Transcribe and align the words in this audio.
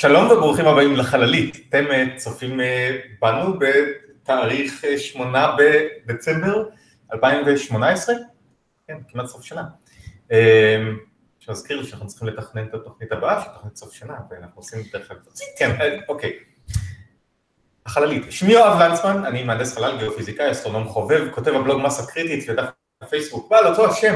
שלום 0.00 0.30
וברוכים 0.30 0.66
הבאים 0.66 0.96
לחללית, 0.96 1.56
אתם 1.68 1.84
אה, 1.90 2.04
צופים 2.16 2.60
אה, 2.60 2.98
בנו 3.20 3.58
בתאריך 3.58 4.84
8 4.96 5.38
אה, 5.38 5.56
בדצמבר 6.06 6.64
2018, 7.12 8.14
כן, 8.88 8.96
כמעט 9.08 9.26
סוף 9.26 9.44
שנה. 9.44 9.62
שמזכיר 11.38 11.80
לי 11.80 11.86
שאנחנו 11.86 12.06
צריכים 12.06 12.28
לתכנן 12.28 12.66
את 12.66 12.74
התוכנית 12.74 13.12
הבאה, 13.12 13.42
שהיא 13.42 13.52
תוכנית 13.52 13.76
סוף 13.76 13.92
שנה, 13.92 14.14
ואנחנו 14.30 14.60
עושים 14.60 14.82
דרך 14.92 15.10
אגב, 15.10 15.20
כן, 15.58 15.98
אוקיי. 16.08 16.32
החללית, 17.86 18.32
שמי 18.32 18.52
יואב 18.52 18.82
לנצמן, 18.82 19.24
אני 19.24 19.44
מהנדס 19.44 19.74
חלל, 19.74 19.98
גיאופיזיקאי, 19.98 20.50
אסטרונום 20.50 20.88
חובב, 20.88 21.28
כותב 21.30 21.50
הבלוג 21.54 21.82
מסה 21.82 22.06
קריטית 22.06 22.50
ודף 22.50 22.64
הפייסבוק, 23.00 23.50
בעל 23.50 23.66
אותו 23.66 23.90
השם, 23.90 24.14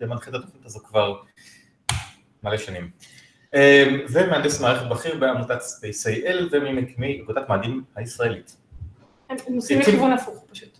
ומנחה 0.00 0.30
את 0.30 0.34
התוכנית 0.34 0.64
הזו 0.64 0.80
כבר 0.80 1.14
מלא 2.42 2.58
שנים. 2.58 3.15
אמ, 3.54 4.00
ומהנדס 4.08 4.60
מערכת 4.60 4.86
בכיר 4.86 5.18
בעמותת 5.18 5.58
SpaceIL 5.60 6.44
וממקימי 6.52 7.20
אגודת 7.24 7.48
מאדים 7.48 7.82
הישראלית. 7.96 8.56
הם 9.30 9.36
נוסעים 9.48 9.80
לכיוון 9.80 10.12
הפוך 10.12 10.44
פשוט. 10.50 10.78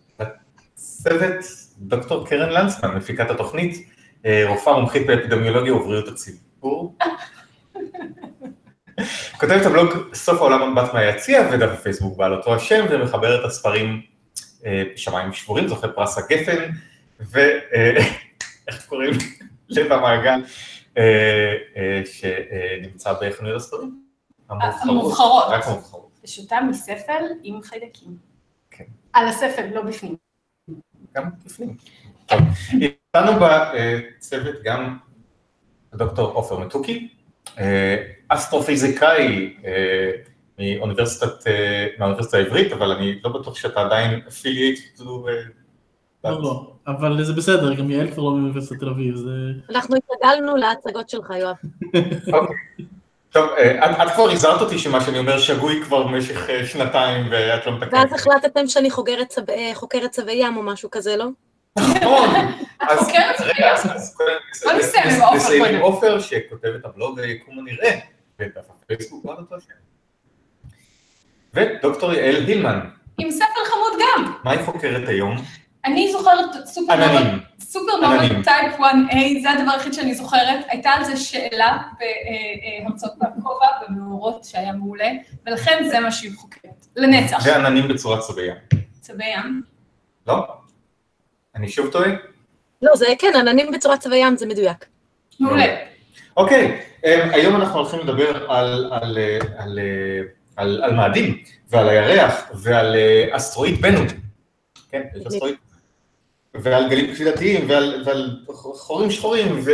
צוות 0.75 1.45
דוקטור 1.79 2.29
קרן 2.29 2.51
לנצמן, 2.51 2.97
מפיקת 2.97 3.31
התוכנית, 3.31 3.89
אה, 4.27 4.45
רופאה 4.49 4.75
מומחית 4.75 5.07
באפידמיולוגיה 5.07 5.75
ובריאות 5.75 6.09
הציבור. 6.09 6.95
כותבת 9.41 9.67
הבלוג 9.67 10.15
סוף 10.15 10.41
העולם 10.41 10.73
מבט 10.73 10.95
מהיציע 10.95 11.49
ודף 11.53 11.69
הפייסבוק 11.73 12.17
בעל 12.17 12.35
אותו 12.35 12.55
השם 12.55 12.85
ומחבר 12.91 13.41
את 13.41 13.45
הספרים 13.45 14.03
אה, 14.67 14.83
שמיים 14.97 15.33
שבורים, 15.33 15.69
זוכה 15.69 15.89
פרס 15.89 16.19
הגפן 16.19 16.71
ואיך 17.21 18.07
קוראים? 18.89 19.13
לב 19.69 19.93
המעגל. 19.93 20.41
אה, 20.97 21.55
אה, 21.77 22.03
שנמצא 22.05 23.13
בחנויות 23.23 23.57
הספרים. 23.57 24.03
המובחרות. 24.49 25.45
רק 25.49 25.67
המובחרות. 25.67 26.21
ושותה 26.25 26.57
מספל 26.69 27.23
עם 27.43 27.63
חיידקים. 27.63 28.17
כן. 28.71 28.85
על 29.13 29.29
הספל, 29.29 29.67
לא 29.75 29.83
בפנים. 29.83 30.17
גם 31.15 31.31
בפנים. 31.45 31.77
טוב, 32.27 32.39
איתנו 32.81 33.33
בצוות 33.41 34.55
גם 34.65 34.99
דוקטור 35.95 36.33
עופר 36.33 36.59
מתוקי, 36.59 37.09
אה, 37.59 37.97
אסטרופיזיקאי 38.29 39.57
מאוניברסיטת, 40.59 41.51
מהאוניברסיטה 41.99 42.37
העברית, 42.37 42.73
אבל 42.73 42.91
אני 42.93 43.21
לא 43.25 43.31
בטוח 43.31 43.57
שאתה 43.57 43.81
עדיין 43.81 44.21
אפילייט 44.29 44.79
לא, 46.31 46.43
לא, 46.43 46.73
אבל 46.87 47.25
זה 47.25 47.33
בסדר, 47.33 47.75
גם 47.75 47.91
יעל 47.91 48.11
כבר 48.11 48.23
לא 48.23 48.31
מאוניברסיטת 48.31 48.81
תל 48.81 48.89
אביב, 48.89 49.17
זה... 49.17 49.31
אנחנו 49.71 49.97
התרגלנו 49.97 50.57
להצגות 50.57 51.09
שלך, 51.09 51.31
יואב. 51.31 51.57
אוקיי. 52.33 52.57
טוב, 53.37 53.51
אה, 53.59 54.03
את 54.03 54.11
כבר 54.15 54.31
הזהרת 54.31 54.61
אותי 54.61 54.79
שמה 54.79 55.01
שאני 55.01 55.19
אומר 55.19 55.39
שגוי 55.39 55.83
כבר 55.83 56.03
במשך 56.03 56.51
אה, 56.51 56.67
שנתיים 56.67 57.27
ואת 57.31 57.67
לא 57.67 57.73
מתקנת. 57.73 57.93
ואז 57.93 58.13
החלטתם 58.13 58.67
שאני 58.67 58.89
אה, 59.49 59.75
חוקרת 59.75 60.11
צווי 60.11 60.33
ים 60.33 60.57
או 60.57 60.63
משהו 60.63 60.91
כזה, 60.91 61.17
לא? 61.17 61.27
נכון. 61.79 62.29
אז 62.91 63.09
רגע, 63.41 63.73
אז 63.73 64.17
נסיים 65.35 65.65
עם 65.65 65.81
עופר 65.81 66.21
שכותב 66.21 66.69
את 66.81 66.85
הבלוג 66.85 67.21
היקום 67.21 67.59
הנראה, 67.59 67.99
בדף 68.39 68.65
הפייסבוק, 68.71 69.25
מה 69.25 69.33
אותו 69.33 69.57
שם. 69.61 69.75
ודוקטור 71.55 72.13
יעל 72.13 72.35
הילמן. 72.35 72.81
עם 73.19 73.31
ספר 73.31 73.65
חמוד 73.65 74.01
גם. 74.01 74.33
מה 74.45 74.51
היא 74.51 74.63
חוקרת 74.65 75.09
היום? 75.09 75.37
אני 75.87 76.13
זוכרת 76.13 76.69
סופרנובה 77.61 78.19
טייפ 78.45 78.75
1A, 78.81 79.43
זה 79.43 79.51
הדבר 79.51 79.71
היחיד 79.73 79.93
שאני 79.93 80.15
זוכרת, 80.15 80.65
הייתה 80.69 80.91
על 80.91 81.05
זה 81.05 81.17
שאלה 81.17 81.79
בהרצאות 82.83 83.13
בכובע, 83.19 83.67
במאורות 83.89 84.45
שהיה 84.45 84.73
מעולה, 84.73 85.09
ולכן 85.47 85.85
זה 85.91 86.01
מה 86.01 86.13
שהיא 86.13 86.31
חוקרת, 86.37 86.87
לנצח. 86.97 87.43
ועננים 87.47 87.89
בצורת 87.89 88.21
צבי 88.21 88.43
ים. 88.43 88.81
צבי 89.01 89.25
ים? 89.25 89.63
לא? 90.27 90.47
אני 91.55 91.69
שוב 91.69 91.91
טועה? 91.91 92.11
לא, 92.83 92.97
זה 92.97 93.07
כן, 93.19 93.33
עננים 93.35 93.73
בצורת 93.73 94.01
צבי 94.01 94.17
ים, 94.17 94.37
זה 94.37 94.47
מדויק. 94.47 94.87
מעולה. 95.41 95.77
אוקיי, 96.37 96.81
אמ, 97.05 97.31
היום 97.33 97.57
אנחנו 97.57 97.79
הולכים 97.79 98.01
לדבר 98.01 98.51
על 100.57 100.93
מאדים, 100.93 101.43
ועל 101.69 101.89
הירח, 101.89 102.51
ועל 102.55 102.97
אה, 102.97 103.37
אסטרואיד 103.37 103.81
בנו. 103.81 104.01
כן, 104.91 105.03
יש 105.17 105.27
אסטרואיד 105.27 105.57
ועל 106.63 106.89
גלים 106.91 107.15
כבידתיים, 107.15 107.71
ועל, 107.71 108.03
ועל 108.07 108.37
חורים 108.53 109.11
שחורים, 109.11 109.61
ו... 109.65 109.71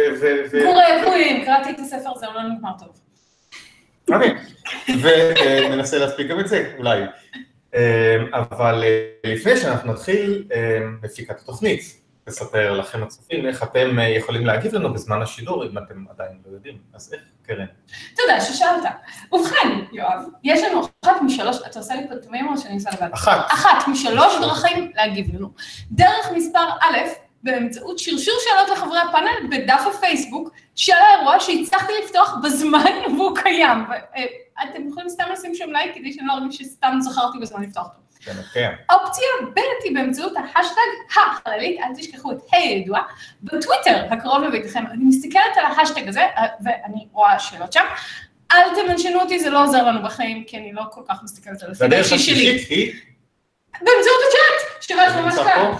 גורי 0.65 1.00
יפויים, 1.00 1.44
קראתי 1.44 1.70
את 1.70 1.78
הספר, 1.78 2.19
זה 2.20 2.26
לא 2.34 2.43
נגמר 2.43 2.70
טוב. 2.78 2.88
אוקיי, 4.10 4.34
וננסה 5.03 5.98
להספיק 5.98 6.26
גם 6.26 6.41
את 6.41 6.48
זה, 6.48 6.72
אולי. 6.78 7.03
אה, 7.75 8.16
אבל 8.32 8.84
אה, 8.84 9.31
לפני 9.32 9.56
שאנחנו 9.56 9.93
נתחיל, 9.93 10.44
מפיקת 11.03 11.31
אה, 11.31 11.37
התוכנית, 11.43 12.01
לספר 12.27 12.72
לכם 12.72 13.03
הצופים 13.03 13.47
איך 13.47 13.62
אתם 13.62 13.99
יכולים 14.19 14.47
להגיב 14.47 14.75
לנו 14.75 14.94
בזמן 14.94 15.22
השידור, 15.22 15.65
אם 15.65 15.78
אתם 15.78 16.05
עדיין 16.10 16.38
לא 16.47 16.55
יודעים. 16.55 16.78
אז 16.94 17.12
איך, 17.12 17.22
קרן? 17.43 17.66
תודה 18.16 18.41
ששאלת. 18.41 18.83
ובכן, 19.33 19.69
יואב, 19.93 20.22
יש 20.44 20.62
לנו 20.62 20.81
אחת 21.05 21.22
משלוש, 21.22 21.56
אתה 21.66 21.78
עושה 21.78 21.94
לי 21.94 22.03
תמימים 22.22 22.49
או 22.49 22.59
שאני 22.59 22.75
עושה 22.75 22.91
לבד? 22.91 23.09
אחת. 23.15 23.47
אחת 23.53 23.88
משלוש 23.88 24.34
דרכים 24.41 24.93
להגיב 24.94 25.34
לנו. 25.34 25.50
דרך 25.91 26.32
מספר 26.34 26.69
א', 26.81 26.97
באמצעות 27.43 27.99
שרשור 27.99 28.34
שאלות 28.41 28.78
לחברי 28.78 28.99
הפאנל 28.99 29.49
בדף 29.50 29.82
הפייסבוק 29.94 30.50
של 30.75 30.93
האירוע 30.93 31.41
שהצלחתי 31.41 31.93
לפתוח 32.05 32.37
בזמן 32.44 32.93
והוא 33.16 33.37
קיים. 33.37 33.84
אה, 34.16 34.25
אתם 34.62 34.88
יכולים 34.88 35.09
סתם 35.09 35.25
לשים 35.32 35.55
שם 35.55 35.71
לייק 35.71 35.94
כדי 35.94 36.12
שאני 36.12 36.27
לא 36.27 36.32
ארגיש 36.32 36.56
שסתם 36.56 36.99
זכרתי 37.00 37.38
בזמן 37.38 37.62
לפתוח 37.62 37.84
אותו. 37.84 38.03
כן. 38.25 38.37
האופציה 38.88 39.01
ב' 39.55 39.59
היא 39.84 39.95
באמצעות 39.95 40.33
ההאשטאג 40.37 40.81
החללית, 41.17 41.81
אל 41.81 41.95
תשכחו 41.97 42.33
את 42.33 42.37
הידוע, 42.53 43.00
בטוויטר 43.43 44.06
הקרוב 44.11 44.43
לביתכם. 44.43 44.87
אני 44.87 45.05
מסתכלת 45.05 45.56
על 45.56 45.65
ההאשטאג 45.65 46.09
הזה, 46.09 46.23
ואני 46.65 47.06
רואה 47.12 47.39
שאלות 47.39 47.73
שם. 47.73 47.84
אל 48.53 48.75
תמנשנו 48.75 49.21
אותי, 49.21 49.39
זה 49.39 49.50
לא 49.50 49.65
עוזר 49.65 49.83
לנו 49.83 50.03
בחיים, 50.03 50.45
כי 50.45 50.56
אני 50.56 50.73
לא 50.73 50.83
כל 50.91 51.00
כך 51.09 51.23
מסתכלת 51.23 51.62
על 51.62 51.71
הפיד 51.71 51.93
האישי 51.93 52.19
שלי. 52.19 52.93
באמצעות 53.73 54.21
הצ'אט, 54.28 54.83
שתראה 54.83 55.05
איך 55.05 55.17
ממש 55.17 55.34
כאן. 55.34 55.73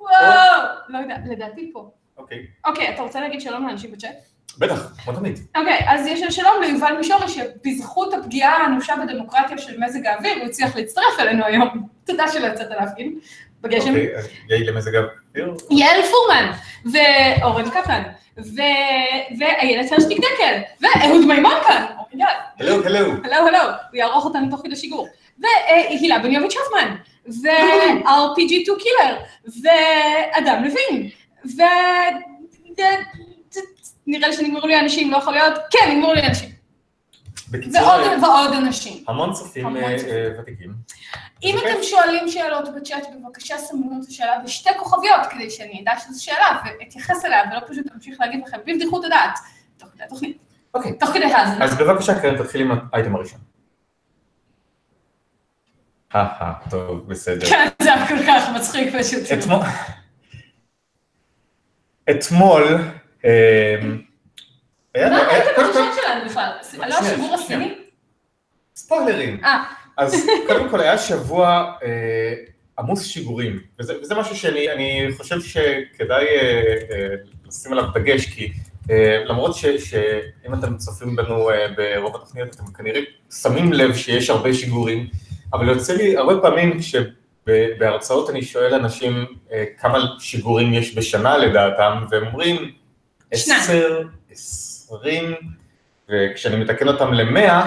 וואו, 0.00 0.62
לא 0.88 0.98
יודע, 0.98 1.16
לדעתי 1.30 1.70
פה. 1.72 1.90
אוקיי. 2.16 2.46
אוקיי, 2.64 2.94
אתה 2.94 3.02
רוצה 3.02 3.20
להגיד 3.20 3.40
שלום 3.40 3.66
לאנשים 3.66 3.92
בצ'אט? 3.92 4.33
בטח, 4.58 4.92
כמו 5.04 5.12
תמיד. 5.12 5.38
אוקיי, 5.56 5.80
אז 5.86 6.06
יש 6.06 6.36
שלום 6.36 6.52
ליובל 6.62 6.96
מישורי, 6.96 7.28
שבזכות 7.28 8.14
הפגיעה 8.14 8.52
האנושה 8.52 8.94
בדמוקרטיה 8.96 9.58
של 9.58 9.80
מזג 9.80 10.06
האוויר, 10.06 10.34
הוא 10.34 10.44
הצליח 10.44 10.76
להצטרף 10.76 11.20
אלינו 11.20 11.44
היום. 11.44 11.68
תודה 12.06 12.28
שלא 12.28 12.46
יצאת 12.46 12.70
להפגין 12.70 13.18
בגשם. 13.60 13.88
אוקיי, 13.88 14.08
יעיל 14.48 14.70
למזג 14.70 14.94
האוויר. 14.94 15.54
יעל 15.70 16.00
פורמן, 16.02 16.50
ואורן 16.92 17.70
קפלן, 17.70 18.02
ואיילת 19.38 19.92
הרשטיק 19.92 20.18
דקל, 20.18 20.60
ואהוד 20.80 21.26
מימון 21.26 21.54
כאן. 21.68 21.84
הלו, 22.60 22.84
הלו. 22.84 23.12
הלו, 23.24 23.48
הלו, 23.48 23.58
הוא 23.58 23.98
יערוך 23.98 24.24
אותנו 24.24 24.50
תוך 24.50 24.60
כדי 24.64 24.76
שיגור. 24.76 25.08
והילה 25.38 26.18
בניוביץ' 26.18 26.54
הופמן, 26.56 26.94
ו-RPG2 27.26 28.82
קילר, 28.82 29.16
ואדם 29.44 30.64
לוין, 30.64 31.08
ו... 31.56 31.62
נראה 34.06 34.28
לי 34.28 34.36
שנגמרו 34.36 34.66
לי 34.66 34.80
אנשים, 34.80 35.10
לא 35.10 35.16
יכול 35.16 35.32
להיות, 35.32 35.54
כן, 35.70 35.90
נגמרו 35.90 36.12
לי 36.12 36.26
אנשים. 36.26 36.50
בקיצור, 37.50 37.82
ועוד 37.82 38.22
ועוד 38.22 38.52
אנשים. 38.52 39.04
המון 39.08 39.32
צופים 39.32 39.76
אה, 39.76 39.96
ותיקים. 40.38 40.74
אם 41.42 41.56
אתם 41.58 41.82
שואלים 41.82 42.28
שאלות 42.28 42.68
בצ'אט, 42.76 43.06
בבקשה 43.14 43.58
סמנו 43.58 44.00
את 44.02 44.08
השאלה 44.08 44.38
בשתי 44.44 44.70
כוכביות, 44.78 45.20
כדי 45.30 45.50
שאני 45.50 45.82
אדע 45.82 45.92
שזו 45.98 46.24
שאלה 46.24 46.60
ואתייחס 46.64 47.24
אליה, 47.24 47.42
ולא 47.50 47.60
פשוט 47.68 47.86
אמשיך 47.94 48.20
להגיד 48.20 48.40
לכם 48.46 48.58
בבדיחות 48.66 49.04
הדעת, 49.04 49.38
תוך 49.76 49.88
כדי 49.94 50.04
התוכנית. 50.04 50.36
אוקיי. 50.74 50.98
תוך 50.98 51.10
כדי 51.10 51.24
האזנה. 51.24 51.64
אז 51.64 51.74
בבקשה, 51.78 52.20
קרן, 52.20 52.42
תתחיל 52.42 52.60
עם 52.60 52.70
האייטם 52.92 53.14
הראשון. 53.14 53.40
אה, 56.14 56.52
טוב, 56.70 57.08
בסדר. 57.08 57.46
כן, 57.46 57.68
זה 57.82 57.94
היה 57.94 58.08
כל 58.08 58.26
כך 58.26 58.50
מצחיק 58.56 58.94
פשוט. 58.98 59.22
אתמול, 62.10 62.78
אמ, 63.24 64.02
מה 64.96 65.28
הייתם 65.30 65.60
הראשון 65.60 65.88
שלנו 66.02 66.30
בכלל? 66.30 66.50
לא 66.88 66.94
השיגור 66.94 67.34
הסיני? 67.34 67.74
ספוילרים. 68.76 69.44
אה. 69.44 69.64
אז 69.96 70.26
קודם 70.46 70.68
כל 70.68 70.80
היה 70.80 70.98
שבוע 70.98 71.72
אה, 71.82 72.34
עמוס 72.78 73.04
שיגורים, 73.04 73.60
וזה 73.78 74.14
משהו 74.14 74.36
שאני 74.36 75.06
חושב 75.16 75.40
שכדאי 75.40 76.26
אה, 76.26 76.74
אה, 76.90 77.14
לשים 77.46 77.72
עליו 77.72 77.84
דגש, 77.94 78.26
כי 78.26 78.52
למרות 79.24 79.54
שאם 79.56 80.54
אתם 80.54 80.76
צופים 80.76 81.16
בנו 81.16 81.48
ברוב 81.76 82.16
התוכניות, 82.16 82.54
אתם 82.54 82.72
כנראה 82.72 83.00
שמים 83.42 83.72
לב 83.72 83.94
שיש 83.94 84.30
הרבה 84.30 84.54
שיגורים, 84.54 85.06
אבל 85.52 85.68
יוצא 85.68 85.92
לי 85.92 86.16
הרבה 86.16 86.40
פעמים 86.42 86.78
כשבהרצאות 86.80 88.30
אני 88.30 88.42
שואל 88.42 88.74
אנשים 88.74 89.26
כמה 89.78 89.98
שיגורים 90.18 90.74
יש 90.74 90.94
בשנה 90.98 91.38
לדעתם, 91.38 92.04
והם 92.10 92.26
אומרים, 92.26 92.72
עשר, 93.30 94.02
עשרים, 94.84 95.34
וכשאני 96.08 96.56
מתקן 96.56 96.88
אותם 96.88 97.12
למאה, 97.12 97.66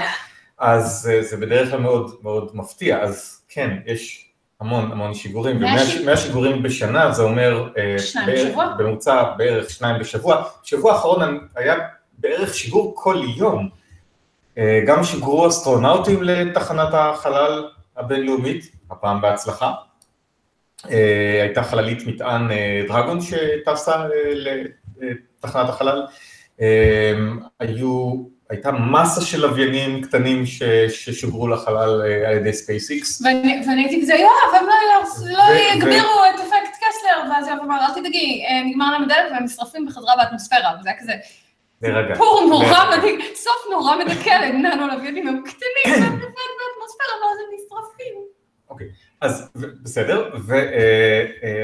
אז 0.60 1.10
אה, 1.14 1.22
זה 1.24 1.38
בדרך 1.38 1.70
כלל 1.70 1.80
מאוד 1.80 2.16
מאוד 2.24 2.50
מפתיע, 2.54 3.00
אז 3.02 3.42
כן, 3.50 3.78
יש 3.86 4.30
המון 4.62 4.92
המון 4.92 5.14
שיגורים, 5.14 5.60
מאה 5.60 5.72
ומאה 5.72 5.86
שיג- 5.86 6.06
מאה 6.06 6.18
שיגורים 6.18 6.64
בשנה 6.64 7.12
זה 7.12 7.24
אומר, 7.24 7.70
אה, 7.78 8.00
שניים 8.00 8.28
בערך- 8.28 8.48
בשבוע? 8.48 8.74
בממוצע 8.78 9.24
בערך 9.38 9.70
שניים 9.70 10.00
בשבוע, 10.00 10.44
שבוע 10.64 10.94
האחרון 10.94 11.48
היה 11.56 11.76
בערך 12.18 12.54
שיגור 12.54 12.94
כל 12.98 13.22
יום, 13.38 13.70
אה, 14.58 14.80
גם 14.88 15.04
שיגרו 15.04 15.48
אסטרונאוטים 15.48 16.24
לתחנת 16.24 16.90
החלל 16.94 17.68
הבינלאומית, 17.98 18.72
הפעם 18.92 19.22
בהצלחה, 19.22 19.74
הייתה 21.42 21.64
חללית 21.64 22.08
מטען 22.08 22.48
דרגון 22.88 23.20
שטסה 23.22 24.06
לתחנת 24.96 25.70
החלל, 25.70 26.02
היו, 27.60 28.14
הייתה 28.50 28.72
מסה 28.72 29.22
של 29.22 29.42
לוויינים 29.42 30.02
קטנים 30.04 30.46
ש- 30.46 30.64
ששוגרו 30.90 31.48
לחלל 31.48 32.02
אה, 32.02 32.30
על 32.30 32.36
ידי 32.38 32.50
SpaceX, 32.50 33.26
ואני 33.26 33.62
ואני 33.68 33.82
הייתי 33.82 34.02
כזה, 34.02 34.14
יואב, 34.14 34.62
הם 34.62 34.66
לא 34.66 34.74
לא 35.38 35.44
ו- 35.44 35.76
יגבירו 35.78 36.22
את 36.36 36.40
אפקט 36.40 36.76
קסלר, 36.76 37.32
ואז 37.32 37.48
יואב 37.48 37.58
אמר, 37.64 37.86
אל 37.86 37.94
תדאגי, 38.02 38.44
אה, 38.50 38.64
נגמר 38.66 38.92
להם 38.92 39.04
הדלק 39.04 39.32
והם 39.32 39.44
נשרפים 39.44 39.86
בחזרה 39.86 40.14
באטמוספירה, 40.18 40.72
וזה 40.80 40.90
היה 40.90 41.00
כזה, 41.00 41.14
להירגע. 41.82 42.14
סיפור 42.14 42.46
נורא. 42.50 42.98
מדהים, 42.98 43.20
סוף 43.36 43.72
נורא 43.72 43.96
מדכא 44.06 44.30
לננו 44.30 44.88
לוויינים, 44.88 45.28
הם 45.28 45.42
קטנים, 45.46 46.02
והם 46.04 46.14
לבד 46.16 46.22
באטמוספירה, 46.22 47.14
ואז 47.22 47.38
הם 47.40 47.56
נשרפים. 47.56 48.14
אז 49.22 49.50
ו- 49.56 49.84
בסדר, 49.84 50.30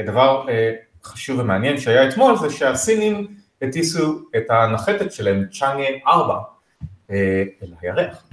ודבר 0.04 0.46
חשוב 1.04 1.38
ומעניין 1.38 1.78
שהיה 1.78 2.08
אתמול 2.08 2.36
זה 2.38 2.50
שהסינים 2.50 3.26
הטיסו 3.62 4.18
את 4.36 4.50
הנחתת 4.50 5.12
שלהם, 5.12 5.44
צ'אנגה 5.52 5.84
4, 6.06 6.38
אה, 7.10 7.44
אל 7.62 7.68
הירח. 7.80 8.24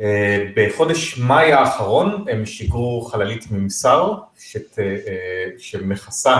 אה, 0.00 0.46
בחודש 0.56 1.18
מאי 1.18 1.52
האחרון 1.52 2.24
הם 2.30 2.46
שיגרו 2.46 3.00
חללית 3.00 3.50
ממסר 3.50 4.14
שת, 4.38 4.78
אה, 4.78 4.84
שמכסה 5.58 6.36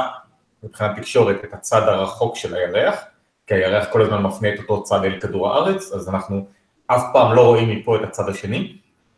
מבחינת 0.63 0.97
תקשורת 0.97 1.45
את 1.45 1.55
הצד 1.55 1.83
הרחוק 1.83 2.37
של 2.37 2.55
הירח, 2.55 3.05
כי 3.47 3.55
הירח 3.55 3.87
כל 3.93 4.03
הזמן 4.03 4.23
מפנה 4.23 4.55
את 4.55 4.59
אותו 4.59 4.83
צד 4.83 5.05
אל 5.05 5.21
כדור 5.21 5.49
הארץ, 5.53 5.93
אז 5.93 6.09
אנחנו 6.09 6.47
אף 6.87 7.03
פעם 7.13 7.35
לא 7.35 7.47
רואים 7.47 7.71
מפה 7.71 7.97
את 7.97 8.01
הצד 8.03 8.29
השני, 8.29 8.77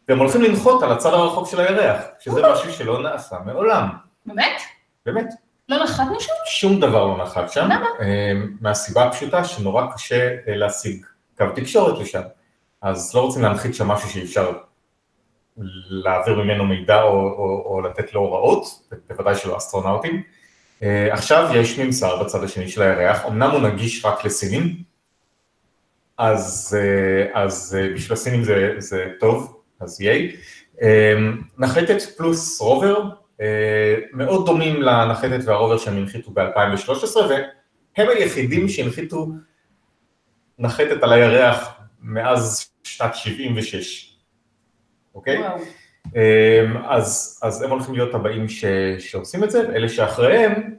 והם 0.09 0.19
הולכים 0.19 0.43
לנחות 0.43 0.83
על 0.83 0.93
הצד 0.93 1.13
הרחוק 1.13 1.49
של 1.51 1.61
הירח, 1.61 2.03
שזה 2.21 2.43
משהו 2.53 2.73
שלא 2.73 3.03
נעשה 3.03 3.37
מעולם, 3.47 3.89
באמת? 4.27 4.61
באמת. 5.07 5.48
לא 5.69 5.85
נחתנו 5.85 6.21
שם? 6.21 6.33
שום 6.47 6.81
דבר 6.81 7.07
לא 7.07 7.23
נחת 7.23 7.53
שם, 7.53 7.65
למה? 7.65 7.87
אה, 8.01 8.33
מהסיבה 8.61 9.05
הפשוטה 9.05 9.45
שנורא 9.45 9.87
קשה 9.95 10.29
אה, 10.49 10.57
להשיג 10.57 11.07
קו 11.39 11.45
תקשורת 11.55 11.99
לשם, 11.99 12.23
אז 12.83 13.15
לא 13.15 13.21
רוצים 13.21 13.43
להנחית 13.43 13.75
שם 13.75 13.89
משהו 13.89 14.09
שאי 14.09 14.23
אפשר 14.25 14.53
להעביר 15.89 16.35
ממנו 16.35 16.65
מידע 16.65 17.03
או, 17.03 17.09
או, 17.11 17.63
או 17.67 17.81
לתת 17.81 18.15
לו 18.15 18.21
הוראות, 18.21 18.65
בוודאי 19.09 19.35
שלא 19.35 19.57
אסטרונאוטים. 19.57 20.23
אה, 20.83 21.13
עכשיו 21.13 21.51
יש 21.55 21.79
ממסר 21.79 22.23
בצד 22.23 22.45
השני 22.45 22.69
של 22.69 22.83
הירח, 22.83 23.27
אמנם 23.27 23.51
הוא 23.51 23.61
נגיש 23.61 24.05
רק 24.05 24.25
לסינים, 24.25 24.83
אז, 26.19 26.77
אה, 26.81 27.43
אז 27.43 27.79
בשביל 27.95 28.13
הסינים 28.13 28.45
זה, 28.45 28.75
זה 28.79 29.07
טוב, 29.21 29.61
אז 29.81 30.01
ייי. 30.01 30.37
אה, 30.83 31.15
נחתת 31.59 32.03
פלוס 32.17 32.61
רובר, 32.61 33.11
מאוד 34.13 34.47
דומים 34.47 34.83
לנחתת 34.83 35.41
והרובר 35.45 35.79
שהם 35.79 35.97
הנחיתו 35.97 36.31
ב-2013, 36.31 37.17
והם 37.29 38.09
היחידים 38.09 38.69
שהנחיתו 38.69 39.29
נחתת 40.59 41.03
על 41.03 41.13
הירח 41.13 41.81
מאז 42.03 42.71
שנת 42.83 43.15
76, 43.15 44.17
אוקיי? 45.15 45.39
וואו. 45.39 45.59
אמ, 46.17 46.77
אז, 46.89 47.41
אז 47.43 47.63
הם 47.63 47.71
הולכים 47.71 47.95
להיות 47.95 48.15
הבאים 48.15 48.49
ש, 48.49 48.65
שעושים 48.99 49.45
את 49.45 49.51
זה, 49.51 49.69
ואלה 49.69 49.89
שאחריהם, 49.89 50.75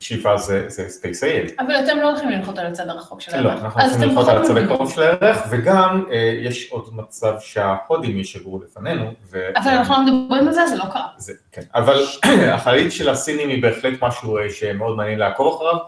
שאיפה 0.00 0.36
זה, 0.36 0.68
זה 0.68 0.88
SpaceIL 0.88 1.24
אבל 1.58 1.74
אתם 1.84 1.98
לא 1.98 2.10
הולכים 2.10 2.30
לנחות 2.30 2.58
על 2.58 2.66
הצד 2.66 2.88
הרחוק 2.88 3.20
של 3.20 3.40
לא, 3.40 3.48
הירח. 3.50 3.64
אנחנו 3.64 3.80
הולכים 3.80 4.02
לנחות 4.02 4.28
על 4.28 4.42
הצד. 4.42 4.56
הקרוב 4.56 4.92
של 4.92 5.02
הירח, 5.02 5.38
וגם 5.50 6.04
אה, 6.10 6.34
יש 6.42 6.70
עוד 6.70 6.96
מצב 6.96 7.34
שההודים 7.40 8.18
ישגרו 8.18 8.60
לפנינו. 8.62 9.12
ו- 9.30 9.48
אבל 9.56 9.70
אנחנו 9.70 9.94
לא 9.94 10.00
מדברים 10.00 10.48
על 10.48 10.54
זה, 10.54 10.66
זה 10.66 10.76
לא 10.76 10.84
קרה. 10.92 11.08
זה, 11.16 11.32
כן. 11.52 11.62
אבל 11.74 12.04
החללית 12.54 12.92
של 12.92 13.08
הסינים 13.08 13.48
היא 13.48 13.62
בהחלט 13.62 14.02
משהו 14.02 14.38
אה, 14.38 14.50
שמאוד 14.50 14.96
מעניין 14.96 15.18
לעקוב 15.18 15.54
אחריו. 15.54 15.78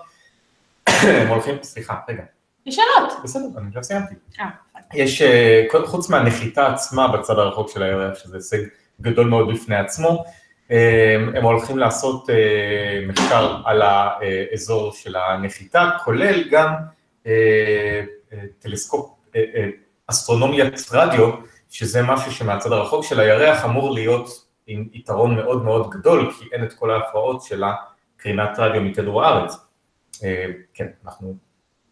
הם 1.23 1.29
הולכים, 1.29 1.55
סליחה, 1.63 1.95
רגע, 2.09 2.23
יש 2.67 2.77
שאלות. 2.77 3.13
בסדר, 3.25 3.45
אני 3.59 3.71
לא 3.75 3.83
סיימתי. 3.83 4.15
אה, 4.41 4.47
יש, 4.95 5.23
אה, 5.23 5.65
חוץ 5.85 6.11
מהנחיתה 6.11 6.73
עצמה 6.73 7.09
בצד 7.09 7.39
הרחוק 7.39 7.71
של 7.71 7.83
הירח, 7.83 8.19
שזה 8.19 8.37
הישג 8.37 8.59
גדול 9.01 9.29
מאוד 9.29 9.53
בפני 9.53 9.77
עצמו, 9.77 10.25
הם 10.71 11.45
הולכים 11.45 11.79
לעשות 11.79 12.31
אה, 12.31 13.01
מחקר 13.07 13.57
על 13.65 13.83
האזור 13.83 14.93
של 14.93 15.17
הנחיתה, 15.17 15.91
כולל 16.05 16.49
גם 16.51 16.75
אה, 17.27 18.05
אה, 18.33 18.39
טלסקופ, 18.59 19.11
אסטרונומיית 20.07 20.75
רדיו, 20.93 21.31
שזה 21.71 22.03
משהו 22.03 22.33
שמהצד 22.33 22.73
הרחוק 22.73 23.05
של 23.05 23.21
הירח 23.21 23.65
אמור 23.65 23.95
להיות 23.95 24.29
עם 24.67 24.89
יתרון 24.93 25.37
מאוד 25.37 25.65
מאוד 25.65 25.91
גדול, 25.91 26.33
כי 26.33 26.45
אין 26.53 26.65
את 26.65 26.73
כל 26.73 26.91
ההפרעות 26.91 27.43
של 27.43 27.65
הקרינת 27.65 28.59
רדיו 28.59 28.81
מכדור 28.81 29.25
הארץ. 29.25 29.57
כן, 30.75 30.87
אנחנו 31.05 31.35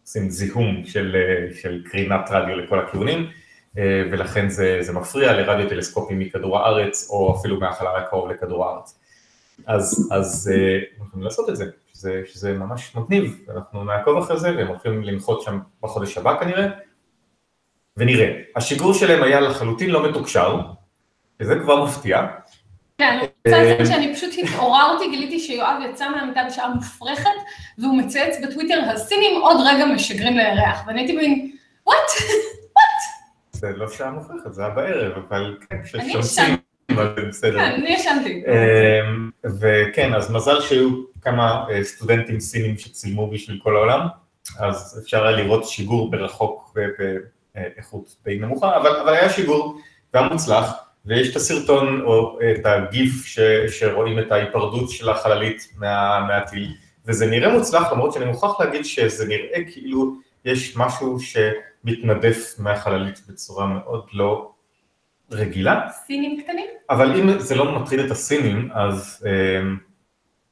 עושים 0.03 0.29
זיהום 0.29 0.85
של, 0.85 1.15
של 1.61 1.83
קרינת 1.91 2.29
רדיו 2.29 2.55
לכל 2.55 2.79
הכיוונים, 2.79 3.29
ולכן 3.75 4.49
זה, 4.49 4.77
זה 4.81 4.93
מפריע 4.93 5.33
לרדיו 5.33 5.69
טלסקופים 5.69 6.19
מכדור 6.19 6.59
הארץ, 6.59 7.07
או 7.09 7.35
אפילו 7.39 7.59
מהחלל 7.59 7.95
הקרוב 7.95 8.29
לכדור 8.29 8.65
הארץ. 8.65 8.99
אז, 9.67 10.09
אז 10.11 10.51
אה, 10.53 10.79
אנחנו 10.91 11.05
יכולים 11.07 11.23
לעשות 11.23 11.49
את 11.49 11.55
זה, 11.55 11.65
שזה, 11.93 12.21
שזה 12.25 12.53
ממש 12.53 12.95
מגניב, 12.95 13.39
אנחנו 13.55 13.83
נעקוב 13.83 14.17
אחרי 14.17 14.39
זה, 14.39 14.55
והם 14.57 14.67
הולכים 14.67 15.03
לנחות 15.03 15.41
שם 15.41 15.59
בחודש 15.83 16.17
הבא 16.17 16.39
כנראה, 16.39 16.67
ונראה. 17.97 18.41
השיגור 18.55 18.93
שלהם 18.93 19.23
היה 19.23 19.39
לחלוטין 19.39 19.89
לא 19.89 20.09
מתוקשר, 20.09 20.59
וזה 21.39 21.55
כבר 21.59 21.83
מפתיע. 21.85 22.27
כן, 22.97 23.19
אני 23.19 23.27
רוצה 23.45 23.63
להגיד 23.63 23.85
שאני 23.85 24.15
פשוט 24.15 24.29
התעוררתי, 24.43 25.09
גיליתי 25.09 25.39
שיואב 25.39 25.75
יצא 25.89 26.09
מהמיטה 26.09 26.41
בשעה 26.47 26.73
מופרכת, 26.73 27.29
והוא 27.77 27.97
מצייץ 27.97 28.35
בטוויטר, 28.43 28.79
הסינים 28.93 29.41
עוד 29.41 29.57
רגע 29.65 29.85
משגרים 29.85 30.37
לירח, 30.37 30.83
ואני 30.87 30.99
הייתי 30.99 31.15
מבין, 31.15 31.51
וואט? 31.85 31.97
זה 33.61 33.71
לא 33.75 33.89
שעה 33.89 34.11
מוכרחת, 34.11 34.53
זה 34.53 34.61
היה 34.61 34.69
בערב, 34.69 35.23
אבל 35.27 35.57
כן, 35.69 35.83
כששומעים, 35.83 36.17
אז 36.19 36.39
זה 37.15 37.21
בסדר. 37.27 37.57
כן, 37.57 37.71
אני 37.71 37.89
ישנתי. 37.89 38.43
אמ, 38.47 39.29
וכן, 39.59 40.13
אז 40.13 40.31
מזל 40.31 40.61
שהיו 40.61 40.89
כמה 41.21 41.65
אה, 41.69 41.83
סטודנטים 41.83 42.39
סינים 42.39 42.77
שצילמו 42.77 43.31
בשביל 43.31 43.59
כל 43.63 43.75
העולם, 43.75 44.07
אז 44.59 44.99
אפשר 45.03 45.23
היה 45.23 45.37
לראות 45.37 45.67
שיגור 45.67 46.11
ברחוק 46.11 46.75
ובאיכות 46.75 48.15
די 48.25 48.37
נמוכה, 48.39 48.77
אבל, 48.77 48.95
אבל 48.95 49.13
היה 49.13 49.29
שיגור 49.29 49.81
והיה 50.13 50.27
מוצלח, 50.27 50.73
ויש 51.05 51.31
את 51.31 51.35
הסרטון 51.35 52.01
או 52.01 52.39
את 52.51 52.65
הגיף 52.65 53.25
ש, 53.25 53.39
שרואים 53.69 54.19
את 54.19 54.31
ההיפרדות 54.31 54.89
של 54.89 55.09
החללית 55.09 55.67
מה, 55.77 56.25
מהטיל, 56.27 56.73
וזה 57.05 57.25
נראה 57.25 57.53
מוצלח, 57.53 57.91
למרות 57.91 58.13
שאני 58.13 58.25
מוכרח 58.25 58.59
להגיד 58.59 58.85
שזה 58.85 59.27
נראה 59.27 59.59
כאילו 59.71 60.15
יש 60.45 60.77
משהו 60.77 61.19
שמתנדף 61.85 62.55
מהחללית 62.59 63.21
בצורה 63.27 63.65
מאוד 63.65 64.07
לא 64.13 64.51
רגילה. 65.31 65.89
סינים 66.05 66.41
קטנים? 66.41 66.65
אבל 66.89 67.19
אם 67.19 67.39
זה 67.39 67.55
לא 67.55 67.81
מטריד 67.81 67.99
את 67.99 68.11
הסינים, 68.11 68.69
אז 68.73 69.27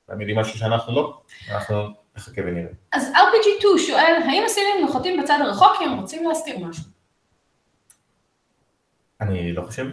הם 0.10 0.22
יודעים 0.22 0.40
משהו 0.40 0.60
שאנחנו 0.60 0.96
לא, 0.96 1.22
אנחנו 1.52 1.88
נחכה 2.16 2.42
ונראה. 2.46 2.72
אז 2.92 3.12
RPG2 3.16 3.78
שואל, 3.88 4.22
האם 4.30 4.44
הסינים 4.46 4.86
נוחתים 4.86 5.22
בצד 5.22 5.40
הרחוק 5.42 5.78
כי 5.78 5.84
הם 5.84 6.00
רוצים 6.00 6.28
להסתיר 6.28 6.60
משהו? 6.60 6.84
אני 9.22 9.54
לא 9.54 9.62
חושב. 9.62 9.86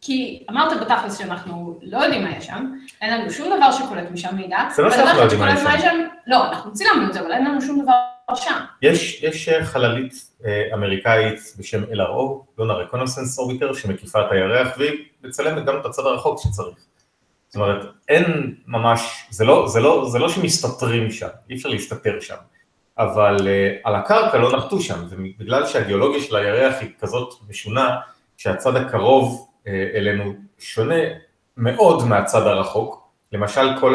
כי 0.00 0.44
אמרת 0.50 0.80
בתכלס 0.80 1.18
שאנחנו 1.18 1.78
לא 1.82 1.98
יודעים 1.98 2.24
מה 2.24 2.36
יש 2.36 2.46
שם, 2.46 2.72
אין 3.02 3.20
לנו 3.20 3.30
שום 3.30 3.56
דבר 3.56 3.72
שקולט 3.72 4.10
משם 4.10 4.36
מידע. 4.36 4.58
זה 4.76 4.82
לא 4.82 4.90
שאנחנו 4.90 5.18
לא 5.18 5.22
יודעים 5.22 5.40
מה 5.40 5.74
יש 5.74 5.82
שם. 5.82 6.04
לא, 6.26 6.48
אנחנו 6.48 6.72
צילמנו 6.72 7.08
את 7.08 7.12
זה, 7.12 7.20
אבל 7.20 7.32
אין 7.32 7.44
לנו 7.44 7.62
שום 7.62 7.82
דבר 7.82 7.92
שם. 8.34 8.54
יש, 8.82 9.22
יש 9.22 9.48
אה, 9.48 9.64
חללית 9.64 10.14
אה, 10.46 10.68
אמריקאית 10.74 11.40
בשם 11.58 11.84
LRO, 11.84 12.44
לונה 12.58 12.74
רקונסנס 12.74 13.38
אורביטר, 13.38 13.72
שמקיפה 13.72 14.20
את 14.20 14.26
הירח, 14.30 14.68
והיא 14.78 15.04
מצלמת 15.24 15.64
גם 15.64 15.80
את 15.80 15.86
הצד 15.86 16.02
הרחוק 16.06 16.40
שצריך. 16.42 16.78
זאת 17.48 17.56
אומרת, 17.56 17.86
אין 18.08 18.54
ממש, 18.66 19.26
זה 19.30 19.44
לא, 19.44 19.68
זה 19.68 19.80
לא, 19.80 20.08
זה 20.08 20.18
לא 20.18 20.28
שמסתתרים 20.28 21.10
שם, 21.10 21.28
אי 21.50 21.56
אפשר 21.56 21.68
להסתתר 21.68 22.20
שם, 22.20 22.34
אבל 22.98 23.36
uh, 23.36 23.80
על 23.84 23.94
הקרקע 23.94 24.38
לא 24.38 24.56
נחתו 24.56 24.80
שם, 24.80 25.04
ובגלל 25.10 25.66
שהגיאולוגיה 25.66 26.22
של 26.22 26.36
הירח 26.36 26.74
היא 26.80 26.88
כזאת 27.00 27.34
משונה, 27.48 27.96
שהצד 28.36 28.76
הקרוב 28.76 29.47
אלינו 29.66 30.34
שונה 30.58 30.94
מאוד 31.56 32.04
מהצד 32.08 32.46
הרחוק, 32.46 33.08
למשל 33.32 33.80
כל 33.80 33.94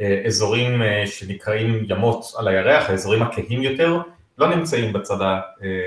האזורים 0.00 0.82
uh, 0.82 1.06
שנקראים 1.06 1.86
ימות 1.88 2.24
על 2.38 2.48
הירח, 2.48 2.90
האזורים 2.90 3.22
הכהים 3.22 3.62
יותר, 3.62 3.98
לא 4.38 4.56
נמצאים 4.56 4.92
בצד 4.92 5.16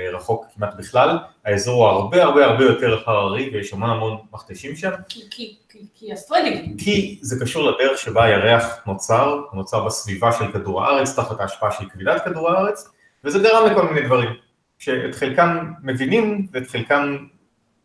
הרחוק 0.08 0.46
כמעט 0.54 0.74
בכלל, 0.74 1.18
האזור 1.44 1.74
הוא 1.84 2.00
הרבה 2.00 2.22
הרבה 2.22 2.44
הרבה 2.44 2.64
יותר 2.64 2.98
הררי 3.06 3.50
ויש 3.52 3.72
המון 3.72 3.90
המון 3.90 4.16
מכתשים 4.32 4.76
שם. 4.76 4.90
כי- 5.08 5.20
כי- 5.30 5.56
כי- 5.94 6.12
אסטרואידים. 6.14 6.76
כי 6.78 7.18
זה 7.22 7.44
קשור 7.44 7.70
לדרך 7.70 7.98
שבה 7.98 8.24
הירח 8.24 8.78
נוצר, 8.86 9.28
הוא 9.50 9.56
נוצר 9.58 9.84
בסביבה 9.84 10.32
של 10.32 10.52
כדור 10.52 10.84
הארץ, 10.84 11.16
תחת 11.16 11.40
ההשפעה 11.40 11.72
של 11.72 11.88
כבילת 11.88 12.24
כדור 12.24 12.50
הארץ, 12.50 12.90
וזה 13.24 13.38
גרם 13.38 13.70
לכל 13.70 13.86
מיני 13.86 14.06
דברים, 14.06 14.30
שאת 14.78 15.14
חלקם 15.14 15.72
מבינים 15.82 16.46
ואת 16.52 16.66
חלקם 16.66 17.16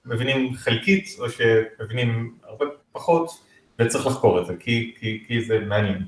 מבינים 0.05 0.53
חלקית, 0.55 1.07
או 1.19 1.25
שמבינים 1.29 2.35
הרבה 2.43 2.65
פחות, 2.91 3.29
וצריך 3.79 4.07
לחקור 4.07 4.41
את 4.41 4.45
זה, 4.45 4.53
כי, 4.59 4.93
כי, 4.99 5.23
כי 5.27 5.41
זה 5.41 5.59
מעניין. 5.59 6.05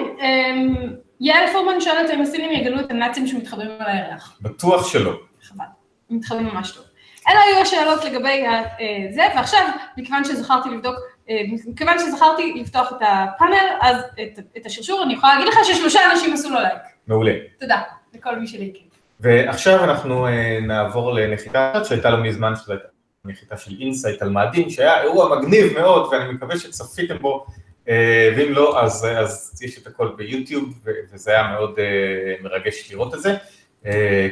אמ, 0.00 0.92
יעל 1.20 1.52
פורמן 1.52 1.80
שואלת 1.80 2.10
האם 2.10 2.22
הסינים 2.22 2.52
יגלו 2.52 2.80
את 2.80 2.90
הנאצים 2.90 3.26
שמתחבאים 3.26 3.70
על 3.78 3.86
הירח. 3.86 4.38
בטוח 4.40 4.88
שלא. 4.88 5.20
חבל, 5.42 5.64
מתחבאים 6.10 6.46
ממש 6.46 6.70
טוב. 6.70 6.84
אלה 7.28 7.40
היו 7.40 7.62
השאלות 7.62 8.04
לגבי 8.04 8.46
אה, 8.46 8.62
זה, 9.10 9.22
ועכשיו, 9.36 9.68
מכיוון 9.96 10.24
שזכרתי 10.24 10.68
לבדוק, 10.68 10.96
אה, 11.30 11.42
מכיוון 11.66 11.98
שזכרתי 11.98 12.52
לפתוח 12.56 12.92
את 12.92 12.98
הפאנל, 13.00 13.66
אז 13.80 13.96
את, 14.22 14.38
את 14.56 14.66
השרשור, 14.66 15.02
אני 15.02 15.14
יכולה 15.14 15.34
להגיד 15.34 15.48
לך 15.52 15.58
ששלושה 15.64 16.00
אנשים 16.12 16.32
עשו 16.34 16.50
לו 16.50 16.60
לייק. 16.60 16.82
מעולה. 17.06 17.32
תודה 17.60 17.82
לכל 18.14 18.36
מי 18.38 18.46
שלייקר. 18.46 18.91
ועכשיו 19.22 19.84
אנחנו 19.84 20.26
אה, 20.26 20.58
נעבור 20.62 21.12
לנחיתה 21.12 21.84
שהייתה 21.84 22.10
לא 22.10 22.22
מזמן, 22.22 22.56
שזו 22.56 22.72
הייתה 22.72 22.88
נחיתה 23.24 23.56
של 23.56 23.76
אינסייט 23.80 24.22
על 24.22 24.28
מאדים, 24.28 24.70
שהיה 24.70 25.02
אירוע 25.02 25.38
מגניב 25.38 25.72
מאוד, 25.72 26.12
ואני 26.12 26.32
מקווה 26.32 26.58
שצפיתם 26.58 27.18
בו, 27.18 27.46
אה, 27.88 28.32
ואם 28.36 28.52
לא, 28.52 28.82
אז, 28.82 29.04
אז 29.04 29.62
יש 29.62 29.78
את 29.78 29.86
הכל 29.86 30.14
ביוטיוב, 30.16 30.84
וזה 31.12 31.30
היה 31.30 31.52
מאוד 31.52 31.78
אה, 31.78 32.34
מרגש 32.42 32.90
לראות 32.92 33.14
את 33.14 33.22
זה, 33.22 33.36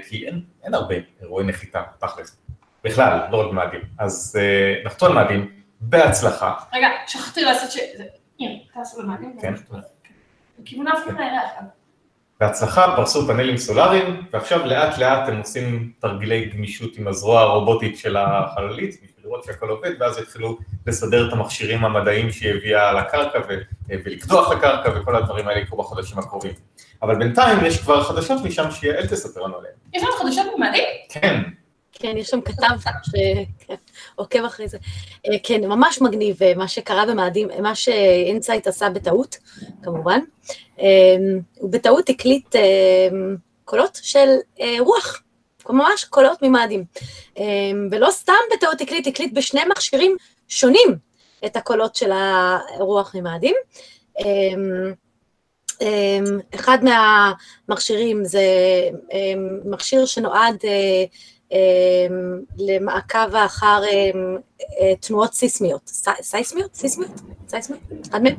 כי 0.08 0.26
אין, 0.26 0.40
אין 0.64 0.74
הרבה 0.74 0.94
אירועי 1.20 1.46
נחיתה, 1.46 1.82
תכלס, 1.98 2.36
בכלל, 2.84 3.18
לא 3.30 3.46
רק 3.46 3.52
מאדים. 3.52 3.80
אז 3.98 4.38
נחתו 4.84 5.06
על 5.06 5.12
מאדים, 5.12 5.50
בהצלחה. 5.80 6.54
רגע, 6.72 6.88
שכחתי 7.06 7.42
לעשות 7.42 7.70
ש... 7.70 7.78
הנה, 8.40 8.52
תעשו 8.74 9.02
למעניין. 9.02 9.32
כן. 9.40 9.54
בכיוון 10.58 10.86
ההפוך 10.86 11.12
לירח. 11.12 11.79
בהצלחה 12.40 12.92
פרסו 12.96 13.26
פאנלים 13.26 13.56
סולאריים, 13.56 14.22
ועכשיו 14.32 14.66
לאט 14.66 14.98
לאט 14.98 15.28
הם 15.28 15.38
עושים 15.38 15.92
תרגילי 15.98 16.44
גמישות 16.44 16.96
עם 16.96 17.08
הזרוע 17.08 17.40
הרובוטית 17.40 17.98
של 17.98 18.16
החללית, 18.16 18.94
בשביל 18.94 19.24
לראות 19.24 19.44
שהכל 19.44 19.68
עובד, 19.68 19.90
ואז 20.00 20.18
יתחילו 20.18 20.58
לסדר 20.86 21.28
את 21.28 21.32
המכשירים 21.32 21.84
המדעיים 21.84 22.32
שהיא 22.32 22.54
הביאה 22.54 22.92
לקרקע 22.92 23.38
ו- 23.48 23.88
ולקדוח 24.04 24.50
לקרקע, 24.50 24.90
וכל 25.00 25.16
הדברים 25.16 25.48
האלה 25.48 25.60
יקרו 25.60 25.78
בחודשים 25.78 26.18
הקרובים. 26.18 26.52
אבל 27.02 27.18
בינתיים 27.18 27.64
יש 27.64 27.80
כבר 27.80 28.02
חדשות 28.04 28.42
משם 28.44 28.70
שיעל 28.70 29.06
תספר 29.06 29.40
לנו 29.40 29.56
עליהן. 29.56 29.74
יש 29.94 30.02
לנו 30.02 30.12
חדשות 30.12 30.46
במאדים? 30.56 30.84
כן, 31.08 31.40
כן, 31.92 32.16
יש 32.16 32.28
שם 32.28 32.40
כתב 32.40 32.90
שעוקב 34.16 34.44
אחרי 34.44 34.68
זה. 34.68 34.78
אה, 35.26 35.36
כן, 35.42 35.60
ממש 35.64 36.02
מגניב 36.02 36.42
אה, 36.42 36.52
מה 36.56 36.68
שקרה 36.68 37.06
במאדים, 37.06 37.48
מה 37.62 37.74
שאינסייט 37.74 38.66
עשה 38.66 38.90
בטעות, 38.90 39.36
כמובן. 39.82 40.20
אה, 40.80 40.86
הוא 41.58 41.70
בטעות 41.72 42.08
הקליט 42.08 42.56
אה, 42.56 43.08
קולות 43.64 43.98
של 44.02 44.28
אה, 44.60 44.76
רוח, 44.78 45.22
ממש 45.68 46.04
קולות 46.04 46.38
ממאדים. 46.42 46.84
אה, 47.38 47.44
ולא 47.90 48.08
סתם 48.10 48.32
בטעות 48.56 48.80
הקליט, 48.80 49.06
הקליט 49.06 49.32
בשני 49.34 49.60
מכשירים 49.70 50.16
שונים 50.48 50.96
את 51.46 51.56
הקולות 51.56 51.94
של 51.96 52.10
הרוח 52.12 53.14
ממאדים. 53.14 53.54
אחד 56.54 56.78
מהמכשירים 56.84 58.24
זה 58.24 58.42
מכשיר 59.64 60.06
שנועד 60.06 60.56
אה, 60.64 61.04
אמ, 61.52 62.40
למעקב 62.58 63.34
אחר 63.34 63.82
אמ, 63.92 64.36
אה, 64.80 64.96
תנועות 65.00 65.32
סיסמיות, 65.34 65.80
סי- 65.86 66.10
סייסמיות? 66.22 66.74
סיסמיות? 66.74 67.10
סייסמיות? 67.48 67.82
אחד 68.10 68.20
מהם. 68.22 68.36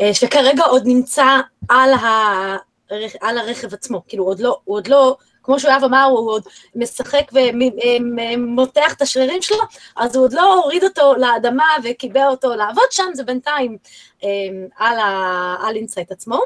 אמ, 0.00 0.06
אה, 0.06 0.14
שכרגע 0.14 0.64
עוד 0.64 0.82
נמצא 0.86 1.40
על, 1.68 1.90
הרכ... 1.92 3.16
על 3.20 3.38
הרכב 3.38 3.74
עצמו, 3.74 4.02
כאילו 4.08 4.24
עוד 4.24 4.40
לא, 4.40 4.58
הוא 4.64 4.76
עוד 4.76 4.88
לא, 4.88 5.16
כמו 5.42 5.60
שאוהב 5.60 5.84
אמר, 5.84 6.02
הוא 6.02 6.30
עוד 6.30 6.42
משחק 6.74 7.32
ומותח 7.32 8.92
את 8.92 9.02
השרירים 9.02 9.42
שלו, 9.42 9.62
אז 9.96 10.16
הוא 10.16 10.24
עוד 10.24 10.32
לא 10.32 10.54
הוריד 10.54 10.84
אותו 10.84 11.14
לאדמה 11.14 11.76
וקיבע 11.84 12.26
אותו 12.26 12.54
לעבוד 12.54 12.84
שם, 12.90 13.10
זה 13.14 13.24
בינתיים 13.24 13.78
אמ, 14.22 14.28
על, 14.76 14.98
ה... 14.98 15.56
על 15.62 15.76
אינסייט 15.76 16.12
עצמו. 16.12 16.40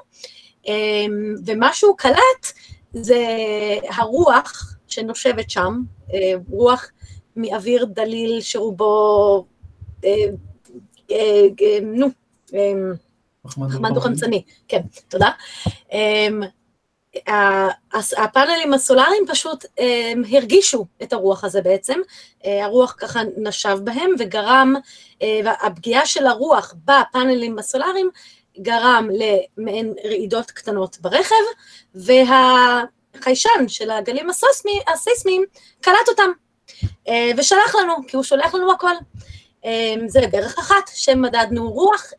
אמ, 0.66 1.34
ומה 1.46 1.72
שהוא 1.72 1.96
קלט 1.96 2.52
זה 2.92 3.26
הרוח 3.88 4.76
שנושבת 4.88 5.50
שם, 5.50 5.80
אה, 6.14 6.32
רוח 6.50 6.90
מאוויר 7.36 7.84
דליל 7.84 8.40
שרובו, 8.40 9.44
אה, 10.04 10.12
נו, 11.82 12.06
חמצן 13.48 13.94
דו-חמצני, 13.94 14.42
כן, 14.68 14.80
תודה. 15.08 15.30
אמ, 15.92 16.42
הפאנלים 18.16 18.74
הסולאריים 18.74 19.24
פשוט 19.28 19.64
אמ, 19.78 20.22
הרגישו 20.32 20.86
את 21.02 21.12
הרוח 21.12 21.44
הזה 21.44 21.62
בעצם, 21.62 22.00
אה, 22.44 22.64
הרוח 22.64 22.94
ככה 22.98 23.20
נשב 23.36 23.78
בהם 23.84 24.10
וגרם, 24.18 24.74
אה, 25.22 25.40
והפגיעה 25.44 26.06
של 26.06 26.26
הרוח 26.26 26.74
בפאנלים 26.84 27.58
הסולאריים 27.58 28.10
גרם 28.60 29.08
למעין 29.58 29.94
רעידות 30.04 30.50
קטנות 30.50 30.98
ברכב, 31.00 31.34
והחיישן 31.94 33.68
של 33.68 33.90
הגלים 33.90 34.30
הסוסמי- 34.30 34.92
הסיסמיים 34.92 35.44
קלט 35.80 36.08
אותם, 36.08 36.30
אה, 37.08 37.30
ושלח 37.36 37.74
לנו, 37.74 37.94
כי 38.08 38.16
הוא 38.16 38.24
שולח 38.24 38.54
לנו 38.54 38.72
הכל. 38.72 38.94
אה, 39.64 39.94
זה 40.06 40.20
דרך 40.32 40.58
אחת 40.58 40.90
שמדדנו 40.94 41.70
רוח, 41.72 42.12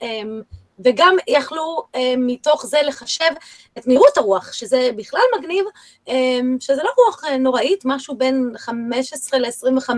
וגם 0.86 1.16
יכלו 1.28 1.84
אה, 1.96 2.14
מתוך 2.18 2.66
זה 2.66 2.78
לחשב 2.82 3.30
את 3.78 3.88
מהירות 3.88 4.18
הרוח, 4.18 4.54
שזה 4.54 4.90
בכלל 4.96 5.22
מגניב, 5.40 5.66
אה, 6.10 6.40
שזה 6.60 6.84
לא 6.84 6.90
רוח 6.98 7.24
אה, 7.26 7.38
נוראית, 7.38 7.82
משהו 7.86 8.18
בין 8.18 8.52
15 8.58 9.40
ל-25 9.40 9.90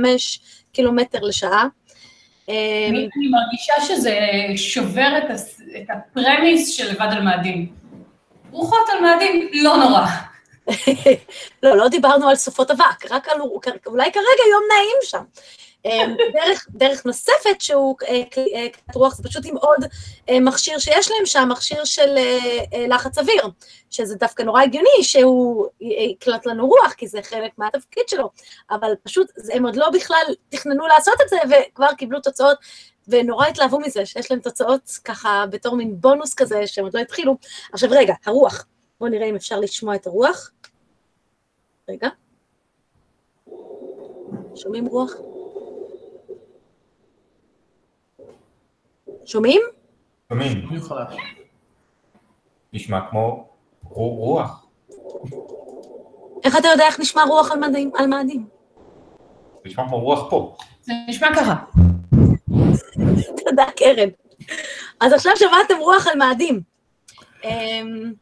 קילומטר 0.74 1.20
לשעה. 1.20 1.68
אני 2.48 2.90
אני 2.90 3.28
מרגישה 3.32 3.74
שזה 3.96 4.18
שובר 4.56 5.18
את 5.18 5.30
הס- 5.30 5.62
את 5.78 5.88
הפרמיס 5.90 6.70
של 6.70 6.92
לבד 6.92 7.08
על 7.12 7.22
מאדים. 7.24 7.72
רוחות 8.52 8.90
על 8.94 9.02
מאדים, 9.02 9.50
לא 9.54 9.78
נורא. 9.78 10.06
לא, 11.64 11.78
לא 11.78 11.88
דיברנו 11.88 12.30
על 12.30 12.36
סופות 12.36 12.72
אבק, 12.72 13.12
רק 13.12 13.30
על, 13.30 13.38
אולי 13.86 14.12
כרגע 14.12 14.44
יום 14.52 14.64
נעים 14.74 14.98
שם. 15.04 15.24
אה, 15.86 16.02
דרך, 16.34 16.68
דרך 16.70 17.06
נוספת 17.06 17.60
שהוא 17.60 17.96
אה, 18.08 18.22
כלי- 18.34 18.54
אה, 18.56 18.68
כלי 18.74 18.82
רוח, 18.96 19.16
זה 19.16 19.24
פשוט 19.24 19.46
עם 19.46 19.58
עוד 19.58 19.80
אה, 20.30 20.40
מכשיר 20.40 20.80
שיש 20.80 21.12
להם 21.12 21.26
שם, 21.26 21.50
מכשיר 21.52 21.86
של 21.86 22.18
אה, 22.18 22.40
אה, 22.74 22.88
לחץ 22.88 23.18
אוויר, 23.18 23.44
שזה 23.90 24.16
דווקא 24.16 24.44
נורא 24.44 24.62
הגיוני 24.62 24.90
שהוא 25.04 25.68
יקלט 25.82 26.46
לנו 26.46 26.68
רוח, 26.68 26.94
כי 26.94 27.08
זה 27.08 27.22
חלק 27.22 27.52
מהתפקיד 27.58 28.04
שלו, 28.10 28.30
אבל 28.72 28.94
פשוט 29.04 29.32
הם 29.54 29.66
עוד 29.66 29.76
לא 29.76 29.90
בכלל 29.90 30.24
תכננו 30.50 30.88
לעשות 30.88 31.14
את 31.24 31.30
זה, 31.30 31.38
וכבר 31.50 31.94
קיבלו 31.98 32.20
תוצאות, 32.20 32.58
ונורא 33.08 33.48
התלהבו 33.48 33.80
מזה, 33.80 34.06
שיש 34.06 34.32
להם 34.32 34.40
תוצאות 34.40 34.92
ככה 35.04 35.46
בתור 35.50 35.76
מין 35.76 36.02
בונוס 36.02 36.34
כזה, 36.34 36.68
שהם 36.68 36.86
עוד 36.86 36.94
לא 36.96 37.00
התחילו. 37.00 37.38
עכשיו 37.74 37.90
רגע, 37.92 38.14
הרוח, 38.26 38.66
בואו 39.00 39.10
נראה 39.10 39.26
אם 39.28 39.36
אפשר 39.36 39.60
לשמוע 39.60 39.96
את 39.96 40.08
הרוח. 40.08 40.52
רגע. 41.90 42.08
שומעים 44.56 44.86
רוח? 44.86 45.12
שומעים? 49.26 49.62
שומעים? 50.30 50.66
נשמע 52.74 53.00
כמו 53.10 53.48
רו- 53.90 54.16
רוח, 54.16 54.66
איך 56.44 56.58
אתה 56.58 56.68
יודע 56.68 56.86
איך 56.86 57.00
נשמע 57.00 57.24
רוח 57.24 57.52
על 57.52 57.60
מאדים? 57.60 57.92
על 57.96 58.08
מאדים? 58.08 58.46
נשמע 59.66 59.88
כמו 59.88 60.00
רוח 60.00 60.30
פה. 60.30 60.56
זה 60.82 60.94
נשמע 61.08 61.28
ככה. 61.36 61.56
תודה, 63.46 63.66
קרן. 63.76 64.10
אז 65.00 65.14
עכשיו 65.14 65.32
שמעתם 65.36 65.74
רוח 65.80 66.08
על 66.08 66.18
מאדים. 66.18 66.62
אמ, 67.44 68.14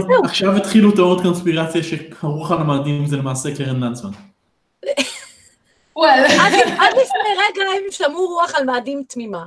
זהו. 0.00 0.24
עכשיו 0.24 0.56
התחילו 0.56 0.92
תיאוריות 0.92 1.22
קונספירציה 1.22 1.82
שהרוח 1.82 2.50
על 2.50 2.58
המאדים 2.58 3.06
זה 3.06 3.16
למעשה 3.16 3.56
קרן 3.56 3.80
לנצמן. 3.80 4.10
עד 6.78 6.92
לפני 6.92 7.30
רגע 7.36 7.62
הם 7.76 7.82
שמעו 7.90 8.26
רוח 8.26 8.54
על 8.54 8.64
מאדים 8.64 9.02
תמימה. 9.08 9.44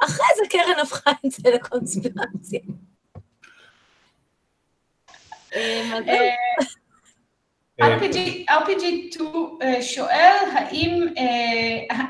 אחרי 0.00 0.26
זה 0.36 0.42
קרן 0.50 0.80
הפכה 0.82 1.10
את 1.10 1.30
זה 1.30 1.50
לקונספירציה. 1.50 2.60
אמ, 5.54 5.92
אז 5.94 6.04
זהו. 6.04 6.16
RPG, 7.82 8.46
RPG2 8.50 9.20
אה, 9.62 9.82
שואל 9.82 10.36
האם, 10.52 11.06
אה, 11.18 12.04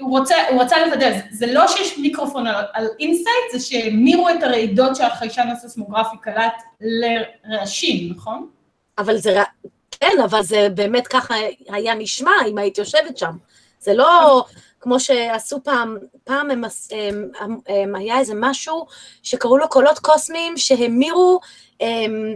הוא 0.00 0.18
רוצה, 0.18 0.34
רצה 0.60 0.86
לוודא, 0.86 1.06
זה, 1.30 1.46
לא 1.46 1.68
שיש 1.68 1.98
מיקרופון 1.98 2.46
על, 2.46 2.88
אינסייט, 3.00 3.52
זה 3.52 3.60
שהמירו 3.60 4.28
את 4.28 4.42
הרעידות 4.42 4.96
שהחיישן 4.96 5.48
הסיסמוגרפי 5.48 6.16
קלט 6.20 6.62
לרעשים, 6.80 8.12
נכון? 8.12 8.48
אבל 8.98 9.16
זה, 9.16 9.42
כן, 9.90 10.16
אבל 10.24 10.42
זה 10.42 10.68
באמת 10.74 11.06
ככה 11.06 11.34
היה 11.68 11.94
נשמע 11.94 12.32
אם 12.48 12.58
היית 12.58 12.78
יושבת 12.78 13.18
שם. 13.18 13.36
זה 13.80 13.94
לא 13.94 14.44
כמו 14.82 15.00
שעשו 15.00 15.62
פעם, 15.64 15.96
פעם 16.24 16.50
הם, 16.50 16.64
הם, 16.90 17.30
הם, 17.40 17.58
הם, 17.68 17.94
היה 17.94 18.18
איזה 18.18 18.34
משהו 18.36 18.86
שקראו 19.22 19.58
לו 19.58 19.68
קולות 19.68 19.98
קוסמיים 19.98 20.56
שהמירו 20.56 21.40
הם, 21.80 22.34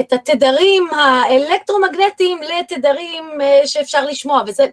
את 0.00 0.12
התדרים 0.12 0.88
האלקטרומגנטיים 0.92 2.38
לתדרים 2.42 3.40
אה, 3.40 3.60
שאפשר 3.66 4.04
לשמוע, 4.04 4.42
וזה 4.46 4.66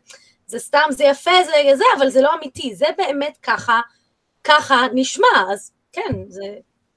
זה 0.48 0.60
סתם, 0.60 0.88
זה 0.90 1.04
יפה, 1.04 1.32
זה 1.46 1.76
זה, 1.76 1.84
אבל 1.98 2.10
זה 2.10 2.22
לא 2.22 2.34
אמיתי, 2.34 2.76
זה 2.76 2.86
באמת 2.98 3.38
ככה, 3.44 3.82
ככה 4.44 4.76
נשמע, 4.94 5.44
אז 5.52 5.72
כן, 5.92 6.14
זה 6.28 6.46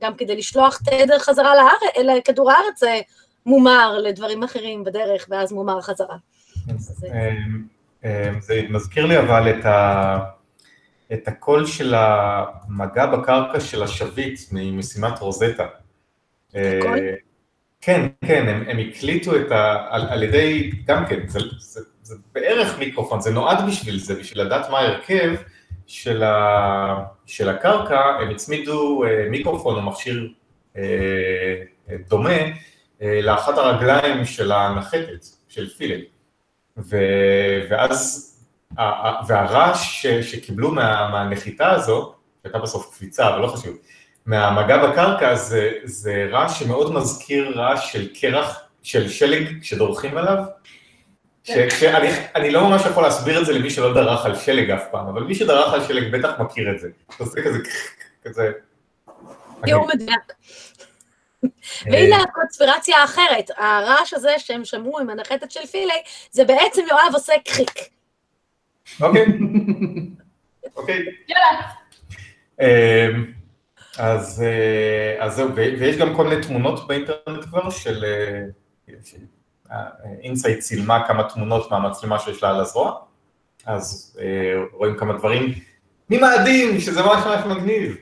גם 0.02 0.14
כדי 0.14 0.36
לשלוח 0.36 0.78
תדר 0.84 1.18
חזרה 1.18 1.54
לארץ, 1.56 1.96
לכדור 2.04 2.50
הארץ, 2.50 2.80
זה 2.80 3.00
מומר 3.46 3.98
לדברים 3.98 4.42
אחרים 4.42 4.84
בדרך, 4.84 5.26
ואז 5.30 5.52
מומר 5.52 5.80
חזרה. 5.80 6.16
זה- 8.02 8.30
אמ, 8.34 8.40
זה 8.40 8.62
מזכיר 8.70 9.06
לי 9.06 9.18
אבל 9.18 9.50
את, 9.50 9.64
ה, 9.64 10.18
את 11.12 11.28
הקול 11.28 11.66
של 11.66 11.94
המגע 11.96 13.06
בקרקע 13.06 13.60
של 13.60 13.82
השביט 13.82 14.40
ממשימת 14.52 15.18
רוזטה. 15.18 15.66
הקול? 16.50 16.98
אה, 16.98 17.14
כן, 17.80 18.06
כן, 18.26 18.48
הם, 18.48 18.64
הם 18.68 18.78
הקליטו 18.78 19.36
את 19.36 19.52
ה... 19.52 19.86
על, 19.90 20.06
על 20.08 20.22
ידי, 20.22 20.70
גם 20.86 21.06
כן, 21.06 21.28
זה, 21.28 21.38
זה, 21.58 21.80
זה 22.02 22.14
בערך 22.34 22.78
מיקרופון, 22.78 23.20
זה 23.20 23.30
נועד 23.30 23.66
בשביל 23.68 23.98
זה, 23.98 24.14
בשביל 24.14 24.42
לדעת 24.42 24.70
מה 24.70 24.78
ההרכב 24.78 25.34
של, 25.86 26.22
ה, 26.22 27.04
של 27.26 27.48
הקרקע, 27.48 28.00
הם 28.20 28.30
הצמידו 28.30 29.04
אה, 29.04 29.26
מיקרופון 29.30 29.74
או 29.76 29.82
מכשיר 29.82 30.32
אה, 30.76 30.82
דומה 32.08 32.30
אה, 33.02 33.20
לאחת 33.22 33.58
הרגליים 33.58 34.24
של 34.24 34.52
הנחתת, 34.52 35.24
של 35.48 35.68
פילל. 35.68 36.00
ו, 36.78 36.96
ואז, 37.70 38.24
והרעש 39.26 40.02
ש, 40.02 40.06
שקיבלו 40.06 40.70
מה, 40.70 41.08
מהנחיתה 41.12 41.70
הזו, 41.70 42.14
שהייתה 42.42 42.58
בסוף 42.58 42.90
קפיצה, 42.90 43.28
אבל 43.28 43.40
לא 43.40 43.46
חשוב, 43.46 43.76
מהמגע 44.26 44.86
בקרקע 44.86 45.34
זה, 45.34 45.72
זה 45.84 46.28
רעש 46.30 46.58
שמאוד 46.58 46.94
מזכיר 46.94 47.60
רעש 47.60 47.92
של 47.92 48.08
קרח, 48.20 48.60
של 48.82 49.08
שלג 49.08 49.62
שדורכים 49.62 50.16
עליו. 50.16 50.44
ש, 51.44 51.50
שאני 51.50 52.08
אני 52.34 52.50
לא 52.50 52.68
ממש 52.68 52.82
יכול 52.90 53.02
להסביר 53.02 53.40
את 53.40 53.46
זה 53.46 53.52
למי 53.52 53.70
שלא 53.70 53.94
דרך 53.94 54.24
על 54.26 54.36
שלג 54.36 54.70
אף 54.70 54.84
פעם, 54.90 55.06
אבל 55.06 55.22
מי 55.22 55.34
שדרך 55.34 55.72
על 55.72 55.84
שלג 55.84 56.12
בטח 56.12 56.30
מכיר 56.38 56.70
את 56.74 56.80
זה. 56.80 56.88
אתה 57.06 57.24
עושה 57.24 57.42
כזה, 57.42 57.58
כזה. 58.24 58.52
תיאור 59.64 59.88
מדויק. 59.94 60.32
והנה 61.90 62.16
הקונספירציה 62.22 62.98
האחרת, 62.98 63.50
הרעש 63.56 64.14
הזה 64.14 64.34
שהם 64.38 64.64
שמעו 64.64 64.98
עם 64.98 65.10
הנחתת 65.10 65.50
של 65.50 65.66
פילי, 65.66 65.92
זה 66.30 66.44
בעצם 66.44 66.82
יואב 66.90 67.14
עושה 67.14 67.32
קריק. 67.44 67.78
אוקיי. 69.00 69.26
אוקיי. 70.76 71.04
יאללה. 71.28 71.60
אמ, 72.60 73.32
אז, 73.98 74.42
אה, 74.42 75.24
אז 75.24 75.34
זהו, 75.34 75.48
ו- 75.48 75.54
ויש 75.54 75.96
גם 75.96 76.16
כל 76.16 76.26
מיני 76.26 76.42
תמונות 76.42 76.86
באינטרנט 76.86 77.44
כבר 77.44 77.70
של... 77.70 78.04
אינסייט 80.22 80.58
צילמה 80.58 81.08
כמה 81.08 81.28
תמונות 81.28 81.70
מהמצלמה 81.70 82.18
שיש 82.18 82.42
לה 82.42 82.50
על 82.50 82.60
הזרוע, 82.60 82.92
אז 83.66 84.16
אה, 84.20 84.62
רואים 84.72 84.96
כמה 84.96 85.12
דברים 85.12 85.54
ממאדים, 86.10 86.80
שזה 86.80 87.02
ממש 87.02 87.24
ממש 87.26 87.56
מגניב. 87.56 87.96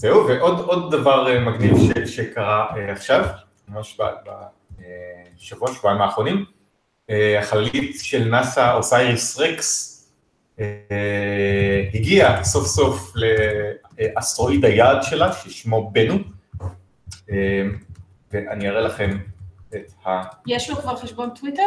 וזהו, 0.00 0.26
ועוד 0.28 0.58
עוד 0.60 0.92
דבר 0.92 1.28
אה, 1.28 1.40
מגניב 1.40 1.74
ש, 1.76 2.16
שקרה 2.16 2.66
אה, 2.76 2.92
עכשיו, 2.92 3.24
ממש 3.68 4.00
בשבוע, 5.36 5.74
שבועיים 5.74 6.00
האחרונים, 6.00 6.44
אה, 7.10 7.38
החללית 7.40 7.96
של 8.00 8.24
נאסא 8.24 8.74
אוסייריס 8.74 9.38
רקס, 9.38 9.96
אה, 10.60 10.64
הגיע 11.94 12.44
סוף 12.44 12.66
סוף 12.66 13.12
לאסטרואיד 13.98 14.64
היעד 14.64 15.02
שלה, 15.02 15.32
ששמו 15.32 15.90
בנו, 15.90 16.16
אה, 17.30 17.62
ואני 18.32 18.68
אראה 18.68 18.80
לכם 18.80 19.18
את 19.74 19.92
יש 20.46 20.70
לו 20.70 20.76
כבר 20.76 20.96
חשבון 20.96 21.30
טוויטר? 21.34 21.62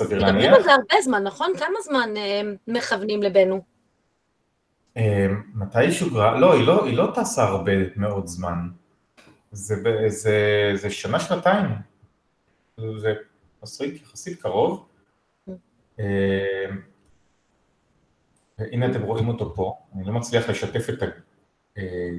מדברים 0.00 0.18
להניח. 0.18 0.54
על 0.54 0.62
זה 0.62 0.72
הרבה 0.72 1.02
זמן, 1.02 1.22
נכון? 1.22 1.52
כמה 1.58 1.80
זמן 1.84 2.10
אה, 2.16 2.40
מכוונים 2.68 3.22
לבנו? 3.22 3.60
אה, 4.96 5.26
מתי 5.54 5.78
היא 5.78 5.90
שוגרה? 5.90 6.40
לא, 6.40 6.54
היא 6.54 6.66
לא, 6.66 6.84
היא 6.84 6.96
לא 6.96 7.12
טסה 7.14 7.44
הרבה 7.44 7.72
מאוד 7.96 8.26
זמן. 8.26 8.68
זה, 9.52 9.74
זה, 10.06 10.70
זה 10.74 10.90
שנה, 10.90 11.20
שנתיים. 11.20 11.66
זה 12.76 13.14
אסטרואיד 13.64 13.94
יחסית 13.94 14.42
קרוב. 14.42 14.86
אה, 16.00 16.66
והנה 18.58 18.86
אתם 18.86 19.02
רואים 19.02 19.28
אותו 19.28 19.54
פה, 19.54 19.78
אני 19.94 20.04
לא 20.04 20.12
מצליח 20.12 20.48
לשתף 20.50 20.90
את 20.90 21.02
ה... 21.02 21.06
אה, 21.78 22.10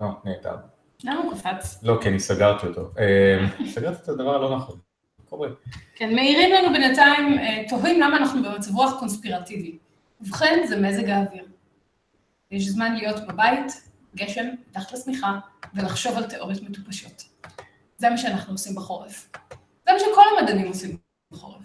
לא, 0.00 0.08
נהדר. 0.24 0.56
למה 1.04 1.20
הוא 1.20 1.34
קפץ? 1.34 1.82
לא, 1.82 1.98
כי 2.02 2.08
אני 2.08 2.20
סגרתי 2.20 2.66
אותו. 2.66 2.90
אה, 2.98 3.46
סגרתי 3.74 4.02
את 4.02 4.08
הדבר 4.08 4.34
הלא 4.34 4.56
נכון. 4.56 4.78
קורה. 5.28 5.48
כן, 5.94 6.14
מעירים 6.14 6.52
לנו 6.52 6.72
בינתיים, 6.72 7.38
אה, 7.38 7.64
תוהים 7.68 8.00
למה 8.00 8.16
אנחנו 8.16 8.42
במצב 8.42 8.74
רוח 8.74 8.98
קונספירטיבי. 8.98 9.78
ובכן, 10.24 10.64
זה 10.68 10.80
מזג 10.80 11.08
האוויר. 11.08 11.44
יש 12.50 12.68
זמן 12.68 12.94
להיות 12.94 13.26
בבית, 13.28 13.90
גשם, 14.16 14.46
מתחת 14.70 14.92
לשמיכה, 14.92 15.38
ולחשוב 15.74 16.16
על 16.16 16.24
תיאוריות 16.24 16.62
מטופשות. 16.62 17.22
זה 17.96 18.10
מה 18.10 18.18
שאנחנו 18.18 18.52
עושים 18.52 18.74
בחורף. 18.74 19.30
זה 19.86 19.92
מה 19.92 19.98
שכל 19.98 20.22
המדענים 20.38 20.66
עושים 20.66 20.96
בחורף. 21.32 21.62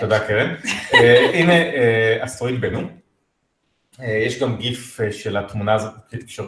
תודה 0.00 0.26
קרן. 0.26 0.54
אה, 0.94 1.30
הנה 1.34 1.52
אה, 1.52 2.18
אסטרואיד 2.24 2.60
בנו. 2.60 2.80
אה, 4.00 4.06
יש 4.06 4.40
גם 4.42 4.56
גיף 4.56 5.00
של 5.10 5.36
התמונה 5.36 5.74
הזאת, 5.74 5.92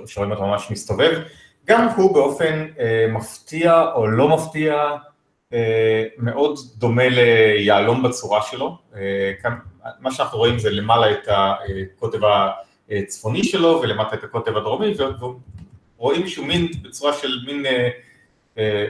שרואים 0.07 0.33
אותו 0.33 0.47
ממש 0.47 0.71
מסתובב. 0.71 1.23
גם 1.67 1.89
הוא 1.89 2.15
באופן 2.15 2.67
מפתיע 3.09 3.83
או 3.95 4.07
לא 4.07 4.29
מפתיע, 4.29 4.97
מאוד 6.19 6.59
דומה 6.77 7.09
ליהלום 7.09 8.03
בצורה 8.03 8.43
שלו. 8.43 8.79
כאן, 9.43 9.59
מה 10.01 10.11
שאנחנו 10.13 10.39
רואים 10.39 10.59
זה 10.59 10.71
למעלה 10.71 11.11
את 11.13 11.29
הקוטב 11.29 12.21
הצפוני 12.91 13.45
שלו 13.45 13.81
ולמטה 13.83 14.17
את 14.17 14.25
הקוטב 14.25 14.57
הדרומי, 14.57 14.95
ורואים 15.99 16.29
שהוא 16.29 16.47
מין 16.47 16.69
בצורה 16.83 17.13
של 17.13 17.39
מין, 17.47 17.67
אה, 17.67 17.89
אה, 18.59 18.87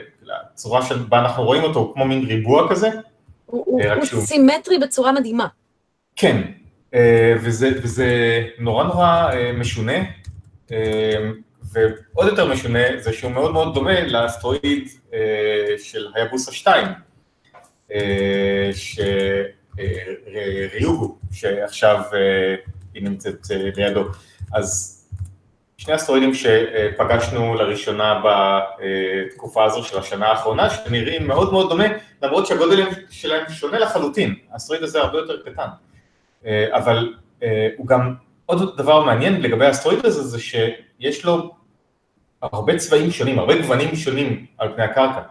צורה 0.53 0.81
של, 0.85 0.97
בה 0.97 1.19
אנחנו 1.19 1.43
רואים 1.43 1.63
אותו, 1.63 1.79
הוא 1.79 1.93
כמו 1.93 2.05
מין 2.05 2.25
ריבוע 2.25 2.69
כזה. 2.69 2.89
הוא- 3.45 3.63
הוא 3.65 3.81
אה, 3.81 4.05
שהוא- 4.05 4.21
סימטרי 4.21 4.79
בצורה 4.79 5.11
מדהימה. 5.11 5.47
כן, 6.15 6.41
וזה, 7.41 7.69
וזה 7.83 8.07
נורא 8.59 8.83
נורא 8.83 9.29
משונה, 9.57 9.93
ועוד 11.73 12.27
יותר 12.27 12.51
משונה 12.51 12.79
זה 12.97 13.13
שהוא 13.13 13.31
מאוד 13.31 13.51
מאוד 13.53 13.73
דומה 13.73 14.01
לאסטרואיד 14.01 14.87
של 15.77 16.07
היבוסה 16.15 16.51
2, 16.51 16.87
אה, 17.91 18.69
שריוגו, 19.77 21.17
שעכשיו 21.31 22.01
אה, 22.13 22.55
היא 22.93 23.03
נמצאת 23.03 23.47
אה, 23.51 23.69
לידו. 23.75 24.03
אז 24.53 24.97
שני 25.77 25.95
אסטרואידים 25.95 26.31
שפגשנו 26.33 27.55
לראשונה 27.55 28.21
בתקופה 28.23 29.63
הזו 29.63 29.83
של 29.83 29.97
השנה 29.97 30.27
האחרונה, 30.27 30.69
שנראים 30.69 31.27
מאוד 31.27 31.51
מאוד 31.51 31.69
דומה, 31.69 31.85
למרות 32.21 32.47
שהגודל 32.47 32.83
שלהם 33.09 33.43
שונה 33.49 33.79
לחלוטין, 33.79 34.35
האסטרואיד 34.51 34.83
הזה 34.83 34.99
הרבה 35.01 35.17
יותר 35.17 35.41
קטן. 35.45 35.67
אה, 36.45 36.77
אבל 36.77 37.13
אה, 37.43 37.67
הוא 37.77 37.87
גם, 37.87 38.13
עוד 38.45 38.77
דבר 38.77 39.03
מעניין 39.03 39.41
לגבי 39.41 39.65
האסטרואיד 39.65 40.05
הזה, 40.05 40.23
זה 40.23 40.39
שיש 40.39 41.25
לו 41.25 41.55
הרבה 42.41 42.77
צבעים 42.77 43.11
שונים, 43.11 43.39
הרבה 43.39 43.61
גוונים 43.61 43.95
שונים 43.95 44.45
על 44.57 44.73
פני 44.75 44.83
הקרקע, 44.83 45.21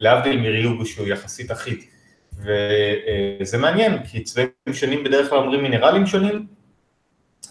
להבדיל 0.00 0.40
מריוגו 0.40 0.86
שהוא 0.86 1.08
יחסית 1.08 1.52
אחיד. 1.52 1.78
וזה 2.38 3.58
מעניין, 3.58 3.98
כי 4.04 4.22
צבעים 4.22 4.48
שונים 4.72 5.04
בדרך 5.04 5.30
כלל 5.30 5.38
אומרים 5.38 5.62
מינרלים 5.62 6.06
שונים, 6.06 6.46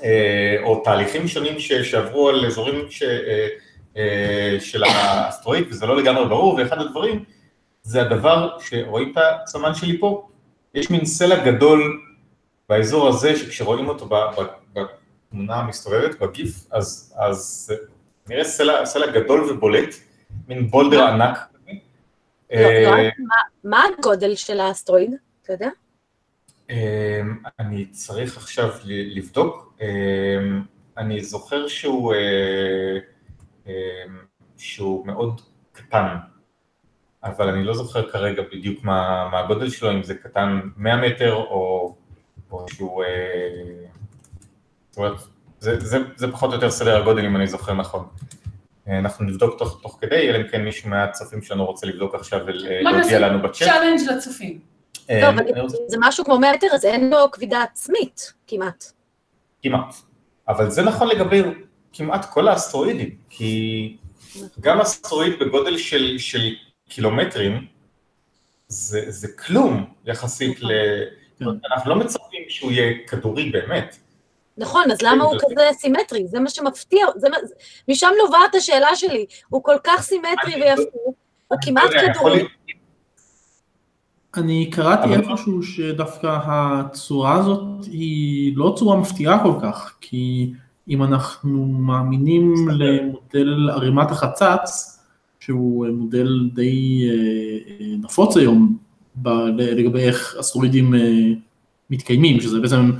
אה, 0.03 0.57
או 0.63 0.81
תהליכים 0.83 1.27
שונים 1.27 1.59
שעברו 1.59 2.29
על 2.29 2.45
אזורים 2.45 2.85
ש, 2.89 3.03
אה, 3.03 3.47
אה, 3.97 4.57
של 4.59 4.83
האסטרואיד, 4.83 5.65
וזה 5.69 5.85
לא 5.85 5.97
לגמרי 5.97 6.25
ברור, 6.25 6.53
ואחד 6.55 6.81
הדברים 6.81 7.23
זה 7.81 8.01
הדבר 8.01 8.57
שרואים 8.59 9.11
את 9.11 9.17
הסמן 9.43 9.73
שלי 9.73 9.99
פה, 9.99 10.27
יש 10.73 10.89
מין 10.89 11.05
סלע 11.05 11.45
גדול 11.45 12.01
באזור 12.69 13.07
הזה, 13.07 13.35
שכשרואים 13.35 13.87
אותו 13.87 14.09
בתמונה 14.73 15.55
המסתובבת, 15.55 16.19
בגיף, 16.19 16.65
אז, 16.71 17.13
אז 17.17 17.73
נראה 18.29 18.43
סלע, 18.43 18.85
סלע 18.85 19.11
גדול 19.11 19.41
ובולט, 19.41 19.95
מין 20.47 20.67
בולדר 20.67 21.07
ענק. 21.07 21.50
לא, 22.51 22.57
אה, 22.57 22.83
לא, 22.83 23.09
מה- 23.27 23.35
מה 23.63 23.83
הגודל 23.99 24.35
של 24.35 24.59
האסטרואיד? 24.59 25.13
אתה 25.41 25.53
יודע? 25.53 25.69
אני 27.59 27.85
צריך 27.91 28.37
עכשיו 28.37 28.69
לבדוק, 28.85 29.77
אני 30.97 31.23
זוכר 31.23 31.67
שהוא, 31.67 32.13
שהוא 34.57 35.07
מאוד 35.07 35.41
קטן, 35.71 36.07
אבל 37.23 37.49
אני 37.49 37.63
לא 37.63 37.73
זוכר 37.73 38.09
כרגע 38.11 38.41
בדיוק 38.51 38.83
מה, 38.83 39.29
מה 39.31 39.39
הגודל 39.39 39.69
שלו, 39.69 39.91
אם 39.91 40.03
זה 40.03 40.15
קטן 40.15 40.59
100 40.77 40.97
מטר 40.97 41.33
או, 41.35 41.95
או 42.51 42.65
שהוא... 42.69 43.03
זאת 44.89 44.97
אומרת, 44.97 45.13
זה, 45.59 45.79
זה, 45.79 45.97
זה 46.15 46.31
פחות 46.31 46.49
או 46.49 46.55
יותר 46.55 46.71
סדר 46.71 47.01
הגודל 47.01 47.25
אם 47.25 47.35
אני 47.35 47.47
זוכר 47.47 47.73
נכון. 47.73 48.07
אנחנו 48.99 49.25
נבדוק 49.25 49.57
תוך, 49.57 49.79
תוך 49.81 49.97
כדי, 50.01 50.29
אלא 50.29 50.37
אם 50.37 50.47
כן 50.47 50.63
מישהו 50.63 50.89
מהצופים 50.89 51.41
שלנו 51.41 51.65
רוצה 51.65 51.87
לבדוק 51.87 52.15
עכשיו 52.15 52.39
ולהודיע 52.45 53.19
לנו 53.19 53.41
בצ'אט. 53.41 53.67
challenge 53.67 53.99
לצופים. 54.09 54.59
לא, 55.09 55.29
אבל 55.29 55.43
זה 55.87 55.97
משהו 55.99 56.25
כמו 56.25 56.39
מטר, 56.39 56.67
אז 56.73 56.85
אין 56.85 57.09
לו 57.09 57.31
כבידה 57.31 57.63
עצמית, 57.63 58.33
כמעט. 58.47 58.85
כמעט. 59.63 59.95
אבל 60.47 60.69
זה 60.69 60.81
נכון 60.81 61.07
לגבי 61.07 61.41
כמעט 61.93 62.25
כל 62.25 62.47
האסטרואידים, 62.47 63.15
כי 63.29 63.97
גם 64.59 64.81
אסטרואיד 64.81 65.39
בגודל 65.39 65.77
של, 65.77 66.17
של 66.17 66.55
קילומטרים, 66.89 67.65
זה, 68.67 69.11
זה 69.11 69.27
כלום 69.27 69.85
יחסית 70.05 70.63
ל... 70.63 70.71
אנחנו 71.41 71.89
לא 71.89 71.95
מצפים 71.95 72.43
שהוא 72.49 72.71
יהיה 72.71 72.93
כדורי 73.07 73.49
באמת. 73.49 73.97
נכון, 74.57 74.91
אז 74.91 75.01
למה 75.01 75.23
הוא 75.23 75.37
כזה 75.41 75.69
סימטרי? 75.73 76.27
זה 76.27 76.39
מה 76.39 76.49
שמפתיע, 76.49 77.05
זה 77.15 77.29
מה... 77.29 77.37
משם 77.87 78.09
נובעת 78.25 78.55
השאלה 78.55 78.95
שלי. 78.95 79.25
הוא 79.49 79.63
כל 79.63 79.75
כך 79.83 80.01
סימטרי 80.01 80.55
ויפה, 80.55 80.81
הוא 81.47 81.57
כמעט 81.61 81.91
כדורי. 81.91 82.47
אני 84.37 84.69
קראתי 84.69 85.13
איפשהו 85.13 85.63
שדווקא 85.63 86.37
הצורה 86.45 87.33
הזאת 87.39 87.85
היא 87.85 88.53
לא 88.55 88.73
צורה 88.77 88.97
מפתיעה 88.97 89.43
כל 89.43 89.53
כך, 89.61 89.95
כי 90.01 90.53
אם 90.89 91.03
אנחנו 91.03 91.65
מאמינים 91.65 92.55
למודל 92.69 93.69
ערימת 93.69 94.11
החצץ, 94.11 94.99
שהוא 95.39 95.87
מודל 95.87 96.49
די 96.53 97.09
נפוץ 97.97 98.37
היום 98.37 98.77
לגבי 99.57 99.99
איך 99.99 100.35
אסטרואידים 100.39 100.93
מתקיימים, 101.89 102.41
שזה 102.41 102.59
בעצם 102.59 102.91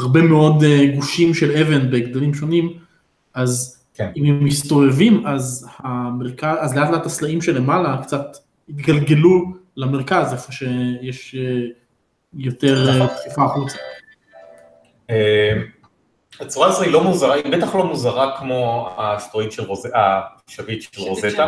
הרבה 0.00 0.22
מאוד 0.22 0.64
גושים 0.94 1.34
של 1.34 1.56
אבן 1.56 1.90
בגדלים 1.90 2.34
שונים, 2.34 2.78
אז 3.34 3.84
כן. 3.94 4.10
אם 4.16 4.24
הם 4.24 4.44
מסתובבים, 4.44 5.26
אז, 5.26 5.68
המרכז, 5.78 6.56
אז 6.60 6.76
לאט 6.76 6.90
לאט 6.90 7.06
הסלעים 7.06 7.42
שלמעלה 7.42 8.02
קצת 8.02 8.36
התגלגלו 8.68 9.44
למרכז, 9.76 10.32
איפה 10.32 10.52
שיש 10.52 11.36
יותר 12.34 12.86
דחיפה 13.06 13.44
החוצה. 13.44 13.78
הצורה 16.40 16.68
הזו 16.68 16.82
היא 16.82 16.92
לא 16.92 17.04
מוזרה, 17.04 17.34
היא 17.34 17.52
בטח 17.52 17.74
לא 17.74 17.86
מוזרה 17.86 18.36
כמו 18.38 18.90
האסטרואיד 18.96 19.52
של 19.52 19.62
רוזטה, 19.62 20.20
השביט 20.48 20.82
של 20.82 21.02
רוזטה. 21.02 21.46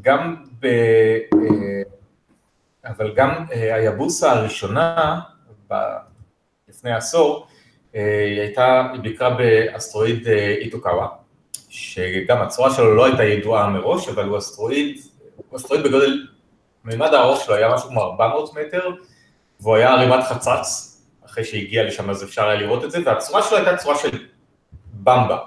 גם 0.00 0.36
ב... 0.60 0.66
אבל 2.86 3.12
גם 3.16 3.44
היבוסה 3.50 4.32
הראשונה, 4.32 5.20
לפני 6.84 6.96
עשור, 6.96 7.46
היא 7.92 8.40
הייתה, 8.40 8.88
היא 8.92 9.00
ביקרה 9.00 9.30
באסטרואיד 9.30 10.28
איטוקאווה, 10.60 11.06
שגם 11.68 12.42
הצורה 12.42 12.74
שלו 12.74 12.94
לא 12.94 13.04
הייתה 13.04 13.24
ידועה 13.24 13.68
מראש, 13.68 14.08
אבל 14.08 14.24
הוא 14.24 14.38
אסטרואיד, 14.38 14.96
הוא 15.36 15.56
אסטרואיד 15.56 15.84
בגודל, 15.84 16.26
מימד 16.84 17.14
הארוך 17.14 17.44
שלו 17.44 17.54
היה 17.54 17.74
משהו 17.74 17.88
כמו 17.88 18.02
400 18.02 18.54
מטר, 18.54 18.90
והוא 19.60 19.76
היה 19.76 19.92
ערימת 19.92 20.24
חצץ, 20.24 21.00
אחרי 21.26 21.44
שהגיע 21.44 21.84
לשם 21.84 22.10
אז 22.10 22.24
אפשר 22.24 22.48
היה 22.48 22.60
לראות 22.60 22.84
את 22.84 22.90
זה, 22.90 22.98
והצורה 23.04 23.42
שלו 23.42 23.56
הייתה 23.56 23.76
צורה 23.76 23.98
של 23.98 24.26
במבה, 24.92 25.38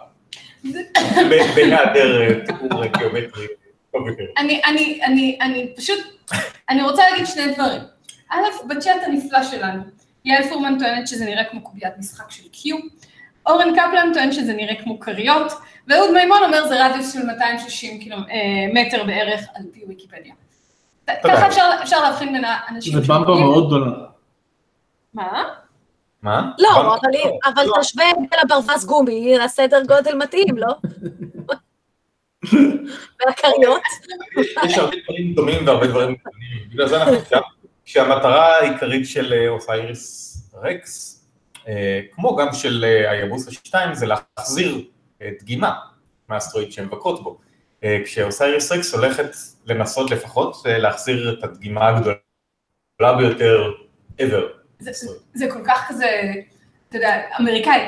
בהיעדר 1.56 2.40
תיאור 2.46 2.86
גיאומטרי 2.86 3.48
טוב 3.92 4.08
יותר. 4.08 4.24
אני 4.38 5.74
פשוט, 5.78 6.00
אני 6.70 6.84
רוצה 6.84 7.02
להגיד 7.12 7.28
שני 7.28 7.54
דברים. 7.54 7.82
א', 8.32 8.68
בצ'אט 8.70 9.02
הנפלא 9.06 9.44
שלנו, 9.44 9.84
יעל 10.26 10.44
פורמן 10.50 10.80
טוענת 10.80 11.08
שזה 11.08 11.26
נראה 11.26 11.44
כמו 11.44 11.62
קוביית 11.62 11.94
משחק 11.98 12.32
של 12.32 12.44
קיו, 12.52 12.78
אורן 13.46 13.76
קפלן 13.76 14.14
טוען 14.14 14.32
שזה 14.32 14.54
נראה 14.54 14.76
כמו 14.76 15.00
כריות, 15.00 15.52
ואהוד 15.88 16.12
מימון 16.14 16.44
אומר 16.44 16.68
זה 16.68 16.86
רדיוס 16.86 17.14
של 17.14 17.26
260 17.26 18.00
מטר 18.74 19.04
בערך 19.04 19.46
על 19.56 19.64
פי 19.74 19.84
ויקיפדיה. 19.88 20.34
ככה 21.24 21.48
אפשר 21.84 22.02
להבחין 22.04 22.34
בין 22.34 22.46
האנשים. 22.46 22.94
זה 22.94 23.14
במבה 23.14 23.34
מאוד 23.34 23.68
גדולה. 23.68 23.92
מה? 25.14 25.44
מה? 26.22 26.52
לא, 26.60 26.96
אבל 27.46 27.66
תשווה 27.82 28.12
את 28.12 28.16
זה 28.20 28.38
לברווז 28.44 28.86
גומי, 28.86 29.40
הסדר 29.40 29.82
גודל 29.88 30.16
מתאים, 30.16 30.58
לא? 30.58 30.68
והכריות. 33.20 33.82
יש 34.66 34.78
הרבה 34.78 34.96
דברים 35.04 35.34
דומים 35.34 35.68
והרבה 35.68 35.88
דברים 35.88 36.16
קטנים, 36.16 36.70
בגלל 36.70 36.88
זה 36.88 37.04
אנחנו 37.04 37.18
שהמטרה 37.88 38.58
העיקרית 38.58 39.08
של 39.08 39.46
אוסייריס 39.48 40.38
רקס, 40.54 41.26
כמו 42.12 42.36
גם 42.36 42.54
של 42.54 42.86
היבוסה 43.10 43.52
2, 43.52 43.96
זה 43.96 44.06
להחזיר 44.06 44.86
דגימה 45.40 45.80
מהאסטרואיד 46.30 46.72
שהן 46.72 46.86
מבקרות 46.86 47.24
בו. 47.24 47.40
כשאוסייריס 48.06 48.72
רקס 48.72 48.94
הולכת 48.94 49.30
לנסות 49.66 50.12
לפחות 50.12 50.62
להחזיר 50.66 51.40
את 51.40 51.44
הדגימה 51.44 51.88
הגדולה 51.88 53.18
ביותר 53.18 53.72
ever. 54.20 54.44
זה 55.34 55.46
כל 55.54 55.62
כך 55.66 55.86
כזה, 55.90 56.06
אתה 56.90 56.98
יודע, 56.98 57.22
אמריקאי, 57.40 57.88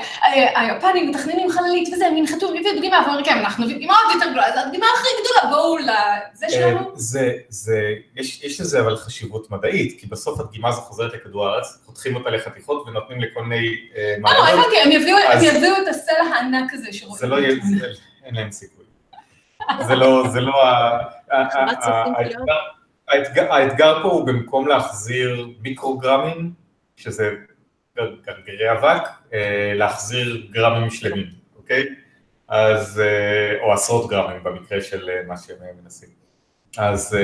היפנים 0.56 1.10
מתכננים 1.10 1.50
חללית 1.52 1.90
וזה, 1.94 2.08
הם 2.08 2.18
ינחתו, 2.18 2.50
הביאו 2.50 2.78
דגימה, 2.78 3.04
והאמריקאים, 3.06 3.38
אנחנו 3.38 3.64
נביא 3.66 3.76
דגימה 3.76 3.94
עוד 4.06 4.16
יותר 4.16 4.32
גדולה, 4.32 4.52
זו 4.54 4.60
הדגימה 4.60 4.86
הכי 4.96 5.08
גדולה, 5.22 5.56
בואו 5.56 5.78
לזה 5.78 6.46
שלנו. 6.50 6.92
זה, 6.96 7.96
יש 8.14 8.62
לזה 8.62 8.80
אבל 8.80 8.96
חשיבות 8.96 9.52
מדעית, 9.52 10.00
כי 10.00 10.08
בסוף 10.08 10.40
הדגימה 10.40 10.70
הזו 10.70 10.82
חוזרת 10.82 11.14
לכדור 11.14 11.48
הארץ, 11.48 11.80
חותכים 11.86 12.16
אותה 12.16 12.30
לחתיכות 12.30 12.88
ונותנים 12.88 13.22
לכל 13.22 13.44
מיני 13.44 13.76
מעלות. 14.22 14.40
לא, 14.40 14.48
הבנתי, 14.48 14.82
הם 14.84 14.92
יביאו 14.92 15.74
את 15.84 15.88
הסלע 15.88 16.24
הענק 16.36 16.74
הזה 16.74 16.94
שרואים. 16.94 17.18
זה 17.18 17.28
לא 17.28 17.36
יהיה, 17.36 17.56
אין 18.26 18.36
להם 18.36 18.52
סיכוי. 18.52 18.86
זה 19.88 19.96
לא, 19.96 20.24
זה 20.28 20.42
לא, 20.42 20.64
האתגר 23.36 24.00
פה 24.04 24.08
הוא 24.08 24.28
במקום 24.28 24.68
להחזיר 24.68 25.48
מיקרוגרמים, 25.62 26.52
שזה 26.96 27.32
גרגרי 28.26 28.72
אבק, 28.72 29.02
להחזיר 29.76 30.48
גרמים 30.52 30.90
שלמים, 30.90 31.28
אוקיי? 31.58 31.86
אז, 32.48 33.02
או 33.62 33.74
עשרות 33.74 34.10
גרמים 34.10 34.44
במקרה 34.44 34.82
של 34.82 35.10
מה 35.28 35.38
שהם 35.38 35.58
מנסים. 35.84 36.10
אז 36.78 37.18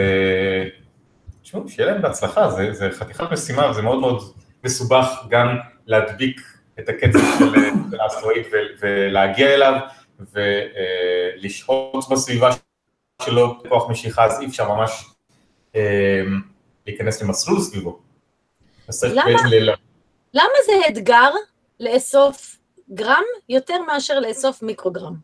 תשמעו, 1.41 1.69
שיהיה 1.69 1.91
להם 1.91 2.01
בהצלחה, 2.01 2.49
זה, 2.49 2.73
זה 2.73 2.89
חתיכת 2.91 3.31
משימה 3.31 3.69
וזה 3.69 3.81
מאוד 3.81 3.99
מאוד 3.99 4.33
מסובך 4.63 5.25
גם 5.29 5.57
להדביק 5.85 6.41
את 6.79 6.89
הקצב 6.89 7.19
של 7.39 7.99
האסטרואיד 7.99 8.45
ולהגיע 8.79 9.53
אליו 9.53 9.73
ולשהות 10.33 12.09
בסביבה 12.11 12.49
שלו 13.21 13.63
כוח 13.69 13.89
משיכה, 13.89 14.25
אז 14.25 14.41
אי 14.41 14.45
אפשר 14.45 14.69
ממש 14.69 15.05
להיכנס 16.87 17.21
למסלול 17.21 17.59
סביבו. 17.59 17.99
למה, 19.03 19.73
למה 20.35 20.53
זה 20.65 20.71
אתגר 20.89 21.31
לאסוף 21.79 22.57
גרם 22.93 23.23
יותר 23.49 23.81
מאשר 23.87 24.19
לאסוף 24.19 24.63
מיקרוגרם? 24.63 25.15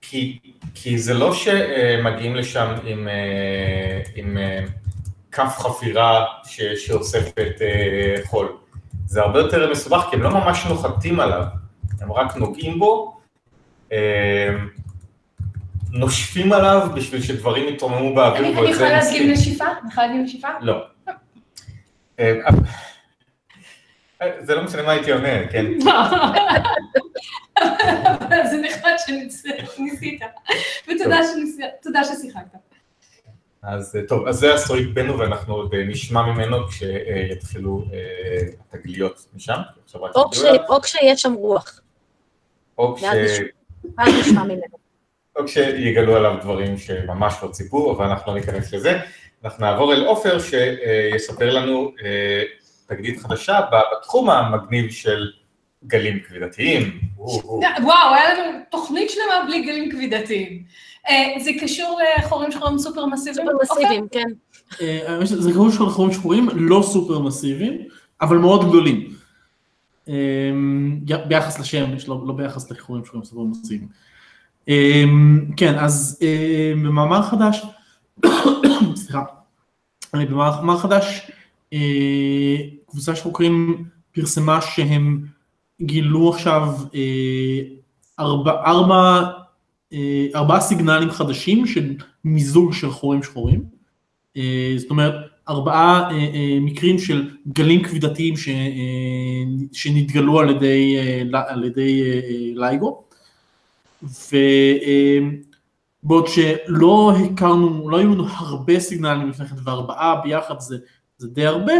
כי, 0.00 0.38
כי 0.74 0.98
זה 0.98 1.14
לא 1.14 1.34
שמגיעים 1.34 2.36
לשם 2.36 2.74
עם, 2.84 3.08
עם 4.14 4.38
כף 5.32 5.56
חפירה 5.58 6.24
ש, 6.44 6.62
שאוספת 6.62 7.52
חול, 8.24 8.56
זה 9.06 9.20
הרבה 9.20 9.38
יותר 9.38 9.70
מסובך 9.70 10.06
כי 10.10 10.16
הם 10.16 10.22
לא 10.22 10.30
ממש 10.30 10.66
נוחתים 10.66 11.20
עליו, 11.20 11.44
הם 12.00 12.12
רק 12.12 12.36
נוגעים 12.36 12.78
בו, 12.78 13.20
נושפים 15.90 16.52
עליו 16.52 16.88
בשביל 16.94 17.22
שדברים 17.22 17.74
יתרוממו 17.74 18.14
באוויר. 18.14 18.58
אני 18.60 18.70
יכולה 18.70 18.90
להדגים 18.90 19.30
נשיפה? 19.30 19.64
אני 19.64 19.88
יכולה 19.90 20.06
להדגים 20.06 20.24
נשיפה? 20.24 20.48
לא. 20.60 20.84
זה 24.40 24.54
לא 24.54 24.64
משנה 24.64 24.82
מה 24.82 24.92
הייתי 24.92 25.12
עונה, 25.12 25.48
כן. 25.50 25.66
זה 28.50 28.56
נחמד 28.62 28.92
שניסית, 29.06 30.20
ותודה 30.88 32.04
ששיחקת. 32.04 32.58
אז 33.62 33.98
טוב, 34.08 34.26
אז 34.26 34.36
זה 34.36 34.54
הסטרויק 34.54 34.88
בנו 34.94 35.18
ואנחנו 35.18 35.54
עוד 35.54 35.74
נשמע 35.74 36.22
ממנו 36.22 36.56
כשיתחילו 36.68 37.84
התגליות 38.72 39.26
משם. 39.34 39.58
או 40.68 40.80
כשיש 40.82 41.22
שם 41.22 41.32
רוח. 41.32 41.80
או 42.78 42.96
כש... 42.96 43.02
ואז 43.98 44.14
נשמע 44.20 44.44
ממנו. 44.44 44.80
או 45.36 45.46
כשיגלו 45.46 46.16
עליו 46.16 46.36
דברים 46.40 46.78
שממש 46.78 47.34
לא 47.42 47.48
ציפו, 47.48 47.96
אבל 47.96 48.04
אנחנו 48.04 48.32
לא 48.32 48.38
ניכנס 48.38 48.72
לזה. 48.72 48.98
אנחנו 49.44 49.66
נעבור 49.66 49.92
אל 49.92 50.04
עופר 50.04 50.38
שיספר 50.38 51.50
לנו 51.50 51.92
אה, 52.04 52.42
תגלית 52.86 53.20
חדשה 53.20 53.60
בתחום 53.72 54.30
המגניב 54.30 54.90
של 54.90 55.30
גלים 55.86 56.20
כבידתיים. 56.20 57.00
וואו, 57.82 58.14
היה 58.14 58.34
לנו 58.34 58.58
תוכנית 58.70 59.10
שלמה 59.10 59.44
בלי 59.46 59.62
גלים 59.62 59.90
כבידתיים. 59.90 60.62
אה, 61.08 61.34
זה 61.40 61.50
קשור 61.60 62.00
לחורים 62.18 62.52
שחורים 62.52 62.78
סופר 62.78 63.06
מסיביים? 63.06 63.48
סופר 63.48 63.74
מסיביים, 63.74 64.06
כן. 64.12 64.28
אה, 64.80 65.18
זה 65.24 65.50
קשור 65.50 65.86
לחורים 65.86 66.12
שחורים 66.12 66.48
לא 66.54 66.82
סופר 66.82 67.18
מסיביים, 67.18 67.78
אבל 68.20 68.36
מאוד 68.36 68.68
גדולים. 68.68 69.20
ביחס 71.28 71.60
לשמש, 71.60 72.08
לא, 72.08 72.16
ביחס 72.36 72.70
לחורים 72.70 73.04
שחורים 73.04 73.24
סופר 73.24 73.42
מסיביים. 73.42 73.88
כן, 75.56 75.78
אז 75.78 76.18
במאמר 76.82 77.22
חדש, 77.22 77.62
במאמר 80.14 80.78
חדש, 80.78 81.30
קבוצה 82.90 83.16
של 83.16 83.22
חוקרים 83.22 83.84
פרסמה 84.14 84.60
שהם 84.60 85.24
גילו 85.82 86.30
עכשיו 86.30 86.74
אה, 86.94 87.60
ארבע, 88.18 88.52
ארבע, 88.52 89.22
אה, 89.92 90.26
ארבעה 90.34 90.60
סיגנלים 90.60 91.10
חדשים 91.10 91.66
של 91.66 91.94
מיזוג 92.24 92.72
של 92.72 92.90
חורים 92.90 93.22
שחורים. 93.22 93.64
אה, 94.36 94.74
זאת 94.76 94.90
אומרת, 94.90 95.14
ארבעה 95.48 96.08
מקרים 96.60 96.98
של 96.98 97.30
גלים 97.52 97.82
כבידתיים 97.82 98.34
שנתגלו 99.72 100.40
על 100.40 100.50
ידי, 100.50 100.96
על 101.32 101.64
ידי 101.64 102.02
לייגו. 102.54 103.02
ובעוד 106.04 106.26
שלא 106.26 107.12
הכרנו, 107.24 107.90
לא 107.90 107.98
היו 107.98 108.14
לנו 108.14 108.26
הרבה 108.28 108.80
סיגנלים 108.80 109.28
לפני 109.28 109.46
כן, 109.46 109.54
וארבעה 109.64 110.20
ביחד 110.20 110.60
זה, 110.60 110.78
זה 111.18 111.28
די 111.28 111.46
הרבה, 111.46 111.72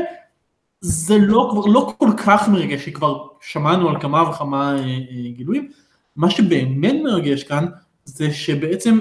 זה 0.80 1.18
לא, 1.18 1.48
כבר 1.52 1.66
לא 1.66 1.92
כל 1.98 2.10
כך 2.16 2.48
מרגש, 2.48 2.84
כי 2.84 2.92
כבר 2.92 3.26
שמענו 3.40 3.88
על 3.88 4.00
כמה 4.00 4.30
וכמה 4.30 4.76
אה, 4.78 4.84
אה, 4.84 5.30
גילויים. 5.30 5.70
מה 6.16 6.30
שבאמת 6.30 6.94
מרגש 7.04 7.44
כאן, 7.44 7.66
זה 8.04 8.32
שבעצם 8.32 9.00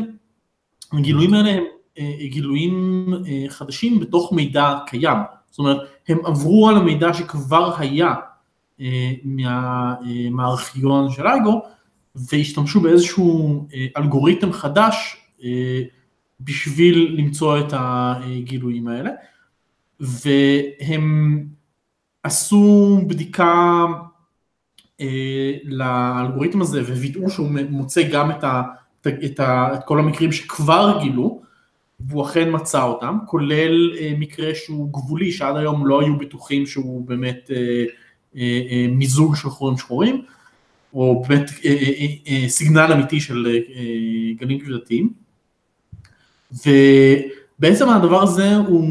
הגילויים 0.94 1.34
האלה 1.34 1.52
הם 1.52 1.64
אה, 2.00 2.28
גילויים 2.30 3.08
חדשים 3.50 4.00
בתוך 4.00 4.34
מידע 4.34 4.78
קיים. 4.88 5.18
זאת 5.50 5.60
אומרת, 5.60 5.78
הם 6.08 6.26
עברו 6.26 6.70
על 6.70 6.78
המידע 6.78 7.14
שכבר 7.14 7.74
היה 7.78 8.14
מה, 9.24 9.96
מהארכיון 10.32 11.12
של 11.12 11.28
אייגו, 11.28 11.62
והשתמשו 12.32 12.82
באיזשהו 12.82 13.68
אלגוריתם 13.98 14.52
חדש 14.52 15.18
בשביל 16.42 17.16
למצוא 17.18 17.60
את 17.60 17.74
הגילויים 17.74 18.88
האלה. 18.88 19.12
והם 20.00 21.46
עשו 22.24 23.00
בדיקה 23.08 23.86
אה, 25.02 25.54
לאלגוריתם 25.64 26.62
הזה 26.62 26.82
ווידאו 26.82 27.30
שהוא 27.30 27.50
מוצא 27.70 28.10
גם 28.12 28.32
את, 28.32 28.44
ה, 28.44 28.62
את, 29.08 29.40
ה, 29.40 29.74
את 29.74 29.84
כל 29.86 30.00
המקרים 30.00 30.32
שכבר 30.32 31.00
גילו, 31.02 31.42
והוא 32.00 32.26
אכן 32.26 32.56
מצא 32.56 32.84
אותם, 32.84 33.18
כולל 33.26 33.98
אה, 33.98 34.14
מקרה 34.20 34.56
שהוא 34.56 34.94
גבולי, 34.94 35.32
שעד 35.32 35.58
היום 35.58 35.88
לא 35.88 36.02
היו 36.02 36.18
בטוחים 36.18 36.66
שהוא 36.66 37.08
באמת 37.08 37.52
אה, 37.52 37.86
אה, 38.36 38.62
אה, 38.72 38.88
מיזוג 38.92 39.36
של 39.36 39.50
חורים 39.50 39.78
שחורים, 39.78 40.26
או 40.94 41.24
באמת 41.28 41.50
אה, 41.66 41.70
אה, 41.72 42.06
אה, 42.28 42.50
סיגנל 42.50 42.94
אמיתי 42.94 43.20
של 43.20 43.58
גלים 44.40 44.60
כבדתיים. 44.60 45.14
ובעצם 46.52 47.90
הדבר 47.90 48.24
הזה 48.24 48.56
הוא, 48.56 48.84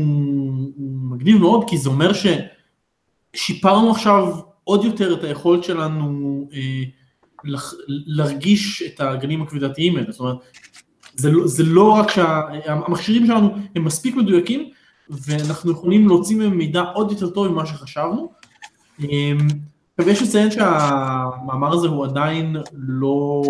מגניב 1.11 1.39
מאוד, 1.39 1.65
כי 1.69 1.79
זה 1.79 1.89
אומר 1.89 2.13
ש... 2.13 2.27
שיפרנו 3.35 3.91
עכשיו 3.91 4.35
עוד 4.65 4.85
יותר 4.85 5.15
את 5.15 5.25
היכולת 5.25 5.65
שלנו 5.65 6.49
להרגיש 7.87 8.83
את 8.83 9.01
הגנים 9.01 9.43
הכבדתיים 9.43 9.97
האלה, 9.97 10.11
זאת 10.11 10.21
אומרת, 10.21 10.37
זה 11.15 11.31
לא, 11.31 11.47
זה 11.47 11.63
לא 11.63 11.93
רק 11.93 12.11
שהמכשירים 12.11 13.27
שלנו 13.27 13.55
הם 13.75 13.85
מספיק 13.85 14.17
מדויקים 14.17 14.71
ואנחנו 15.11 15.73
יכולים 15.73 16.09
להוציא 16.09 16.37
מהם 16.37 16.59
מידע 16.59 16.81
עוד 16.81 17.11
יותר 17.11 17.31
טוב 17.31 17.49
ממה 17.49 17.67
שחשבנו. 17.67 18.33
אה, 19.99 20.05
עכשיו 20.05 20.13
יש 20.13 20.23
לציין 20.23 20.51
שהמאמר 20.51 21.73
הזה 21.73 21.89
הוא 21.89 22.05
עדיין 22.05 22.57
לא 22.73 23.43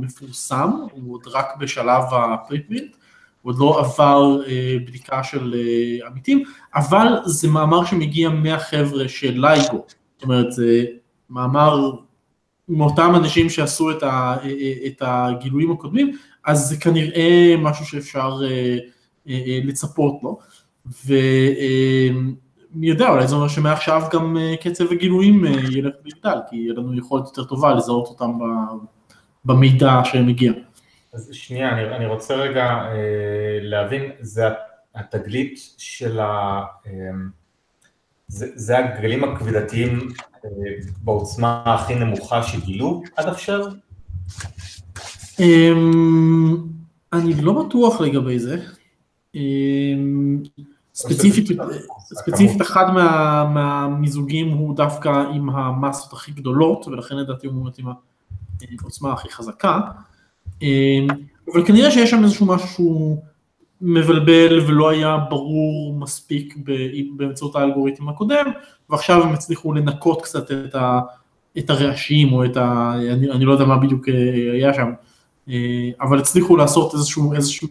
מפורסם, 0.00 0.70
הוא 0.92 1.14
עוד 1.14 1.22
רק 1.26 1.46
בשלב 1.60 2.02
הפריפרינט, 2.12 2.96
עוד 3.42 3.58
לא 3.58 3.80
עבר 3.80 4.42
אה, 4.46 4.76
בדיקה 4.86 5.24
של 5.24 5.54
אה, 5.54 6.06
עמיתים, 6.06 6.42
אבל 6.74 7.18
זה 7.24 7.48
מאמר 7.48 7.84
שמגיע 7.84 8.28
מהחבר'ה 8.28 9.08
של 9.08 9.40
לייגו, 9.40 9.84
זאת 10.14 10.22
אומרת 10.22 10.52
זה 10.52 10.84
מאמר 11.30 11.90
מאותם 12.68 13.12
אנשים 13.16 13.50
שעשו 13.50 13.90
את, 13.90 14.02
ה, 14.02 14.36
אה, 14.42 14.48
אה, 14.48 14.86
את 14.86 15.02
הגילויים 15.06 15.72
הקודמים, 15.72 16.16
אז 16.44 16.68
זה 16.68 16.76
כנראה 16.76 17.54
משהו 17.58 17.86
שאפשר 17.86 18.40
אה, 18.44 18.78
אה, 19.28 19.42
אה 19.46 19.60
לצפות 19.64 20.14
לו, 20.22 20.38
ומי 22.74 22.86
יודע, 22.86 23.08
אולי 23.08 23.28
זה 23.28 23.34
אומר 23.34 23.48
שמעכשיו 23.48 24.02
גם 24.12 24.36
אה, 24.36 24.54
קצב 24.60 24.92
הגילויים 24.92 25.44
אה, 25.44 25.50
ילך 25.50 25.94
ויגדל, 26.04 26.38
כי 26.50 26.56
יהיה 26.56 26.74
לנו 26.74 26.98
יכולת 26.98 27.24
יותר 27.26 27.44
טובה 27.44 27.74
לזהות 27.74 28.06
אותם 28.08 28.38
במידע 29.44 30.00
שמגיע. 30.04 30.52
אז 31.12 31.30
שנייה, 31.32 31.68
אני, 31.68 31.96
אני 31.96 32.06
רוצה 32.06 32.34
רגע 32.34 32.64
אה, 32.64 33.58
להבין, 33.62 34.10
זה 34.20 34.42
התגלית 34.94 35.58
של 35.78 36.20
ה... 36.20 36.62
אה, 36.86 36.92
זה, 38.28 38.46
זה 38.54 38.78
הגלים 38.78 39.24
הכבדתיים 39.24 40.08
אה, 40.44 40.50
בעוצמה 41.02 41.62
הכי 41.66 41.94
נמוכה 41.94 42.42
שגילו 42.42 43.02
עד 43.16 43.28
עכשיו? 43.28 43.60
אה, 45.40 45.72
אני 47.12 47.34
לא 47.42 47.64
בטוח 47.64 48.00
לגבי 48.00 48.38
זה. 48.38 48.56
אה, 49.36 49.40
ספציפית, 51.02 51.48
ספציפית 51.98 52.62
אחד 52.62 52.90
מה, 52.94 53.44
מהמיזוגים 53.54 54.48
הוא 54.48 54.76
דווקא 54.76 55.24
עם 55.34 55.50
המסות 55.50 56.12
הכי 56.12 56.32
גדולות, 56.32 56.88
ולכן 56.88 57.16
לדעתי 57.16 57.46
הוא 57.46 57.54
באמת 57.54 57.78
עם 57.78 57.86
העוצמה 58.80 59.12
הכי 59.12 59.28
חזקה. 59.30 59.80
אמ, 60.62 61.06
אבל 61.52 61.66
כנראה 61.66 61.90
שיש 61.90 62.10
שם 62.10 62.24
איזשהו 62.24 62.46
משהו 62.46 62.68
שהוא 62.68 63.18
מבלבל 63.80 64.60
ולא 64.66 64.88
היה 64.88 65.18
ברור 65.30 65.94
מספיק 65.98 66.56
באמצעות 67.16 67.56
האלגוריתם 67.56 68.08
הקודם, 68.08 68.46
ועכשיו 68.90 69.22
הם 69.22 69.32
הצליחו 69.32 69.72
לנקות 69.72 70.22
קצת 70.22 70.50
את, 70.50 70.74
ה, 70.74 71.00
את 71.58 71.70
הרעשים 71.70 72.32
או 72.32 72.44
את 72.44 72.56
ה... 72.56 72.92
אני, 73.12 73.30
אני 73.30 73.44
לא 73.44 73.52
יודע 73.52 73.64
מה 73.64 73.78
בדיוק 73.78 74.08
אה, 74.08 74.52
היה 74.52 74.74
שם, 74.74 74.92
אה, 75.48 75.90
אבל 76.00 76.18
הצליחו 76.18 76.56
לעשות 76.56 76.94
איזשהו, 76.94 77.34
איזשהו, 77.34 77.68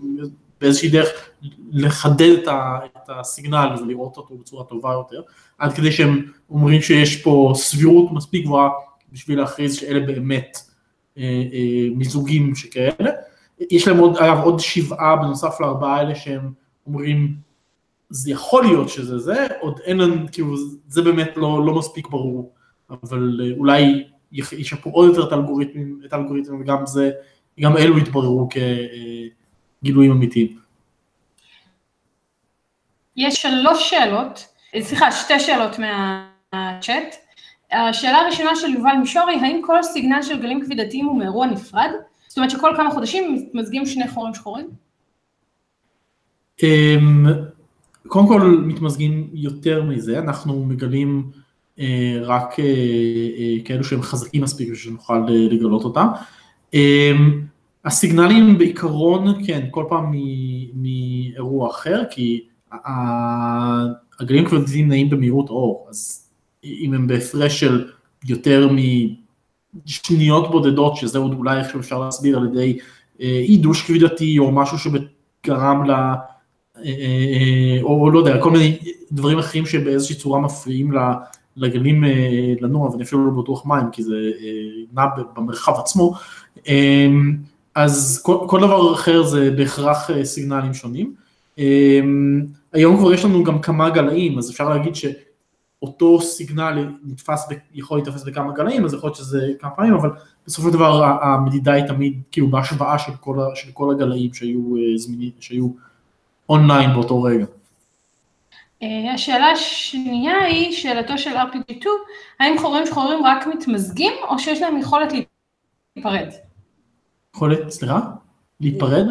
באיזושהי 0.61 0.89
דרך 0.89 1.09
לחדד 1.71 2.35
את, 2.41 2.47
ה, 2.47 2.79
את 2.85 3.09
הסיגנל 3.09 3.75
ולראות 3.81 4.17
אותו 4.17 4.37
בצורה 4.37 4.63
טובה 4.63 4.91
יותר, 4.91 5.21
עד 5.57 5.73
כדי 5.73 5.91
שהם 5.91 6.31
אומרים 6.49 6.81
שיש 6.81 7.21
פה 7.21 7.53
סבירות 7.55 8.11
מספיק 8.11 8.45
גבוהה 8.45 8.69
בשביל 9.11 9.39
להכריז 9.39 9.75
שאלה 9.75 9.99
באמת 9.99 10.57
אה, 11.17 11.23
אה, 11.23 11.87
מיזוגים 11.95 12.55
שכאלה. 12.55 13.11
יש 13.71 13.87
להם 13.87 13.97
עוד, 13.97 14.17
אגב, 14.17 14.37
עוד 14.43 14.59
שבעה 14.59 15.15
בנוסף 15.15 15.57
לארבעה 15.59 15.95
האלה 15.95 16.15
שהם 16.15 16.51
אומרים, 16.87 17.35
זה 18.09 18.31
יכול 18.31 18.63
להיות 18.63 18.89
שזה 18.89 19.19
זה, 19.19 19.47
עוד 19.59 19.79
אין 19.83 20.27
כאילו, 20.31 20.55
זה 20.87 21.01
באמת 21.01 21.31
לא, 21.35 21.65
לא 21.65 21.75
מספיק 21.75 22.07
ברור, 22.07 22.53
אבל 22.89 23.41
אה, 23.43 23.57
אולי 23.57 24.03
ישפרו 24.31 24.91
עוד 24.91 25.09
יותר 25.09 25.27
את 25.27 25.31
האלגוריתמים, 25.31 25.99
את 26.05 26.13
האלגוריתמים, 26.13 26.61
וגם 26.61 26.85
זה, 26.85 27.11
גם 27.59 27.77
אלו 27.77 27.97
יתבררו 27.97 28.49
כגילויים 29.81 30.11
אמיתיים. 30.11 30.57
יש 33.17 33.41
שלוש 33.41 33.89
שאלות, 33.89 34.47
סליחה, 34.79 35.11
שתי 35.11 35.39
שאלות 35.39 35.79
מהצ'אט. 35.79 37.15
השאלה 37.71 38.17
הראשונה 38.17 38.55
של 38.55 38.67
יובל 38.67 38.95
מישורי, 38.99 39.35
האם 39.35 39.61
כל 39.65 39.83
סיגנל 39.83 40.21
של 40.21 40.41
גלים 40.41 40.61
כבידתיים 40.65 41.05
הוא 41.05 41.19
מאירוע 41.19 41.47
נפרד? 41.47 41.89
זאת 42.27 42.37
אומרת 42.37 42.51
שכל 42.51 42.73
כמה 42.77 42.91
חודשים 42.91 43.35
מתמזגים 43.35 43.85
שני 43.85 44.07
חורים 44.07 44.33
שחורים? 44.33 44.67
אמ, 46.63 47.25
קודם 48.07 48.27
כל 48.27 48.41
מתמזגים 48.41 49.29
יותר 49.33 49.83
מזה, 49.83 50.19
אנחנו 50.19 50.65
מגלים 50.65 51.31
אה, 51.79 52.17
רק 52.21 52.59
אה, 52.59 52.65
אה, 53.37 53.65
כאלו 53.65 53.83
שהם 53.83 54.01
חזקים 54.01 54.43
מספיק 54.43 54.69
בשביל 54.71 54.91
שנוכל 54.91 55.19
לגלות 55.29 55.83
אותם. 55.83 56.07
אמ, 57.85 57.87
הסיגנלים 57.87 58.57
בעיקרון, 58.57 59.45
כן, 59.45 59.67
כל 59.71 59.85
פעם 59.89 60.13
מאירוע 60.73 61.69
אחר, 61.69 62.03
כי 62.11 62.43
הגלים 64.19 64.45
כבדים 64.45 64.89
נעים 64.89 65.09
במהירות 65.09 65.49
אור, 65.49 65.87
אז 65.89 66.29
אם 66.63 66.93
הם 66.93 67.07
בהפרש 67.07 67.59
של 67.59 67.87
יותר 68.25 68.69
משניות 69.85 70.51
בודדות, 70.51 70.95
שזה 70.95 71.19
עוד 71.19 71.33
אולי 71.33 71.59
איכשהו 71.59 71.79
אפשר 71.79 71.99
להסביר 71.99 72.37
על 72.37 72.45
ידי 72.45 72.77
אה, 73.21 73.45
כבידתי 73.85 74.39
או 74.39 74.51
משהו 74.51 74.77
שגרם 74.77 75.85
ל... 75.85 75.91
אה, 76.85 77.77
או 77.81 78.11
לא 78.11 78.19
יודע, 78.19 78.41
כל 78.41 78.51
מיני 78.51 78.77
דברים 79.11 79.39
אחרים 79.39 79.65
שבאיזושהי 79.65 80.15
צורה 80.15 80.39
מפריעים 80.39 80.91
לגלים 81.55 82.03
אה, 82.03 82.53
לנוע, 82.61 82.89
ואני 82.89 83.03
אפילו 83.03 83.25
לא 83.25 83.41
בטוח 83.41 83.65
מים, 83.65 83.91
כי 83.91 84.03
זה 84.03 84.31
אה, 84.41 84.83
נע 84.93 85.05
במרחב 85.35 85.73
עצמו, 85.79 86.13
אה, 86.67 87.07
אז 87.75 88.21
כל, 88.23 88.37
כל 88.47 88.59
דבר 88.59 88.93
אחר 88.93 89.23
זה 89.23 89.51
בהכרח 89.51 90.09
אה, 90.09 90.25
סיגנלים 90.25 90.73
שונים. 90.73 91.15
אה, 91.59 91.99
היום 92.73 92.97
כבר 92.97 93.13
יש 93.13 93.25
לנו 93.25 93.43
גם 93.43 93.61
כמה 93.61 93.89
גלאים, 93.89 94.37
אז 94.37 94.51
אפשר 94.51 94.69
להגיד 94.69 94.93
שאותו 94.95 96.21
סיגנל 96.21 96.91
נתפס, 97.03 97.47
ב- 97.51 97.55
יכול 97.73 97.97
להתאפס 97.97 98.23
בכמה 98.23 98.53
גלאים, 98.53 98.85
אז 98.85 98.93
יכול 98.93 99.07
להיות 99.07 99.17
שזה 99.17 99.51
כמה 99.59 99.71
פעמים, 99.71 99.93
אבל 99.93 100.09
בסופו 100.47 100.67
של 100.67 100.73
דבר 100.73 101.03
המדידה 101.03 101.73
היא 101.73 101.85
תמיד 101.85 102.21
כאילו 102.31 102.47
בהשוואה 102.47 102.99
של 102.99 103.11
כל, 103.19 103.37
של 103.55 103.71
כל 103.73 103.91
הגלאים 103.91 104.33
שהיו 104.33 104.75
אה, 104.75 104.97
זמינים, 104.97 105.31
שהיו 105.39 105.67
אונליין 106.49 106.93
באותו 106.93 107.21
רגע. 107.21 107.45
אה, 108.83 109.13
השאלה 109.13 109.45
השנייה 109.45 110.43
היא, 110.43 110.71
שאלתו 110.71 111.17
של 111.17 111.37
RPG2, 111.37 111.85
האם 112.39 112.57
חורים 112.57 112.85
שחורים 112.85 113.25
רק 113.25 113.47
מתמזגים, 113.47 114.13
או 114.29 114.39
שיש 114.39 114.61
להם 114.61 114.77
יכולת 114.77 115.13
להיפרד? 115.95 116.29
יכולת, 117.35 117.69
סליחה? 117.69 117.99
להיפרד? 118.61 119.05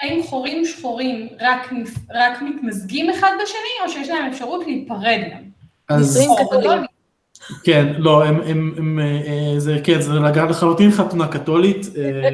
האם 0.00 0.22
חורים 0.22 0.64
שחורים 0.64 1.28
רק, 1.40 1.72
רק 2.14 2.42
מתמזגים 2.42 3.10
אחד 3.10 3.30
בשני, 3.42 3.84
או 3.84 3.88
שיש 3.88 4.08
להם 4.08 4.32
אפשרות 4.32 4.66
להיפרד 4.66 5.20
גם? 5.32 5.40
אז? 5.88 6.18
כן, 7.64 7.92
לא, 7.98 8.24
הם, 8.24 8.40
הם, 8.40 8.74
הם, 8.76 8.98
אה, 8.98 9.54
זה, 9.58 9.80
כן, 9.84 10.00
זה 10.00 10.12
לגמרי 10.12 10.50
לחלוטין 10.50 10.90
חתונה 10.90 11.28
קתולית. 11.28 11.86
אה, 11.96 12.30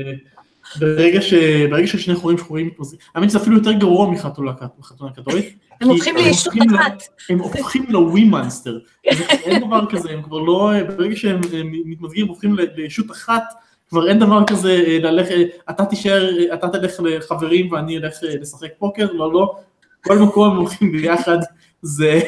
ברגע, 0.81 1.23
ש, 1.23 1.35
ברגע 1.71 1.87
ששני 1.87 2.15
חורים 2.15 2.39
שחורים 2.39 2.67
מתמזגים, 2.67 3.01
האמת 3.15 3.31
שזה 3.31 3.39
אפילו 3.39 3.57
יותר 3.57 3.73
גרוע 3.73 4.11
מחתונה 4.11 4.53
מחתונה 4.79 5.11
קתולית. 5.13 5.59
הם 5.71 5.79
כי 5.79 5.85
הופכים 5.85 6.17
לישות 6.17 6.53
הופכים 6.55 6.75
אחת. 6.75 7.03
הם 7.31 7.39
הופכים 7.39 7.85
לווי 7.89 8.25
מאנסטר. 8.25 8.79
אין 9.05 9.67
דבר 9.67 9.87
כזה, 9.91 10.11
הם 10.11 10.23
כבר 10.23 10.39
לא, 10.39 10.71
ברגע 10.97 11.17
שהם 11.17 11.41
אה, 11.55 11.61
מתמזגים, 11.65 12.29
הופכים 12.29 12.55
ל- 12.55 12.67
לישות 12.77 13.11
אחת, 13.11 13.45
כבר 13.91 14.09
אין 14.09 14.19
דבר 14.19 14.47
כזה 14.47 14.85
אה, 14.87 14.99
ללכת, 14.99 15.35
אתה 15.71 15.85
תישאר, 15.85 16.39
אה, 16.39 16.55
אתה 16.55 16.69
תלך 16.69 17.01
לחברים 17.01 17.73
ואני 17.73 17.99
אלך 17.99 18.25
אה, 18.25 18.35
לשחק 18.41 18.71
פוקר, 18.79 19.13
לא, 19.13 19.33
לא, 19.33 19.55
כל 20.01 20.19
מקום 20.19 20.57
הולכים 20.57 20.93
ביחד, 20.93 21.39
זה... 21.83 22.21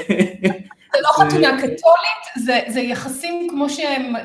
זה 0.93 0.99
לא 1.03 1.09
חתונה 1.09 1.57
קתולית, 1.57 2.23
זה, 2.37 2.61
זה 2.69 2.81
יחסים 2.81 3.47
כמו 3.51 3.71
שהם 3.71 4.17
אה, 4.17 4.23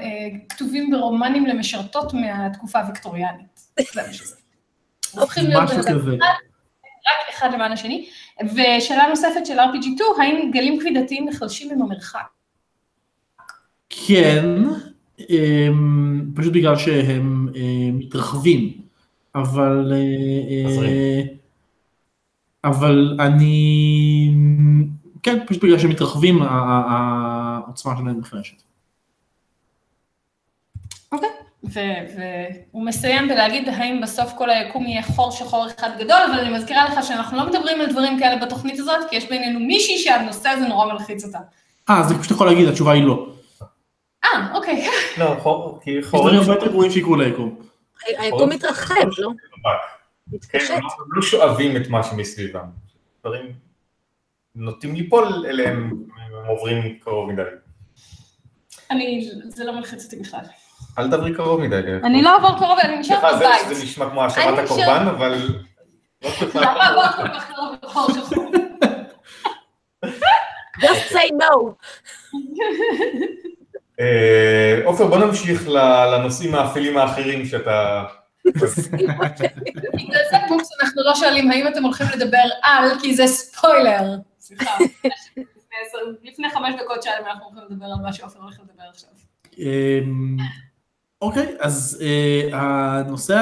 כתובים 0.49 0.91
ברומנים 0.91 1.45
למשרתות 1.45 2.13
מהתקופה 2.13 2.79
הוויקטוריאנית. 2.79 3.59
זה 3.93 4.01
מה 4.07 4.13
שזה. 4.13 4.35
הופכים 5.11 5.47
להיות. 5.47 5.69
רק 7.07 7.35
אחד 7.35 7.53
למען 7.53 7.71
השני. 7.71 8.09
ושאלה 8.43 9.07
נוספת 9.09 9.45
של 9.45 9.59
RPG2, 9.59 10.21
האם 10.21 10.51
גלים 10.53 10.79
כבידתיים 10.79 11.29
נחלשים 11.29 11.71
עם 11.71 11.81
המרחק? 11.81 12.27
כן, 13.89 14.45
פשוט 16.35 16.53
בגלל 16.53 16.75
שהם 16.75 17.49
אה, 17.55 17.89
מתרחבים, 17.93 18.73
אבל, 19.35 19.93
אה. 19.93 20.85
אה, 20.85 21.21
אבל 22.63 23.17
אני, 23.19 24.31
כן, 25.23 25.37
פשוט 25.47 25.63
בגלל 25.63 25.79
שהם 25.79 25.89
מתרחבים, 25.89 26.41
העוצמה 26.41 27.93
שלהם 27.97 28.19
נחלשת. 28.19 28.55
אוקיי. 31.11 31.29
והוא 31.63 32.85
מסיים 32.85 33.27
בלהגיד 33.27 33.69
האם 33.69 34.01
בסוף 34.01 34.33
כל 34.37 34.49
היקום 34.49 34.85
יהיה 34.85 35.03
חור 35.03 35.31
שחור 35.31 35.67
אחד 35.67 35.89
גדול, 35.99 36.17
אבל 36.31 36.39
אני 36.39 36.57
מזכירה 36.57 36.85
לך 36.85 37.05
שאנחנו 37.05 37.37
לא 37.37 37.49
מדברים 37.49 37.81
על 37.81 37.91
דברים 37.91 38.19
כאלה 38.19 38.45
בתוכנית 38.45 38.79
הזאת, 38.79 39.09
כי 39.09 39.15
יש 39.15 39.29
בינינו 39.29 39.59
מישהי 39.59 39.97
שהנושא 39.97 40.49
הזה 40.49 40.67
נורא 40.67 40.93
מלחיץ 40.93 41.25
אותה. 41.25 41.39
אה, 41.89 41.99
אז 41.99 42.11
אני 42.11 42.19
פשוט 42.19 42.31
יכול 42.31 42.47
להגיד, 42.47 42.67
התשובה 42.67 42.91
היא 42.91 43.03
לא. 43.03 43.36
אה, 44.33 44.55
אוקיי. 44.55 44.87
לא, 45.17 45.79
כי 45.83 45.91
יש 45.91 46.05
חורים 46.05 46.25
דברים 46.35 46.39
הרבה 46.49 46.53
יותר 46.53 46.71
גרועים 46.71 46.91
שיקרו 46.91 47.15
ליקום. 47.15 47.59
היקום 48.05 48.49
מתרחב, 48.49 48.93
לא? 49.17 49.29
כן, 49.63 49.69
מתפשט. 50.35 50.69
הם 50.69 50.83
לא- 50.83 50.89
הם 50.99 51.07
לא 51.13 51.21
שואבים 51.21 51.77
את 51.77 51.87
מה 51.89 52.03
שמסביבם. 52.03 52.65
דברים 53.21 53.53
נוטים 54.55 54.95
ליפול 54.95 55.45
אליהם, 55.49 56.03
הם 56.17 56.45
עוברים 56.47 56.99
קרוב 56.99 57.31
מדי. 57.31 57.41
אני, 58.91 59.29
זה 59.47 59.63
לא 59.65 59.75
מלחיץ 59.75 60.05
אותי 60.05 60.15
בכלל. 60.15 60.39
אל 60.99 61.07
תדברי 61.07 61.35
קרוב 61.35 61.61
מדי. 61.61 61.75
אני 62.03 62.21
לא 62.21 62.33
אעבור 62.35 62.59
קרוב, 62.59 62.79
אני 62.79 62.97
נשארת 62.99 63.19
סליחה, 63.19 63.37
זה 63.37 63.45
בבית. 63.67 63.83
נשמע 63.83 64.09
כמו 64.09 64.23
האשמת 64.23 64.59
הקורבן, 64.59 65.07
אבל... 65.07 65.37
לא 66.23 66.29
למה 66.55 66.87
עברת 66.87 67.15
כל 67.15 67.27
כך 67.27 67.51
קרוב 67.51 67.75
לחור 67.83 68.07
שחור? 68.13 68.51
just 70.81 71.11
say 71.13 71.29
no. 71.31 71.73
אה, 73.99 74.81
עופר, 74.85 75.07
בוא 75.07 75.17
נמשיך 75.17 75.67
לנושאים 75.67 76.55
האפלים 76.55 76.97
האחרים 76.97 77.45
שאתה... 77.45 78.03
בגלל 79.93 80.21
זה 80.31 80.37
בוקס 80.49 80.69
אנחנו 80.81 81.01
לא 81.03 81.15
שואלים 81.15 81.51
האם 81.51 81.67
אתם 81.67 81.83
הולכים 81.83 82.07
לדבר 82.15 82.43
על, 82.63 82.89
כי 83.01 83.15
זה 83.15 83.27
ספוילר. 83.27 84.15
סליחה. 84.39 84.71
לפני 86.23 86.49
חמש 86.49 86.73
דקות 86.81 87.03
שאלה 87.03 87.15
אנחנו 87.31 87.45
הולכים 87.45 87.63
לדבר 87.69 87.85
על 87.85 88.01
מה 88.03 88.13
שעופר 88.13 88.39
הולך 88.39 88.59
לדבר 88.59 88.83
עכשיו. 88.89 89.09
אמ, 89.57 90.37
אוקיי, 91.21 91.55
אז 91.59 92.03
אה, 92.05 92.59
הנושא 92.59 93.39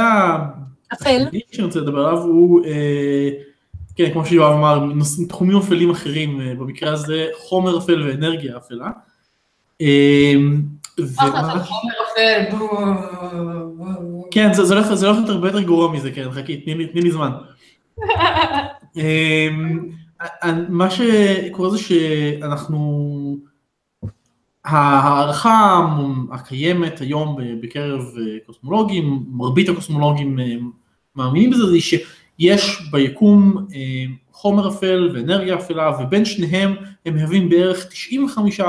אפל. 0.94 1.24
השני 1.28 1.40
שאני 1.52 1.66
רוצה 1.68 1.80
לדבר 1.80 2.06
עליו 2.06 2.22
הוא, 2.22 2.66
אה, 2.66 3.30
כן, 3.96 4.14
כמו 4.14 4.26
שיואב 4.26 4.54
אמר, 4.54 4.80
תחומים 5.30 5.58
אפלים 5.58 5.92
אחרים, 5.92 6.40
במקרה 6.60 6.94
הזה 6.94 7.28
חומר 7.38 7.78
אפל 7.78 8.08
ואנרגיה 8.08 8.58
אפלה. 8.58 8.90
כן, 14.32 14.54
זה, 14.54 14.66
זה, 14.66 14.74
הולך, 14.74 14.94
זה 14.94 15.08
הולך 15.08 15.18
להיות 15.18 15.30
הרבה 15.30 15.48
יותר 15.48 15.62
גרוע 15.62 15.92
מזה, 15.92 16.12
כן, 16.12 16.32
חכי, 16.32 16.58
תני 16.58 17.02
לי, 17.02 17.12
זמן. 17.12 17.32
אמ, 18.98 19.90
מה 20.70 20.88
שקורה 20.90 21.70
זה 21.70 21.78
שאנחנו, 21.78 23.38
ההערכה 24.66 25.88
הקיימת 26.32 27.02
היום 27.02 27.38
בקרב 27.62 28.02
אה, 28.02 28.38
קוסמולוגים, 28.46 29.24
מרבית 29.30 29.70
הקוסמולוגים 29.70 30.40
אה, 30.40 30.56
מאמינים 31.16 31.50
בזה, 31.50 31.66
זה 31.66 31.78
שיש 31.80 32.82
ביקום 32.92 33.66
אה, 33.76 34.06
חומר 34.32 34.70
אפל 34.70 35.10
ואנרגיה 35.14 35.56
אפלה, 35.56 35.92
ובין 36.00 36.26
שניהם 36.26 36.76
הם 37.06 37.16
מהווים 37.16 37.50
בערך 37.50 37.88
95% 38.60 38.62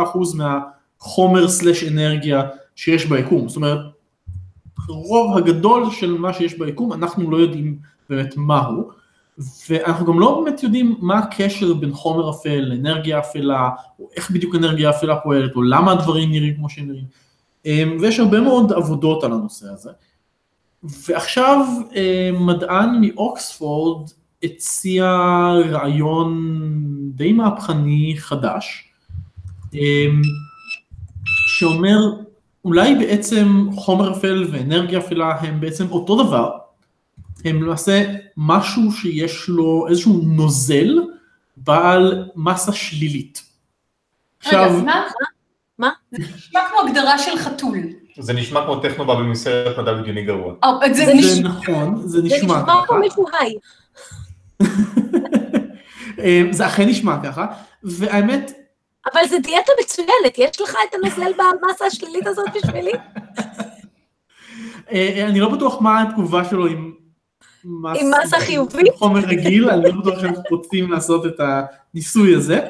מהחומר 1.00 1.48
סלש 1.48 1.85
אנרגיה 1.85 2.42
שיש 2.76 3.06
ביקום. 3.06 3.48
זאת 3.48 3.56
אומרת, 3.56 3.78
הרוב 4.88 5.37
הגדול 5.37 5.90
של 5.90 6.18
מה 6.18 6.32
שיש 6.32 6.59
ביקום, 6.59 6.92
אנחנו 6.92 7.30
לא 7.30 7.37
יודעים 7.37 7.78
באמת 8.11 8.37
מהו, 8.37 8.90
ואנחנו 9.70 10.06
גם 10.06 10.20
לא 10.20 10.40
באמת 10.44 10.62
יודעים 10.62 10.96
מה 11.00 11.18
הקשר 11.18 11.74
בין 11.74 11.92
חומר 11.92 12.30
אפל 12.30 12.61
לאנרגיה 12.61 13.18
אפלה, 13.18 13.70
או 14.00 14.09
איך 14.16 14.30
בדיוק 14.30 14.54
אנרגיה 14.54 14.90
אפלה 14.90 15.16
פועלת, 15.16 15.56
או 15.56 15.62
למה 15.62 15.92
הדברים 15.92 16.30
נראים 16.30 16.54
כמו 16.56 16.70
שהם 16.70 16.88
נראים. 16.88 17.04
אמ, 17.66 17.96
ויש 18.00 18.20
הרבה 18.20 18.40
מאוד 18.40 18.72
עבודות 18.72 19.24
על 19.24 19.32
הנושא 19.32 19.66
הזה. 19.68 19.90
ועכשיו 20.82 21.66
אמ, 21.94 22.46
מדען 22.46 23.00
מאוקספורד 23.00 24.11
הציע 24.42 25.06
רעיון 25.70 26.61
די 27.14 27.32
מהפכני 27.32 28.14
חדש, 28.18 28.88
אמ, 29.74 30.22
שאומר 31.56 31.98
אולי 32.64 32.94
בעצם 32.94 33.66
חומר 33.74 34.12
אפל 34.12 34.46
ואנרגיה 34.52 34.98
אפלה 34.98 35.40
הם 35.40 35.60
בעצם 35.60 35.90
אותו 35.90 36.24
דבר, 36.24 36.50
הם 37.44 37.62
למעשה 37.62 38.04
משהו 38.36 38.92
שיש 38.92 39.48
לו 39.48 39.86
איזשהו 39.88 40.20
נוזל 40.24 40.98
בעל 41.56 42.28
מסה 42.36 42.72
שלילית. 42.72 43.42
רגע, 44.46 44.64
עכשיו, 44.64 44.82
מה? 44.84 45.02
מה? 45.78 45.90
זה 46.12 46.24
נשמע 46.36 46.61
כמו 46.70 46.88
הגדרה 46.88 47.18
של 47.18 47.38
חתול. 47.38 47.78
זה 48.18 48.32
נשמע 48.32 48.64
כמו 48.64 48.76
טכנובאבל 48.76 49.22
מסרט 49.22 49.78
מדע 49.78 49.94
בדיוני 49.94 50.24
גרוע. 50.24 50.54
אה, 50.64 50.70
זה 50.92 51.04
זה 51.04 51.14
נשמע... 51.14 51.48
נכון, 51.48 51.96
זה 51.96 52.09
זה 52.09 52.22
נשמע 52.22 52.62
ככה, 52.62 52.82
כמו 52.86 52.98
מישהו 52.98 53.26
היי. 53.40 53.54
אמ, 56.24 56.52
זה 56.52 56.66
אכן 56.66 56.88
נשמע 56.88 57.16
ככה, 57.24 57.46
והאמת, 57.82 58.52
אבל 59.12 59.20
זה 59.28 59.38
דיאטה 59.38 59.72
מצוינת, 59.82 60.38
יש 60.38 60.61
לך 60.61 60.70
את 60.70 60.94
הנוזל 60.94 61.32
במסה 61.32 61.86
השלילית 61.86 62.26
הזאת 62.26 62.46
בשבילי? 62.54 62.92
אה, 64.92 65.26
אני 65.28 65.40
לא 65.40 65.48
בטוח 65.48 65.80
מה 65.80 66.02
התגובה 66.02 66.44
שלו 66.44 66.66
עם 66.66 66.92
עם 67.64 68.11
מסה 68.24 68.40
חיובית? 68.40 68.94
חומר 68.94 69.20
רגיל, 69.20 69.70
אני 69.70 69.82
לא 69.84 70.00
בטוח 70.00 70.20
שאנחנו 70.20 70.42
רוצים 70.50 70.92
לעשות 70.92 71.26
את 71.26 71.40
הניסוי 71.40 72.34
הזה. 72.34 72.61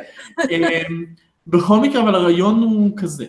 אמ, 0.51 1.05
בכל 1.47 1.81
מקרה, 1.81 2.03
אבל 2.03 2.15
הרעיון 2.15 2.63
הוא 2.63 2.91
כזה. 2.97 3.27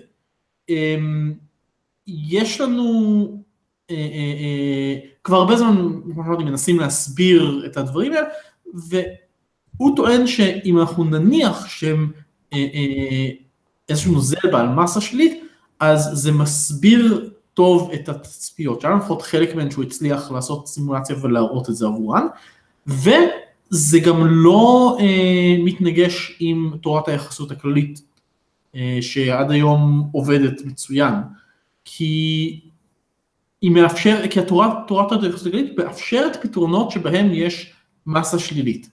יש 2.08 2.62
לנו, 2.62 2.84
אה, 3.92 3.96
אה, 3.96 4.34
אה, 4.40 4.96
כבר 5.24 5.38
הרבה 5.38 5.56
זמן, 5.56 5.76
כמו 6.14 6.24
שאמרתי, 6.24 6.44
מנסים 6.44 6.80
להסביר 6.80 7.64
את 7.66 7.78
הדברים 7.78 8.14
האלה, 8.14 8.28
הוא 9.78 9.96
טוען 9.96 10.28
שאם 10.28 10.80
אנחנו 10.80 11.04
נניח 11.04 11.68
שהם 11.68 12.00
אה, 12.00 12.18
אה, 12.18 12.27
איזשהו 13.90 14.14
נוזל 14.14 14.38
בעל 14.52 14.70
מסה 14.70 15.02
שלילית, 15.02 15.44
אז 15.80 16.10
זה 16.14 16.32
מסביר 16.32 17.30
טוב 17.54 17.92
את 17.94 18.10
התצפיות, 18.10 18.82
שהיה 18.82 18.96
לפחות 18.96 19.22
חלק 19.22 19.56
מהן 19.56 19.72
שהוא 19.72 19.84
הצליח 19.84 20.32
לעשות 20.32 20.68
סימולציה 20.68 21.16
ולהראות 21.22 21.70
את 21.70 21.76
זה 21.76 21.86
עבורן, 21.86 22.28
וזה 22.88 24.00
גם 24.06 24.28
לא 24.28 24.98
אה, 25.00 25.56
מתנגש 25.60 26.38
עם 26.40 26.72
תורת 26.82 27.08
היחסות 27.08 27.52
הכללית, 27.52 28.02
אה, 28.76 28.98
שעד 29.02 29.52
היום 29.52 30.10
עובדת 30.12 30.66
מצוין, 30.66 31.14
כי 31.86 32.60
היא 33.62 33.72
מאפשר, 33.72 34.28
כי 34.30 34.40
התורת, 34.40 34.72
תורת 34.88 35.24
היחסות 35.24 35.48
הכללית 35.48 35.78
מאפשרת 35.78 36.38
פתרונות 36.42 36.92
שבהם 36.92 37.30
יש 37.32 37.74
מסה 38.06 38.40
שלילית. 38.40 38.90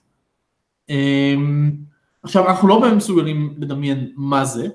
אה, 0.89 1.35
עכשיו, 2.25 2.47
אנחנו 2.47 2.67
לא 2.67 2.79
באמת 2.79 2.93
מסוגלים 2.93 3.53
לדמיין 3.57 4.11
מה 4.15 4.45
זה, 4.45 4.67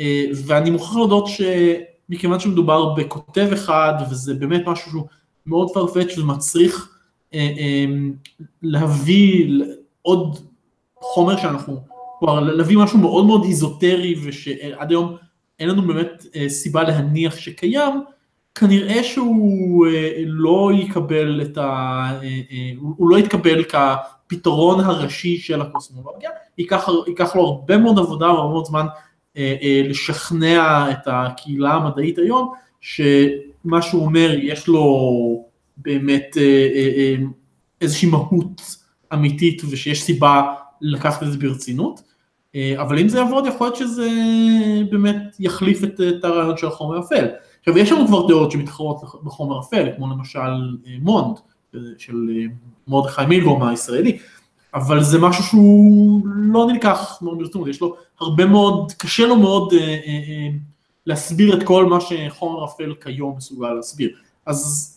אה, 0.00 0.24
ואני 0.46 0.70
מוכרח 0.70 0.96
להודות 0.96 1.26
שמכיוון 1.26 2.40
שמדובר 2.40 2.94
בכותב 2.94 3.48
אחד, 3.52 3.94
וזה 4.10 4.34
באמת 4.34 4.62
משהו 4.66 4.90
שהוא 4.90 5.06
מאוד 5.46 5.68
farfetch 5.68 6.08
שזה 6.08 6.24
מצריך 6.24 6.88
אה, 7.34 7.50
אה, 7.58 7.84
להביא 8.62 9.64
עוד 10.02 10.38
חומר 11.00 11.36
שאנחנו, 11.36 11.80
כלומר 12.18 12.40
להביא 12.40 12.78
משהו 12.78 12.98
מאוד 12.98 13.26
מאוד 13.26 13.44
איזוטרי, 13.44 14.14
ושעד 14.24 14.90
היום 14.90 15.16
אין 15.58 15.68
לנו 15.68 15.82
באמת 15.82 16.26
סיבה 16.48 16.82
להניח 16.82 17.36
שקיים, 17.36 18.00
כנראה 18.54 19.04
שהוא 19.04 19.86
לא 20.26 20.70
יקבל 20.74 21.42
את 21.42 21.58
ה... 21.58 22.20
הוא 22.78 23.10
לא 23.10 23.18
יתקבל 23.18 23.64
כפתרון 24.28 24.80
הראשי 24.80 25.38
של 25.38 25.60
הקוסמולוגיה, 25.60 26.30
ייקח, 26.58 26.88
ייקח 27.06 27.36
לו 27.36 27.42
הרבה 27.42 27.78
מאוד 27.78 27.98
עבודה 27.98 28.26
והרבה 28.26 28.52
מאוד 28.52 28.64
זמן 28.64 28.86
אה, 29.36 29.56
אה, 29.62 29.82
לשכנע 29.88 30.90
את 30.90 31.06
הקהילה 31.06 31.72
המדעית 31.72 32.18
היום, 32.18 32.52
שמה 32.80 33.82
שהוא 33.82 34.04
אומר 34.04 34.34
יש 34.42 34.68
לו 34.68 35.46
באמת 35.76 36.36
אה, 36.36 37.14
איזושהי 37.80 38.10
מהות 38.10 38.62
אמיתית 39.12 39.62
ושיש 39.70 40.02
סיבה 40.02 40.54
לקחת 40.80 41.22
את 41.22 41.32
זה 41.32 41.38
ברצינות, 41.38 42.02
אבל 42.76 42.98
אם 42.98 43.08
זה 43.08 43.18
יעבוד 43.18 43.46
יכול 43.46 43.66
להיות 43.66 43.76
שזה 43.76 44.08
באמת 44.90 45.36
יחליף 45.38 45.84
את, 45.84 46.00
את 46.00 46.24
הרעיון 46.24 46.56
של 46.56 46.66
החומר 46.66 47.00
אפל. 47.00 47.26
עכשיו 47.58 47.78
יש 47.78 47.92
לנו 47.92 48.06
כבר 48.06 48.28
דעות 48.28 48.50
שמתחרות 48.50 49.00
בחומר 49.24 49.60
אפל, 49.60 49.88
כמו 49.96 50.10
למשל 50.10 50.76
מונד 51.00 51.36
של 51.98 52.28
מרדכי 52.88 53.26
מילגרום 53.28 53.62
הישראלי, 53.62 54.18
אבל 54.74 55.02
זה 55.02 55.18
משהו 55.18 55.44
שהוא 55.44 56.26
לא 56.26 56.66
נלקח 56.72 57.18
מאוד 57.22 57.38
ברצינות, 57.38 57.68
יש 57.68 57.80
לו 57.80 57.96
הרבה 58.20 58.44
מאוד, 58.46 58.92
קשה 58.92 59.26
לו 59.26 59.36
מאוד 59.36 59.72
אה, 59.72 59.78
אה, 59.78 59.86
אה, 60.06 60.48
להסביר 61.06 61.58
את 61.58 61.62
כל 61.62 61.86
מה 61.86 61.98
שחומר 62.00 62.64
אפל 62.64 62.94
כיום 63.00 63.36
מסוגל 63.36 63.72
להסביר. 63.72 64.10
אז 64.46 64.92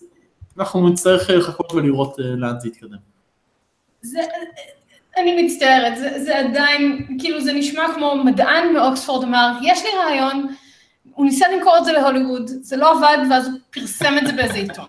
אנחנו 0.57 0.89
נצטרך 0.89 1.29
לחכות 1.29 1.73
ולראות 1.73 2.19
אה, 2.19 2.25
לאן 2.25 2.59
זה 2.59 2.67
יתקדם. 2.67 2.97
זה, 4.01 4.19
אני 5.17 5.43
מצטערת, 5.43 5.97
זה, 5.97 6.23
זה 6.23 6.39
עדיין, 6.39 7.07
כאילו 7.19 7.41
זה 7.41 7.53
נשמע 7.53 7.85
כמו 7.95 8.23
מדען 8.25 8.73
מאוקספורד 8.73 9.23
אמר, 9.23 9.51
יש 9.63 9.83
לי 9.83 9.89
רעיון, 9.97 10.47
הוא 11.13 11.25
ניסה 11.25 11.45
למכור 11.55 11.77
את 11.77 11.85
זה 11.85 11.91
להוליווד, 11.91 12.51
זה 12.61 12.77
לא 12.77 12.97
עבד, 12.97 13.17
ואז 13.29 13.47
הוא 13.47 13.59
פרסם 13.69 14.17
את 14.17 14.27
זה 14.27 14.33
באיזה 14.33 14.53
עיתון. 14.53 14.85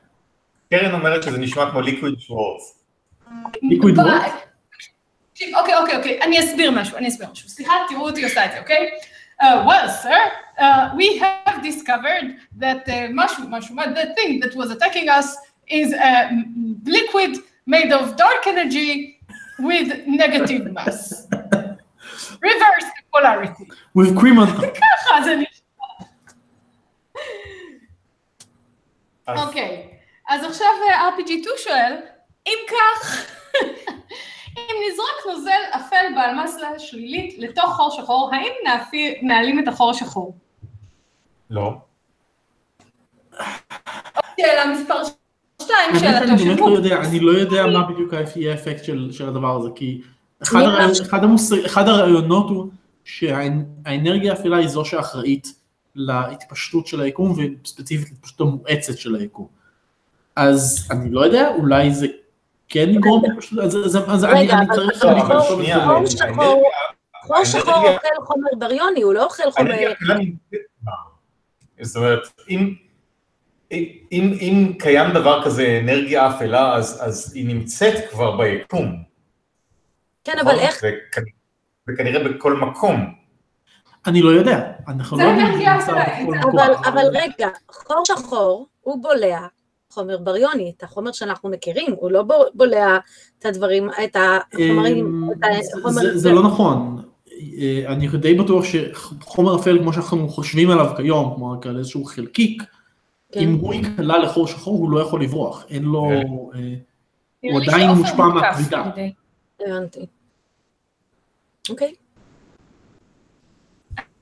קרן 0.70 0.94
אומרת 0.94 1.24
שזה 1.24 1.38
נשמע 1.38 1.72
כמו 1.72 1.82
ליקוויד 1.82 2.20
שוורס. 2.20 2.84
ליקוויד 3.62 4.00
וורס? 4.00 4.32
אוקיי, 5.54 5.76
אוקיי, 5.76 5.98
אוקיי, 5.98 6.22
אני 6.22 6.40
אסביר 6.40 6.72
משהו, 6.72 6.98
אני 6.98 7.08
אסביר 7.08 7.28
משהו. 7.32 7.50
סליחה, 7.50 7.74
תראו 7.90 8.10
אותי 8.10 8.24
עושה 8.24 8.46
את 8.46 8.52
זה, 8.52 8.60
אוקיי? 8.60 8.90
Uh, 9.42 9.66
well, 9.68 9.90
sir, 9.90 10.22
uh, 10.60 10.92
we 10.96 11.18
have 11.18 11.62
discovered 11.62 12.38
that 12.58 12.88
uh, 12.88 13.08
משהו, 13.14 13.44
משהו, 13.50 13.76
the 13.76 14.14
thing 14.16 14.40
that 14.40 14.56
was 14.56 14.72
attacking 14.72 15.10
us 15.10 15.36
is 15.68 15.92
a 15.94 16.30
liquid 16.86 17.38
made 17.66 17.92
of 17.92 18.16
dark 18.16 18.48
energy 18.48 19.20
with 19.60 20.08
negative 20.08 20.72
mass. 20.72 21.28
reverse 22.42 22.90
polarity. 23.12 23.66
with 23.94 24.16
cream 24.18 24.40
on 24.40 24.48
top. 24.48 24.78
ככה 24.78 25.24
זה 25.24 25.36
נשמע. 25.36 25.56
אוקיי, 29.28 29.88
אז 30.31 30.45
עכשיו 30.45 30.69
RPG2 31.17 31.47
שואל, 31.65 31.93
אם 32.47 32.59
כך, 32.69 33.27
אם 34.59 34.75
נזרק 34.87 35.35
נוזל 35.37 35.61
אפל 35.77 36.15
בעל 36.15 36.45
מסה 36.45 36.79
שלילית 36.79 37.39
לתוך 37.39 37.73
חור 37.77 37.91
שחור, 37.91 38.31
האם 38.33 38.53
נעלים 39.23 39.59
את 39.59 39.69
החור 39.69 39.91
השחור? 39.91 40.35
לא. 41.51 41.73
שאלה 44.41 44.73
מספר 44.73 45.03
2, 45.63 45.99
שאלתו 46.01 46.39
של 46.39 46.55
מוק. 46.55 46.69
אני 47.05 47.21
לא 47.21 47.31
יודע 47.31 47.67
מה 47.67 47.83
בדיוק 47.83 48.13
יהיה 48.37 48.53
האפקט 48.53 48.85
של 48.85 49.29
הדבר 49.29 49.57
הזה, 49.57 49.69
כי 49.75 50.01
אחד 51.67 51.89
הרעיונות 51.89 52.51
הוא 52.51 52.67
שהאנרגיה 53.05 54.33
האפלה 54.33 54.57
היא 54.57 54.69
זו 54.69 54.85
שאחראית 54.85 55.49
להתפשטות 55.95 56.87
של 56.87 57.01
היקום, 57.01 57.35
וספציפית 57.63 58.11
להתפשטות 58.11 58.49
המואצת 58.49 58.99
של 58.99 59.15
היקום. 59.15 59.60
אז 60.41 60.89
אני 60.91 61.11
לא 61.11 61.21
יודע, 61.21 61.49
אולי 61.49 61.95
זה 61.95 62.07
כן 62.69 62.89
יגרום, 62.89 63.23
אז 64.09 64.25
אני 64.25 64.49
צריך... 64.75 65.05
חור 67.23 67.45
שחור 67.45 67.89
אוכל 67.89 68.25
חומר 68.25 68.49
בריוני, 68.59 69.03
הוא 69.03 69.15
לא 69.15 69.25
אוכל 69.25 69.51
חומר... 69.51 69.77
זאת 71.81 71.97
אומרת, 71.97 72.21
אם 74.13 74.73
קיים 74.79 75.11
דבר 75.15 75.45
כזה 75.45 75.81
אנרגיה 75.83 76.29
אפלה, 76.29 76.75
אז 76.77 77.33
היא 77.35 77.47
נמצאת 77.47 78.11
כבר 78.11 78.37
ביקום. 78.37 79.03
כן, 80.25 80.39
אבל 80.43 80.59
איך... 80.59 80.83
וכנראה 81.89 82.29
בכל 82.29 82.53
מקום. 82.53 83.15
אני 84.07 84.23
לא 84.23 84.31
יודע, 84.31 84.73
אנחנו 84.89 85.19
לא 85.19 85.23
יודעים 85.23 85.69
אבל 86.85 87.05
רגע, 87.13 87.49
חור 87.71 88.03
שחור 88.05 88.67
הוא 88.81 89.03
בולע 89.03 89.41
חומר 89.91 90.19
בריוני, 90.19 90.73
את 90.77 90.83
החומר 90.83 91.13
שאנחנו 91.13 91.49
מכירים, 91.49 91.95
הוא 91.99 92.11
לא 92.11 92.25
בולע 92.55 92.99
את 93.39 93.47
הדברים, 93.47 93.91
את 94.05 94.17
החומרים, 94.17 95.29
את 95.33 95.45
החומר... 95.79 96.17
זה 96.19 96.33
לא 96.33 96.43
נכון. 96.43 97.03
אה, 97.59 97.93
אני 97.93 98.09
די 98.09 98.35
בטוח 98.35 98.65
שחומר 98.65 99.57
אפל, 99.57 99.79
כמו 99.79 99.93
שאנחנו 99.93 100.29
חושבים 100.29 100.71
עליו 100.71 100.87
כיום, 100.97 101.35
כמו 101.35 101.55
כאלה 101.61 101.79
איזשהו 101.79 102.05
חלקיק, 102.05 102.63
כן. 103.33 103.41
אם 103.41 103.55
הוא 103.55 103.75
ייקלע 103.75 104.19
לחור 104.19 104.47
שחור, 104.47 104.79
הוא 104.79 104.91
לא 104.91 105.01
יכול 105.01 105.23
לברוח, 105.23 105.65
אין 105.69 105.83
לו... 105.83 106.09
כן. 106.53 106.59
אה, 106.59 107.51
הוא 107.53 107.61
עדיין 107.63 107.91
מושפע 107.91 108.27
מהכבידה. 108.27 108.85
הבנתי. 109.61 110.07
אוקיי. 111.71 111.95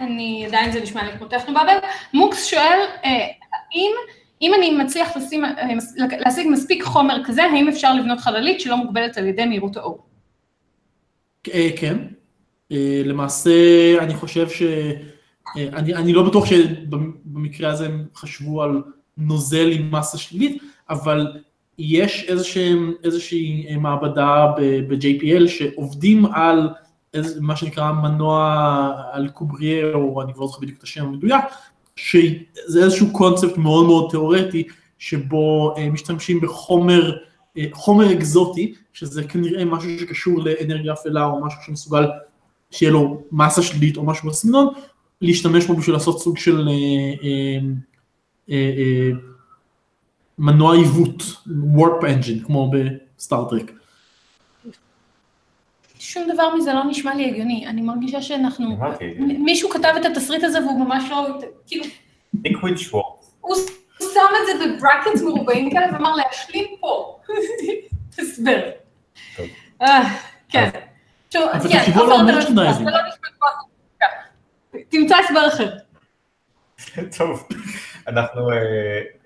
אני, 0.00 0.46
עדיין 0.46 0.72
זה 0.72 0.80
נשמע 0.80 1.02
לי 1.04 1.18
כמו 1.18 1.26
טכנו 1.26 1.54
באבל. 1.54 1.78
מוקס 2.14 2.44
שואל, 2.44 2.80
אה, 3.04 3.10
האם 3.52 3.92
אם 4.42 4.54
אני 4.54 4.70
מצליח 4.70 5.16
לשים, 5.16 5.44
להשיג 6.18 6.46
מספיק 6.50 6.82
חומר 6.82 7.24
כזה, 7.24 7.44
האם 7.44 7.68
אפשר 7.68 7.94
לבנות 7.94 8.20
חללית 8.20 8.60
שלא 8.60 8.76
מוגבלת 8.76 9.16
על 9.16 9.26
ידי 9.26 9.44
מהירות 9.44 9.76
האור? 9.76 10.06
אה, 11.54 11.68
כן. 11.76 11.98
אה, 12.72 13.02
למעשה, 13.04 13.50
אני 13.98 14.14
חושב 14.14 14.48
ש... 14.48 14.62
אה, 15.56 15.68
אני, 15.72 15.94
אני 15.94 16.12
לא 16.12 16.22
בטוח 16.22 16.46
שבמקרה 16.46 17.70
הזה 17.70 17.86
הם 17.86 18.04
חשבו 18.14 18.62
על 18.62 18.82
נוזל 19.16 19.70
עם 19.72 19.90
מסה 19.90 20.18
שלילית, 20.18 20.62
אבל 20.90 21.32
יש 21.78 22.24
איזושהי, 22.28 22.74
איזושהי 23.04 23.76
מעבדה 23.76 24.46
ב-JPL 24.88 25.48
שעובדים 25.48 26.26
על 26.26 26.68
איזה, 27.14 27.40
מה 27.40 27.56
שנקרא 27.56 27.92
מנוע 27.92 28.92
על 29.12 29.28
קוברייה, 29.28 29.94
או 29.94 30.22
אני 30.22 30.32
לא 30.36 30.46
זוכר 30.46 30.60
בדיוק 30.60 30.78
את 30.78 30.82
השם 30.82 31.04
המדויק, 31.04 31.44
שזה 31.98 32.84
איזשהו 32.84 33.12
קונספט 33.12 33.56
מאוד 33.56 33.86
מאוד 33.86 34.10
תיאורטי, 34.10 34.62
שבו 34.98 35.74
אה, 35.76 35.90
משתמשים 35.90 36.40
בחומר, 36.40 37.16
אה, 37.58 37.64
חומר 37.72 38.12
אקזוטי, 38.12 38.74
שזה 38.92 39.24
כנראה 39.24 39.64
משהו 39.64 39.98
שקשור 39.98 40.42
לאנרגיה 40.42 40.92
אפלה 40.92 41.26
או 41.26 41.44
משהו 41.44 41.60
שמסוגל 41.66 42.04
שיהיה 42.70 42.92
לו 42.92 43.22
מסה 43.32 43.62
שלילית 43.62 43.96
או 43.96 44.04
משהו 44.04 44.28
בסגנון, 44.28 44.68
להשתמש 45.20 45.66
בו 45.66 45.76
בשביל 45.76 45.94
לעשות 45.94 46.20
סוג 46.20 46.36
של 46.36 46.68
אה, 48.50 48.58
מנוע 50.38 50.76
עיוות, 50.76 51.22
warp 51.76 52.02
engine, 52.02 52.46
כמו 52.46 52.70
בסטארטרק. 53.16 53.72
שום 55.98 56.32
דבר 56.32 56.54
מזה 56.54 56.72
לא 56.72 56.84
נשמע 56.84 57.14
לי 57.14 57.26
הגיוני, 57.26 57.66
אני 57.66 57.82
מרגישה 57.82 58.22
שאנחנו, 58.22 58.76
מישהו 59.20 59.70
כתב 59.70 59.94
את 60.00 60.04
התסריט 60.04 60.44
הזה 60.44 60.58
והוא 60.60 60.80
ממש 60.80 61.04
לא, 61.10 61.28
כאילו, 61.66 61.84
liquid 62.44 62.78
Schwartz. 62.78 63.24
הוא 63.40 63.56
שם 64.00 64.20
את 64.40 64.46
זה 64.46 64.66
ב 64.66 64.73
brackets 64.73 65.22
מרובעים 65.22 65.70
כאלה 65.70 65.86
ואמר 65.92 66.16
להשלים 66.16 66.66
פה, 66.80 67.18
הסבר. 68.18 68.60
אה, 69.82 70.14
כן. 70.48 70.70
אבל 71.94 72.12
ה 72.12 72.18
merchandising. 72.18 72.88
תמצא 74.88 75.16
הסבר 75.16 75.48
אחר. 75.48 75.76
טוב, 77.18 77.48
אנחנו 78.08 78.50
אה, 78.50 78.56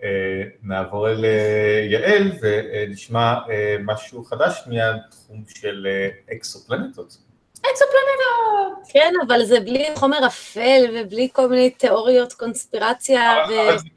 אה, 0.02 0.42
נעבור 0.62 1.08
אל 1.08 1.24
אה, 1.24 1.86
יעל 1.90 2.32
ונשמע 2.40 3.34
אה, 3.50 3.76
משהו 3.84 4.24
חדש 4.24 4.62
מהתחום 4.66 5.44
של 5.48 5.86
אה, 5.90 6.34
אקסופלנטות. 6.36 7.16
אקסופלנטות! 7.60 8.88
כן, 8.92 9.12
אבל 9.26 9.44
זה 9.44 9.60
בלי 9.60 9.86
חומר 9.94 10.26
אפל 10.26 10.84
ובלי 10.94 11.28
כל 11.32 11.48
מיני 11.48 11.70
תיאוריות 11.70 12.32
קונספירציה, 12.32 13.44
אבל 13.44 13.78
זה 13.78 13.88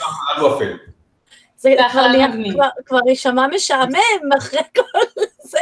החלל 0.00 0.44
הוא 0.44 0.56
אפל. 0.56 0.76
וזה 1.58 1.76
זה 1.92 2.82
כבר 2.86 2.98
יישמע 3.08 3.46
משעמם 3.46 4.32
אחרי 4.38 4.60
כל 4.74 5.22
זה. 5.38 5.58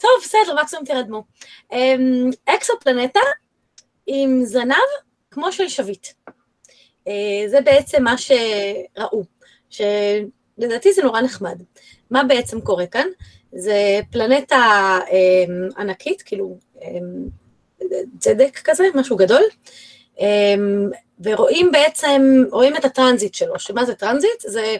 טוב, 0.00 0.10
בסדר, 0.24 0.54
מקסימום 0.62 0.84
תרדמו. 0.84 1.24
אמ, 1.72 2.30
אקסופלנטה 2.44 3.20
עם 4.06 4.44
זנב 4.44 4.74
כמו 5.30 5.52
של 5.52 5.68
שביט. 5.68 6.06
אה, 7.08 7.44
זה 7.48 7.60
בעצם 7.60 8.04
מה 8.04 8.14
שראו, 8.18 9.24
שלדעתי 9.70 10.92
זה 10.92 11.02
נורא 11.02 11.20
נחמד. 11.20 11.62
מה 12.10 12.24
בעצם 12.24 12.60
קורה 12.60 12.86
כאן? 12.86 13.06
זה 13.52 14.00
פלנטה 14.10 14.98
אמ, 15.10 15.68
ענקית, 15.78 16.22
כאילו 16.22 16.58
אמ, 16.82 17.28
צדק 18.18 18.60
כזה, 18.64 18.84
משהו 18.94 19.16
גדול, 19.16 19.42
אמ, 20.20 20.90
ורואים 21.24 21.72
בעצם, 21.72 22.44
רואים 22.50 22.76
את 22.76 22.84
ה 22.84 22.90
transit 22.90 23.34
שלו, 23.34 23.58
שמה 23.58 23.84
זה 23.84 23.94
transit? 23.94 24.40
זה 24.40 24.76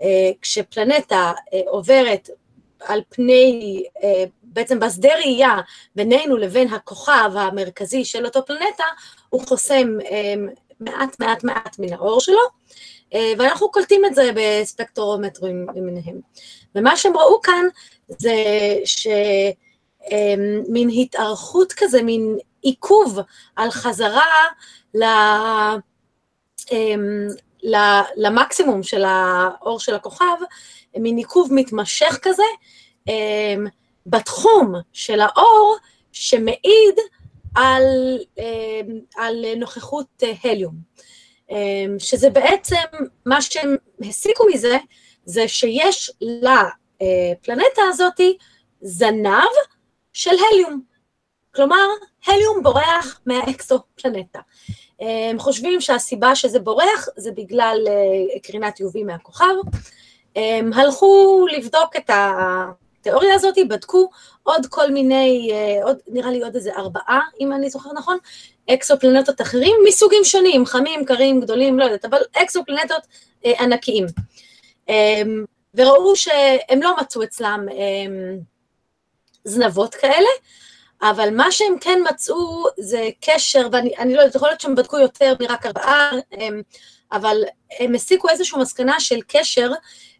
שכשפלנטה 0.00 1.32
עוברת 1.66 2.28
על 2.84 3.00
פני, 3.08 3.84
אה, 4.02 4.24
בעצם 4.42 4.80
בשדה 4.80 5.14
ראייה 5.14 5.56
בינינו 5.96 6.36
לבין 6.36 6.68
הכוכב 6.68 7.30
המרכזי 7.34 8.04
של 8.04 8.24
אותו 8.24 8.46
פלנטה, 8.46 8.84
הוא 9.28 9.46
חוסם 9.46 9.98
אה, 10.10 10.34
מעט 10.84 11.20
מעט 11.20 11.44
מעט 11.44 11.78
מן 11.78 11.92
האור 11.92 12.20
שלו, 12.20 12.40
אה, 13.14 13.32
ואנחנו 13.38 13.70
קולטים 13.70 14.04
את 14.04 14.14
זה 14.14 14.30
בספקטרומטרים 14.34 15.66
למיניהם. 15.74 16.20
ומה 16.74 16.96
שהם 16.96 17.16
ראו 17.16 17.40
כאן 17.40 17.64
זה 18.08 18.34
שמין 18.84 20.10
התארכות 21.00 21.72
כזה, 21.72 22.02
מין 22.02 22.36
עיכוב 22.62 23.18
על 23.56 23.70
חזרה 23.70 24.46
ל... 24.94 25.04
אמ, 26.72 27.26
ל- 27.62 28.02
למקסימום 28.16 28.82
של 28.82 29.04
האור 29.04 29.80
של 29.80 29.94
הכוכב, 29.94 30.36
מין 30.96 31.16
עיכוב 31.16 31.48
מתמשך 31.52 32.18
כזה, 32.22 32.42
בתחום 34.06 34.74
של 34.92 35.20
האור 35.20 35.76
שמעיד 36.12 36.94
על, 37.54 38.18
אמ, 38.38 39.00
על 39.16 39.44
נוכחות 39.56 40.06
אה, 40.22 40.50
הליום. 40.50 40.74
אמ, 41.50 41.96
שזה 41.98 42.30
בעצם, 42.30 42.76
מה 43.26 43.42
שהם 43.42 43.76
הסיקו 44.00 44.44
מזה, 44.54 44.76
זה 45.24 45.48
שיש 45.48 46.10
לפלנטה 46.20 47.82
הזאתי 47.88 48.36
זנב 48.80 49.50
של 50.12 50.30
הליום. 50.30 50.82
כלומר, 51.54 51.86
הליום 52.26 52.62
בורח 52.62 53.20
מהאקסופלנטה. 53.26 54.40
הם 55.00 55.38
חושבים 55.38 55.80
שהסיבה 55.80 56.34
שזה 56.34 56.58
בורח 56.60 57.08
זה 57.16 57.32
בגלל 57.32 57.78
אה, 57.88 58.40
קרינת 58.42 58.80
UV 58.80 59.04
מהכוכב. 59.06 59.54
הם 60.36 60.72
הלכו 60.72 61.46
לבדוק 61.52 61.96
את 61.96 62.10
התיאוריה 63.02 63.34
הזאת, 63.34 63.54
בדקו 63.68 64.10
עוד 64.42 64.66
כל 64.66 64.90
מיני, 64.90 65.50
אה, 65.52 65.84
עוד, 65.84 65.98
נראה 66.08 66.30
לי 66.30 66.42
עוד 66.42 66.54
איזה 66.54 66.70
ארבעה, 66.76 67.20
אם 67.40 67.52
אני 67.52 67.70
זוכר 67.70 67.92
נכון, 67.92 68.18
אקסופלנטות 68.70 69.40
אחרים 69.40 69.74
מסוגים 69.88 70.24
שונים, 70.24 70.66
חמים, 70.66 71.04
קרים, 71.04 71.40
גדולים, 71.40 71.78
לא 71.78 71.84
יודעת, 71.84 72.04
אבל 72.04 72.18
אקסופלנטות 72.42 73.02
אה, 73.44 73.52
ענקיים. 73.60 74.06
הם, 74.88 75.44
וראו 75.74 76.16
שהם 76.16 76.82
לא 76.82 76.96
מצאו 77.00 77.22
אצלם 77.22 77.66
הם, 77.70 78.40
זנבות 79.44 79.94
כאלה, 79.94 80.28
אבל 81.02 81.36
מה 81.36 81.52
שהם 81.52 81.78
כן 81.80 81.98
מצאו 82.10 82.64
זה 82.78 83.08
קשר, 83.20 83.68
ואני 83.72 83.96
אני 83.98 84.14
לא 84.14 84.20
יודעת, 84.20 84.34
יכול 84.34 84.48
להיות 84.48 84.60
שהם 84.60 84.74
בדקו 84.74 84.98
יותר 84.98 85.34
מרק 85.40 85.66
ארבעה, 85.66 86.10
הם, 86.32 86.62
אבל 87.12 87.42
הם 87.78 87.94
הסיקו 87.94 88.28
איזושהי 88.28 88.60
מסקנה 88.60 89.00
של 89.00 89.20
קשר 89.28 89.70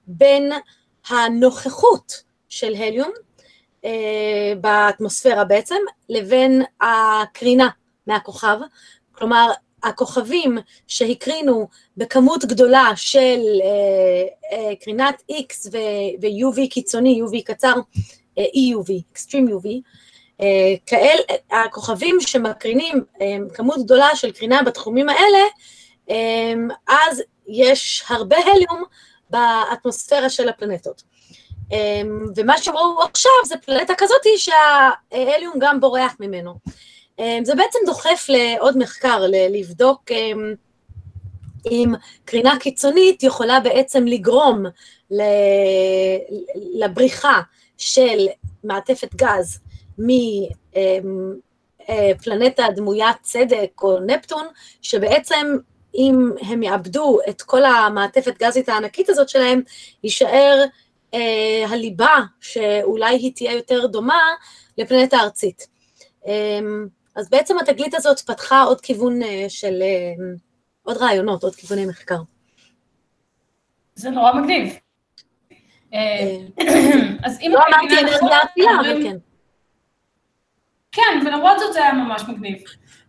בין 0.06 0.52
הנוכחות 1.08 2.22
של 2.52 2.74
הליום 2.74 3.10
אה, 3.84 4.52
באטמוספירה 4.60 5.44
בעצם, 5.44 5.76
לבין 6.08 6.62
הקרינה 6.80 7.68
מהכוכב. 8.06 8.58
כלומר, 9.12 9.50
הכוכבים 9.82 10.58
שהקרינו 10.88 11.68
בכמות 11.96 12.44
גדולה 12.44 12.90
של 12.96 13.40
אה, 13.64 14.58
אה, 14.58 14.76
קרינת 14.76 15.22
X 15.30 15.68
ו-UV 15.72 16.68
קיצוני, 16.70 17.22
UV 17.22 17.42
קצר, 17.44 17.74
אה, 18.38 18.44
EUV, 18.44 19.16
Extreme 19.16 19.50
UV, 19.50 19.68
אה, 20.40 20.74
כאל, 20.86 21.18
הכוכבים 21.50 22.20
שמקרינים 22.20 23.04
אה, 23.20 23.36
כמות 23.54 23.84
גדולה 23.84 24.16
של 24.16 24.32
קרינה 24.32 24.62
בתחומים 24.62 25.08
האלה, 25.08 25.44
אה, 26.10 26.54
אז 26.88 27.22
יש 27.46 28.04
הרבה 28.08 28.36
הליום 28.36 28.84
באטמוספירה 29.30 30.30
של 30.30 30.48
הפלנטות. 30.48 31.11
אה, 31.72 32.02
ומה 32.36 32.58
שהם 32.58 32.76
ראו 32.76 33.02
עכשיו 33.02 33.32
זה 33.46 33.56
פלנטה 33.56 33.94
כזאתי 33.98 34.28
שההליום 34.38 35.54
גם 35.58 35.80
בורח 35.80 36.16
ממנו. 36.20 36.54
אה, 37.20 37.38
זה 37.44 37.54
בעצם 37.54 37.78
דוחף 37.86 38.26
לעוד 38.28 38.78
מחקר, 38.78 39.22
לבדוק 39.50 40.12
אה, 40.12 40.32
אם 41.70 41.92
קרינה 42.24 42.58
קיצונית 42.60 43.22
יכולה 43.22 43.60
בעצם 43.60 44.06
לגרום 44.06 44.64
לבריחה 46.74 47.40
של 47.78 48.26
מעטפת 48.64 49.14
גז 49.14 49.60
מפלנטה 51.88 52.66
דמוית 52.76 53.16
צדק 53.22 53.82
או 53.82 54.00
נפטון, 54.00 54.46
שבעצם 54.82 55.56
אם 55.94 56.30
הם 56.40 56.62
יאבדו 56.62 57.18
את 57.28 57.42
כל 57.42 57.64
המעטפת 57.64 58.38
גזית 58.42 58.68
הענקית 58.68 59.08
הזאת 59.08 59.28
שלהם, 59.28 59.62
יישאר 60.04 60.58
אה, 60.60 60.66
הליבה 61.68 62.14
שאולי 62.40 63.14
היא 63.16 63.32
תהיה 63.34 63.52
יותר 63.52 63.86
דומה 63.86 64.20
לפלנטה 64.78 65.16
ארצית. 65.16 65.66
אה, 66.26 66.58
אז 67.16 67.30
בעצם 67.30 67.58
התגלית 67.58 67.94
הזאת 67.94 68.20
פתחה 68.20 68.62
עוד 68.62 68.80
כיוון 68.80 69.22
אה, 69.22 69.44
של, 69.48 69.82
אה, 69.82 70.24
עוד 70.82 70.96
רעיונות, 70.96 71.42
עוד 71.44 71.54
כיווני 71.54 71.86
מחקר. 71.86 72.18
זה 73.94 74.10
נורא 74.10 74.32
מגניב. 74.32 74.76
אה, 75.94 75.98
אה, 76.60 77.00
אז 77.24 77.40
אם 77.40 77.50
לא 77.54 77.58
אמרתי 77.68 77.94
נכון, 77.94 77.98
אנרגיה 78.28 78.42
אפלה, 78.42 78.80
אבל 78.80 79.02
כן. 79.02 79.16
כן, 80.92 81.26
ולמרות 81.26 81.58
זאת 81.58 81.72
זה 81.72 81.82
היה 81.82 81.92
ממש 81.92 82.22
מגניב. 82.28 82.62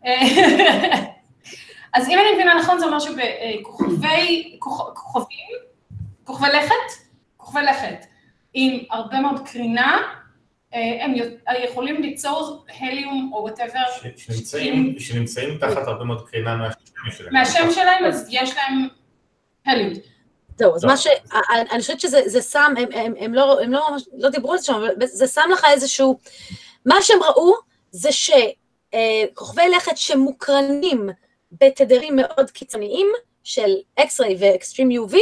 אה, 0.05 0.21
אז 1.95 2.09
אם 2.09 2.17
אני 2.19 2.33
מבינה 2.35 2.53
נכון, 2.59 2.79
זה 2.79 2.85
אומר 2.85 2.99
שבכוכבי, 2.99 4.57
כוכ- 4.59 4.93
כוכבים, 4.93 5.47
כוכבי 6.23 6.47
לכת, 6.47 7.03
כוכבי 7.43 7.61
לכת, 7.61 8.05
עם 8.53 8.79
הרבה 8.91 9.19
מאוד 9.19 9.47
קרינה, 9.47 10.01
אה, 10.73 11.05
הם 11.05 11.13
יכולים 11.63 12.01
ליצור 12.01 12.65
הליום 12.79 13.31
או 13.33 13.41
וואטאבר 13.41 13.79
שנמצאים- 14.17 14.95
שנמצאים 14.99 15.57
תחת 15.57 15.87
הרבה 15.87 16.03
מאוד 16.03 16.29
קרינה 16.29 16.55
מהשם 16.55 16.77
שלהם. 17.17 17.33
מהשם 17.33 17.71
שלהם, 17.71 18.05
אז 18.05 18.27
יש 18.31 18.55
להם 18.55 18.87
הליום. 19.65 19.93
זהו, 20.57 20.75
אז. 20.75 20.85
מה 20.85 20.97
ש... 20.97 21.07
אני 21.71 21.79
חושבת 21.81 21.99
שזה 21.99 22.21
זה 22.25 22.41
שם, 22.41 22.73
הם, 22.77 22.89
הם, 22.93 23.13
הם, 23.19 23.33
לא, 23.33 23.61
הם 23.61 23.71
לא, 23.73 23.87
ממש- 23.91 24.07
לא 24.17 24.29
דיברו 24.29 24.51
על 24.51 24.57
זה 24.57 24.65
שם, 24.65 24.73
אבל 24.73 24.87
זה 25.05 25.27
שם 25.27 25.49
לך 25.53 25.65
איזשהו... 25.71 26.19
מה 26.85 26.95
שהם 27.01 27.23
ראו 27.23 27.53
זה 27.91 28.09
שכוכבי 28.11 29.69
לכת 29.77 29.97
שמוקרנים 29.97 31.09
בתדרים 31.51 32.15
מאוד 32.15 32.51
קיצוניים 32.51 33.07
של 33.43 33.69
X-ray 33.99 34.35
ו-Extreme 34.39 35.09
UV, 35.11 35.15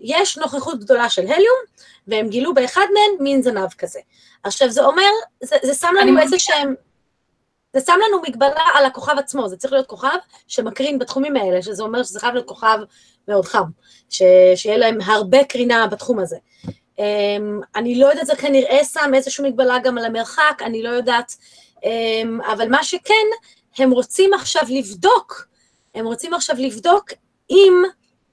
יש 0.00 0.38
נוכחות 0.38 0.80
גדולה 0.80 1.08
של 1.08 1.22
הליום, 1.22 1.60
והם 2.08 2.28
גילו 2.28 2.54
באחד 2.54 2.86
מהם 2.94 3.24
מין 3.24 3.42
זנב 3.42 3.68
כזה. 3.78 4.00
עכשיו 4.42 4.70
זה 4.70 4.84
אומר, 4.84 5.10
זה, 5.42 5.56
זה 5.62 5.74
שם 5.74 5.94
לנו. 6.00 6.20
איזה 6.20 6.38
שהם... 6.38 6.74
זה 7.76 7.80
שם 7.86 7.98
לנו 8.08 8.22
מגבלה 8.28 8.64
על 8.74 8.84
הכוכב 8.84 9.18
עצמו, 9.18 9.48
זה 9.48 9.56
צריך 9.56 9.72
להיות 9.72 9.86
כוכב 9.86 10.16
שמקרין 10.48 10.98
בתחומים 10.98 11.36
האלה, 11.36 11.62
שזה 11.62 11.82
אומר 11.82 12.02
שזה 12.02 12.20
חייב 12.20 12.34
להיות 12.34 12.48
כוכב 12.48 12.78
מאוד 13.28 13.44
חם. 13.44 13.64
ש, 14.10 14.22
שיהיה 14.54 14.76
להם 14.76 14.98
הרבה 15.00 15.44
קרינה 15.44 15.86
בתחום 15.86 16.18
הזה. 16.18 16.36
Um, 16.96 17.02
אני 17.76 18.00
לא 18.00 18.06
יודעת, 18.06 18.26
זה 18.26 18.36
כנראה 18.36 18.84
שם 18.84 19.10
איזושהי 19.14 19.48
מגבלה 19.48 19.78
גם 19.78 19.98
על 19.98 20.04
המרחק, 20.04 20.62
אני 20.64 20.82
לא 20.82 20.88
יודעת, 20.88 21.36
um, 21.76 22.52
אבל 22.52 22.68
מה 22.68 22.84
שכן, 22.84 23.26
הם 23.78 23.90
רוצים 23.90 24.34
עכשיו 24.34 24.62
לבדוק, 24.68 25.46
הם 25.94 26.06
רוצים 26.06 26.34
עכשיו 26.34 26.56
לבדוק 26.58 27.10
אם 27.50 27.82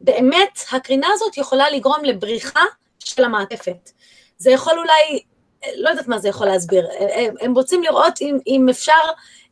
באמת 0.01 0.59
הקרינה 0.71 1.07
הזאת 1.13 1.37
יכולה 1.37 1.69
לגרום 1.69 2.05
לבריחה 2.05 2.63
של 2.99 3.23
המעטפת. 3.23 3.91
זה 4.37 4.51
יכול 4.51 4.79
אולי 4.79 5.21
לא 5.75 5.89
יודעת 5.89 6.07
מה 6.07 6.19
זה 6.19 6.29
יכול 6.29 6.47
להסביר, 6.47 6.87
הם, 6.99 7.35
הם 7.41 7.53
רוצים 7.53 7.83
לראות 7.83 8.21
אם, 8.21 8.37
אם 8.47 8.69
אפשר, 8.69 8.91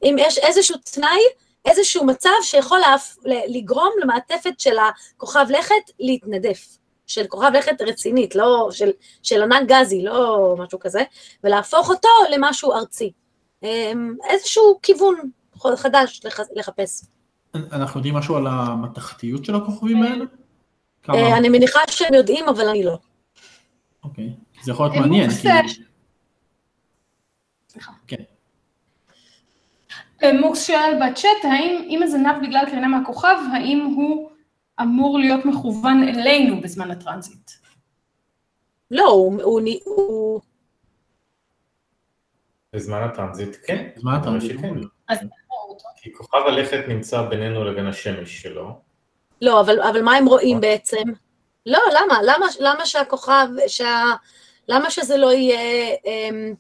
אם 0.04 0.16
יש 0.20 0.38
איזשהו 0.38 0.76
תנאי, 0.94 1.22
איזשהו 1.66 2.06
מצב 2.06 2.30
שיכול 2.42 2.80
להפ, 2.80 3.16
לגרום 3.26 3.90
למעטפת 4.02 4.60
של 4.60 4.76
הכוכב 4.78 5.46
לכת 5.50 5.92
להתנדף. 6.00 6.78
של 7.08 7.28
כוכב 7.28 7.52
לכת 7.54 7.82
רצינית, 7.82 8.36
לא 8.36 8.70
של, 8.72 8.92
של 9.24 9.44
ענן 9.44 9.64
גזי, 9.68 10.02
לא 10.02 10.56
משהו 10.58 10.80
כזה, 10.80 11.04
ולהפוך 11.44 11.90
אותו 11.90 12.10
למשהו 12.30 12.74
ארצי. 12.74 13.12
אמ, 13.64 14.16
איזשהו 14.30 14.80
כיוון 14.82 15.16
חדש 15.76 16.22
לחפש. 16.56 17.06
אנחנו 17.72 18.00
יודעים 18.00 18.16
משהו 18.16 18.36
על 18.36 18.48
המתכתיות 18.48 19.46
של 19.46 19.56
הכוכבים 19.56 20.04
האלה? 20.04 20.26
אה, 21.10 21.38
אני 21.38 21.50
מניחה 21.50 21.80
שהם 21.90 22.14
יודעים, 22.14 22.50
אבל 22.50 22.70
אני 22.70 22.84
לא. 22.84 22.98
אוקיי, 24.04 24.34
זה 24.62 24.72
יכול 24.72 24.86
להיות 24.86 24.98
מעניין. 24.98 25.30
כן. 28.08 28.24
אה, 30.24 30.34
מוקס 30.34 30.68
שואל 30.68 31.00
בצ'אט, 31.02 31.46
האם 31.46 31.88
אם 31.90 32.04
הזנב 32.04 32.36
בגלל 32.42 32.66
קרינה 32.66 32.88
מהכוכב, 32.88 33.38
האם 33.54 33.94
הוא 33.96 34.30
אמור 34.82 35.20
להיות 35.20 35.46
מכוון 35.46 36.04
אלינו 36.04 36.62
בזמן 36.62 36.92
הטרנזיט? 36.92 37.52
לא, 38.92 39.10
הוא... 39.44 40.42
בזמן 42.74 43.04
הטרנזיט 43.04 43.56
כן. 43.68 43.90
בזמן 43.98 44.14
הטרנזיט 44.14 44.62
כן. 44.62 44.74
כי 46.02 46.14
כוכב 46.14 46.38
הלכת 46.48 46.80
נמצא 46.88 47.22
בינינו 47.22 47.64
לבין 47.64 47.88
השמש 47.88 48.42
שלו. 48.42 48.80
לא, 49.42 49.62
אבל, 49.62 49.82
אבל 49.82 50.02
מה 50.02 50.16
הם 50.16 50.26
רואים 50.26 50.62
בעצם? 50.62 51.04
לא, 51.66 51.80
למה? 51.90 52.20
למה, 52.24 52.46
למה 52.60 52.86
שהכוכב, 52.86 53.48
שה... 53.68 54.04
למה 54.70 54.90
שזה 54.90 55.18
לא 55.18 55.34
יהיה... 55.34 55.96
אמ... 56.06 56.54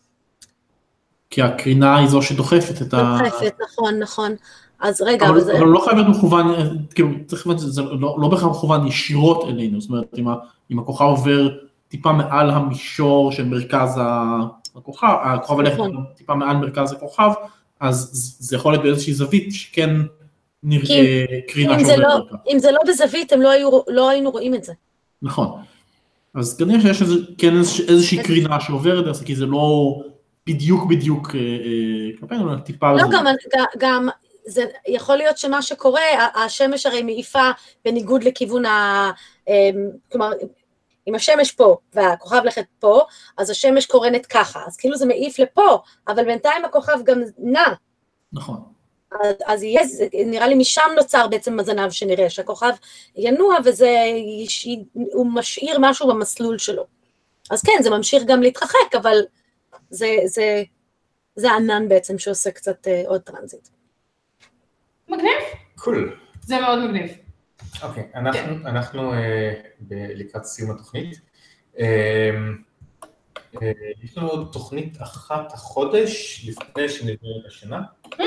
כי 1.29 1.41
הקרינה 1.41 1.97
היא 1.97 2.07
זו 2.07 2.21
שדוחפת 2.21 2.81
את 2.81 2.93
ה... 2.93 3.17
דוחפת, 3.23 3.55
נכון, 3.61 3.99
נכון. 3.99 4.35
אז 4.79 5.01
רגע, 5.01 5.25
אבל, 5.25 5.35
אבל 5.35 5.43
זה... 5.43 5.57
אבל 5.57 5.67
לא 5.67 5.79
חייב 5.79 5.97
להיות 5.97 6.17
מכוון, 6.17 6.55
כאילו, 6.95 7.09
צריך 7.27 7.47
לומר, 7.47 7.57
זה 7.59 7.81
לא, 7.81 8.17
לא 8.21 8.27
בהכרח 8.27 8.45
מכוון 8.45 8.87
ישירות 8.87 9.43
אלינו, 9.45 9.81
זאת 9.81 9.89
אומרת, 9.89 10.07
אם, 10.17 10.27
ה, 10.27 10.35
אם 10.71 10.79
הכוכב 10.79 11.05
עובר 11.05 11.49
טיפה 11.87 12.11
מעל 12.11 12.49
המישור 12.49 13.31
של 13.31 13.45
מרכז 13.45 13.99
הכוכב, 14.75 15.07
הכוכב 15.23 15.59
הלכת 15.59 15.73
נכון. 15.73 16.03
טיפה 16.15 16.35
מעל 16.35 16.57
מרכז 16.57 16.91
הכוכב, 16.91 17.31
אז 17.79 18.37
זה 18.39 18.55
יכול 18.55 18.73
להיות 18.73 18.83
באיזושהי 18.83 19.13
זווית 19.13 19.53
שכן 19.53 19.89
נראה 20.63 21.25
קרינה 21.47 21.79
שעוברת 21.79 21.97
לא, 21.97 22.13
אותה. 22.13 22.35
אם 22.53 22.59
זה 22.59 22.71
לא 22.71 22.79
בזווית, 22.87 23.33
הם 23.33 23.41
לא, 23.41 23.51
היו, 23.51 23.69
לא 23.87 24.09
היינו 24.09 24.31
רואים 24.31 24.55
את 24.55 24.63
זה. 24.63 24.73
נכון. 25.21 25.61
אז 26.33 26.57
כנראה 26.57 26.81
שיש 26.81 27.01
איזה, 27.01 27.15
כן 27.37 27.57
איזושהי 27.87 28.23
קרינה 28.23 28.59
שעוברת, 28.59 29.23
כי 29.25 29.35
זה 29.35 29.45
לא 29.45 29.95
בדיוק 30.47 30.89
בדיוק 30.89 31.35
אה, 31.35 31.39
אה, 31.39 32.17
כלפינו, 32.19 32.53
אלא 32.53 32.59
טיפה... 32.59 32.93
לא, 32.93 33.03
גם, 33.11 33.25
גם 33.77 34.09
זה 34.45 34.65
יכול 34.87 35.17
להיות 35.17 35.37
שמה 35.37 35.61
שקורה, 35.61 36.01
השמש 36.45 36.85
הרי 36.85 37.03
מעיפה 37.03 37.49
בניגוד 37.85 38.23
לכיוון 38.23 38.65
ה... 38.65 39.11
אה, 39.49 39.69
כלומר, 40.11 40.31
אם 41.07 41.15
השמש 41.15 41.51
פה 41.51 41.77
והכוכב 41.93 42.41
לכת 42.45 42.65
פה, 42.79 43.01
אז 43.37 43.49
השמש 43.49 43.85
קורנת 43.85 44.25
ככה, 44.25 44.63
אז 44.67 44.77
כאילו 44.77 44.97
זה 44.97 45.05
מעיף 45.05 45.39
לפה, 45.39 45.77
אבל 46.07 46.25
בינתיים 46.25 46.65
הכוכב 46.65 47.03
גם 47.03 47.21
נע. 47.37 47.73
נכון. 48.33 48.61
אז, 49.11 49.35
אז 49.45 49.63
יהיה, 49.63 49.81
נראה 50.25 50.47
לי 50.47 50.55
משם 50.55 50.89
נוצר 50.95 51.27
בעצם 51.27 51.59
הזנב 51.59 51.89
שנראה, 51.89 52.29
שהכוכב 52.29 52.73
ינוע 53.15 53.55
וזה, 53.65 53.95
הוא 55.13 55.27
משאיר 55.33 55.77
משהו 55.79 56.07
במסלול 56.07 56.57
שלו. 56.57 56.85
אז 57.51 57.61
כן, 57.61 57.83
זה 57.83 57.89
ממשיך 57.89 58.23
גם 58.23 58.41
להתרחק, 58.41 58.95
אבל 58.97 59.21
זה, 59.89 60.15
זה, 60.25 60.63
זה 61.35 61.51
ענן 61.51 61.89
בעצם 61.89 62.19
שעושה 62.19 62.51
קצת 62.51 62.87
אה, 62.87 63.07
עוד 63.09 63.21
transit. 63.21 63.67
מגניב. 65.09 65.31
Cool. 65.75 66.15
Cool. 66.15 66.41
זה 66.41 66.59
מאוד 66.59 66.79
מגניב. 66.79 67.24
אוקיי, 67.83 68.03
אוקיי, 68.13 68.17
אנחנו, 68.17 68.39
כן. 68.39 68.67
אנחנו 68.67 69.13
אה, 69.13 69.15
ב- 69.79 70.11
לקראת 70.15 70.43
סיום 70.43 70.71
התוכנית. 70.71 71.19
אה, 71.75 71.79
אה, 73.55 73.59
יש 74.03 74.17
לנו 74.17 74.27
עוד 74.27 74.49
תוכנית 74.53 75.01
אחת 75.01 75.53
החודש 75.53 76.45
לפני 76.49 76.89
שנגמרת 76.89 77.45
השנה. 77.47 77.81
אמ. 78.05 78.19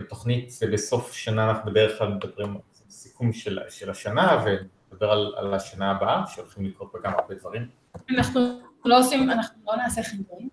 ובתוכנית 0.00 0.52
בסוף 0.72 1.12
שנה 1.12 1.50
אנחנו 1.50 1.70
בדרך 1.70 1.98
כלל 1.98 2.08
מדברים 2.08 2.50
על 2.50 2.60
סיכום 2.88 3.32
של, 3.32 3.58
של 3.68 3.90
השנה 3.90 4.44
ונדבר 4.44 5.10
על, 5.10 5.34
על 5.36 5.54
השנה 5.54 5.90
הבאה, 5.90 6.26
שהולכים 6.26 6.64
לקרות 6.64 6.92
בה 6.92 6.98
גם 7.02 7.12
הרבה 7.12 7.34
דברים. 7.34 7.68
אנחנו 8.10 8.60
לא 8.84 8.98
עושים, 8.98 9.30
אנחנו 9.30 9.62
לא 9.66 9.76
נעשה 9.76 10.02
חידון. 10.02 10.48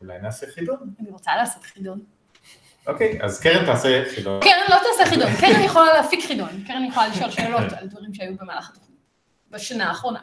אולי 0.00 0.18
נעשה 0.18 0.46
חידון? 0.46 0.94
אני 1.00 1.10
רוצה 1.10 1.36
לעשות 1.36 1.62
חידון. 1.62 2.04
אוקיי, 2.86 3.18
אז 3.22 3.40
קרן 3.40 3.66
תעשה 3.66 4.02
חידון. 4.14 4.40
קרן 4.40 4.62
לא 4.68 4.76
תעשה 4.76 5.10
חידון, 5.10 5.30
קרן 5.40 5.64
יכולה 5.64 5.92
להפיק 5.92 6.26
חידון, 6.26 6.64
קרן 6.66 6.84
יכולה 6.84 7.08
לשאול 7.08 7.30
שאלות 7.30 7.72
על 7.72 7.86
דברים 7.86 8.14
שהיו 8.14 8.36
במהלך 8.36 8.70
התוכנית, 8.70 8.98
בשנה 9.50 9.88
האחרונה. 9.88 10.20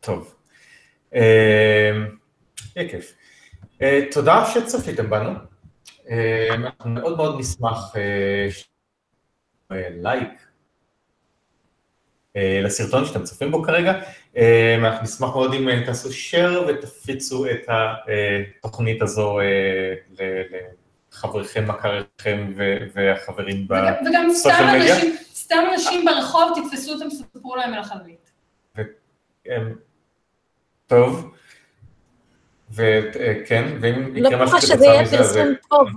טוב. 0.00 0.34
אה, 1.14 1.90
יהיה 2.76 2.88
כיף. 2.88 3.14
אה, 3.82 4.00
תודה 4.12 4.44
שצפיתם 4.54 5.10
בנו. 5.10 5.30
אה, 6.10 6.54
אנחנו 6.54 6.90
מאוד 6.90 7.16
מאוד 7.16 7.40
נשמח 7.40 7.94
לייק 9.70 10.46
לסרטון 12.36 13.04
שאתם 13.04 13.22
צופים 13.22 13.50
בו 13.50 13.62
כרגע. 13.62 13.92
אנחנו 14.78 15.02
נשמח 15.02 15.28
מאוד 15.28 15.54
אם 15.54 15.84
תעשו 15.86 16.08
share 16.08 16.58
ותפיצו 16.68 17.46
את 17.46 17.68
התוכנית 17.68 19.02
הזו 19.02 19.38
לחבריכם, 21.14 21.68
מכריכם 21.68 22.52
והחברים 22.94 23.68
בסושיאל 23.68 24.78
מדיה. 24.78 24.96
וגם 24.96 25.14
סתם 25.34 25.64
אנשים 25.72 26.04
ברחוב, 26.04 26.52
תתפסו 26.54 26.92
אותם, 26.92 27.10
ספרו 27.10 27.56
להם 27.56 27.74
על 27.74 27.80
החללית. 27.80 28.30
טוב. 30.86 31.30
וכן, 32.70 33.78
ואם 33.80 34.16
יקרה 34.16 34.30
לא 34.30 34.44
משהו 34.44 34.58
כתוצאה 34.58 35.02
מזה, 35.02 35.18
אז... 35.18 35.36
לא 35.36 35.44
טוב. 35.68 35.88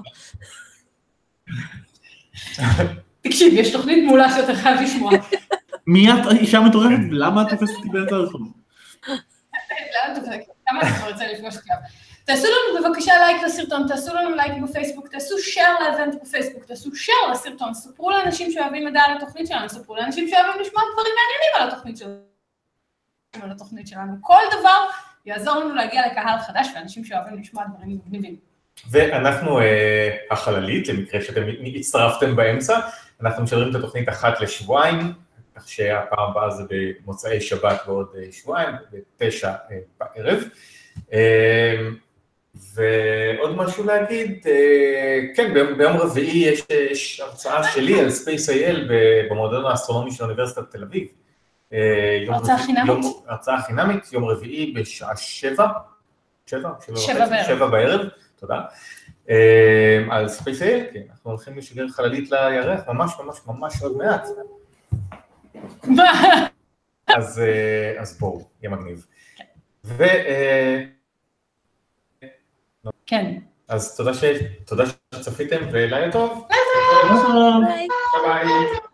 תקשיב, 3.21 3.53
יש 3.53 3.71
תוכנית 3.71 4.05
מעולה 4.05 4.29
שאתה 4.29 4.55
חייב 4.55 4.81
לשמוע. 4.81 5.11
מי 5.87 6.11
את 6.11 6.17
אישה 6.31 6.59
מטורפת? 6.59 6.99
למה 7.11 7.41
את 7.41 7.47
תופסת 7.49 7.75
אותי 7.75 7.89
באמצע 7.89 8.15
הרחוב? 8.15 8.41
למה 10.71 10.81
אתה 10.81 11.11
רוצה 11.11 11.27
לפגוש 11.33 11.55
אותי? 11.55 11.69
תעשו 12.27 12.47
לנו 12.47 12.89
בבקשה 12.89 13.13
לייק 13.19 13.43
לסרטון, 13.43 13.87
תעשו 13.87 14.15
לנו 14.15 14.35
לייק 14.35 14.63
בפייסבוק, 14.63 15.07
תעשו 15.07 15.35
share 15.35 15.83
ל 15.83 15.88
event 15.88 16.15
בפייסבוק, 16.21 16.65
תעשו 16.65 16.89
share 16.89 17.31
לסרטון, 17.31 17.73
ספרו 17.73 18.11
לאנשים 18.11 18.51
שאוהבים 18.51 18.85
מידע 18.85 19.01
על 19.01 19.17
התוכנית 19.17 19.47
שלנו, 19.47 19.69
ספרו 19.69 19.95
לאנשים 19.95 20.27
שאוהבים 20.27 20.61
לשמוע 20.61 20.83
דברים 20.93 21.13
מעניינים 21.15 21.55
על 21.55 21.67
התוכנית 21.67 21.97
שלנו. 21.97 22.13
על 23.41 23.51
התוכנית 23.51 23.87
שלנו. 23.87 24.13
כל 24.21 24.41
דבר 24.59 24.77
יעזור 25.25 25.55
לנו 25.55 25.75
להגיע 25.75 26.07
לקהל 26.07 26.39
חדש 26.39 26.67
ואנשים 26.75 27.05
שאוהבים 27.05 27.39
לשמוע 27.39 27.63
דברים 27.75 27.99
מגניבים. 28.05 28.35
ואנחנו 28.91 29.59
אה, 29.59 30.17
החללית, 30.31 30.87
למקרה 30.87 31.21
שאתם 31.21 31.41
הצטרפתם 31.75 32.35
באמצע, 32.35 32.79
אנחנו 33.21 33.43
משדרים 33.43 33.69
את 33.69 33.75
התוכנית 33.75 34.09
אחת 34.09 34.41
לשבועיים, 34.41 35.13
כך 35.55 35.69
שהפעם 35.69 36.29
הבאה 36.29 36.49
זה 36.49 36.63
במוצאי 36.69 37.41
שבת 37.41 37.81
ועוד 37.87 38.07
אה, 38.17 38.31
שבועיים, 38.31 38.75
בתשע 38.91 39.53
אה, 39.71 39.77
בערב. 39.99 40.43
ועוד 42.73 43.55
משהו 43.55 43.83
להגיד, 43.83 44.45
כן, 45.35 45.53
ביום 45.77 45.97
רביעי 45.97 46.37
יש, 46.37 46.63
יש 46.91 47.19
הרצאה 47.19 47.63
שלי 47.63 47.99
על 47.99 48.07
Space.il 48.07 48.77
במועדון 49.29 49.65
האסטרונומי 49.65 50.11
של 50.11 50.23
אוניברסיטת 50.23 50.71
תל 50.71 50.83
אביב. 50.83 51.07
הרצאה 52.27 52.57
חינמית? 52.57 53.05
הרצאה 53.27 53.61
חינמית, 53.61 54.13
יום 54.13 54.25
רביעי 54.25 54.73
בשעה 54.73 55.15
שבע, 55.15 55.67
שבע? 56.45 56.69
שבע 56.95 57.25
בערב. 57.29 57.45
שבע 57.47 57.67
בערב, 57.67 58.07
תודה. 58.39 58.61
על 60.09 60.27
ספייסל, 60.27 60.79
כן, 60.93 61.01
אנחנו 61.11 61.31
הולכים 61.31 61.57
לשגר 61.57 61.87
חללית 61.87 62.31
לירח, 62.31 62.81
ממש 62.87 63.11
ממש 63.19 63.39
ממש 63.47 63.81
עוד 63.81 63.97
מעט. 63.97 64.27
אז, 67.17 67.41
אז 67.99 68.19
בואו, 68.19 68.47
יהיה 68.61 68.75
מגניב. 68.75 69.05
ו... 69.85 70.03
כן. 73.05 73.37
אז 73.67 73.95
תודה 74.65 74.83
שצפיתם 75.15 75.57
ולילה 75.71 76.11
טוב. 76.11 76.47
לילה 76.49 77.23
טוב. 77.23 77.63
ביי. 77.67 77.87
ביי. 78.25 78.86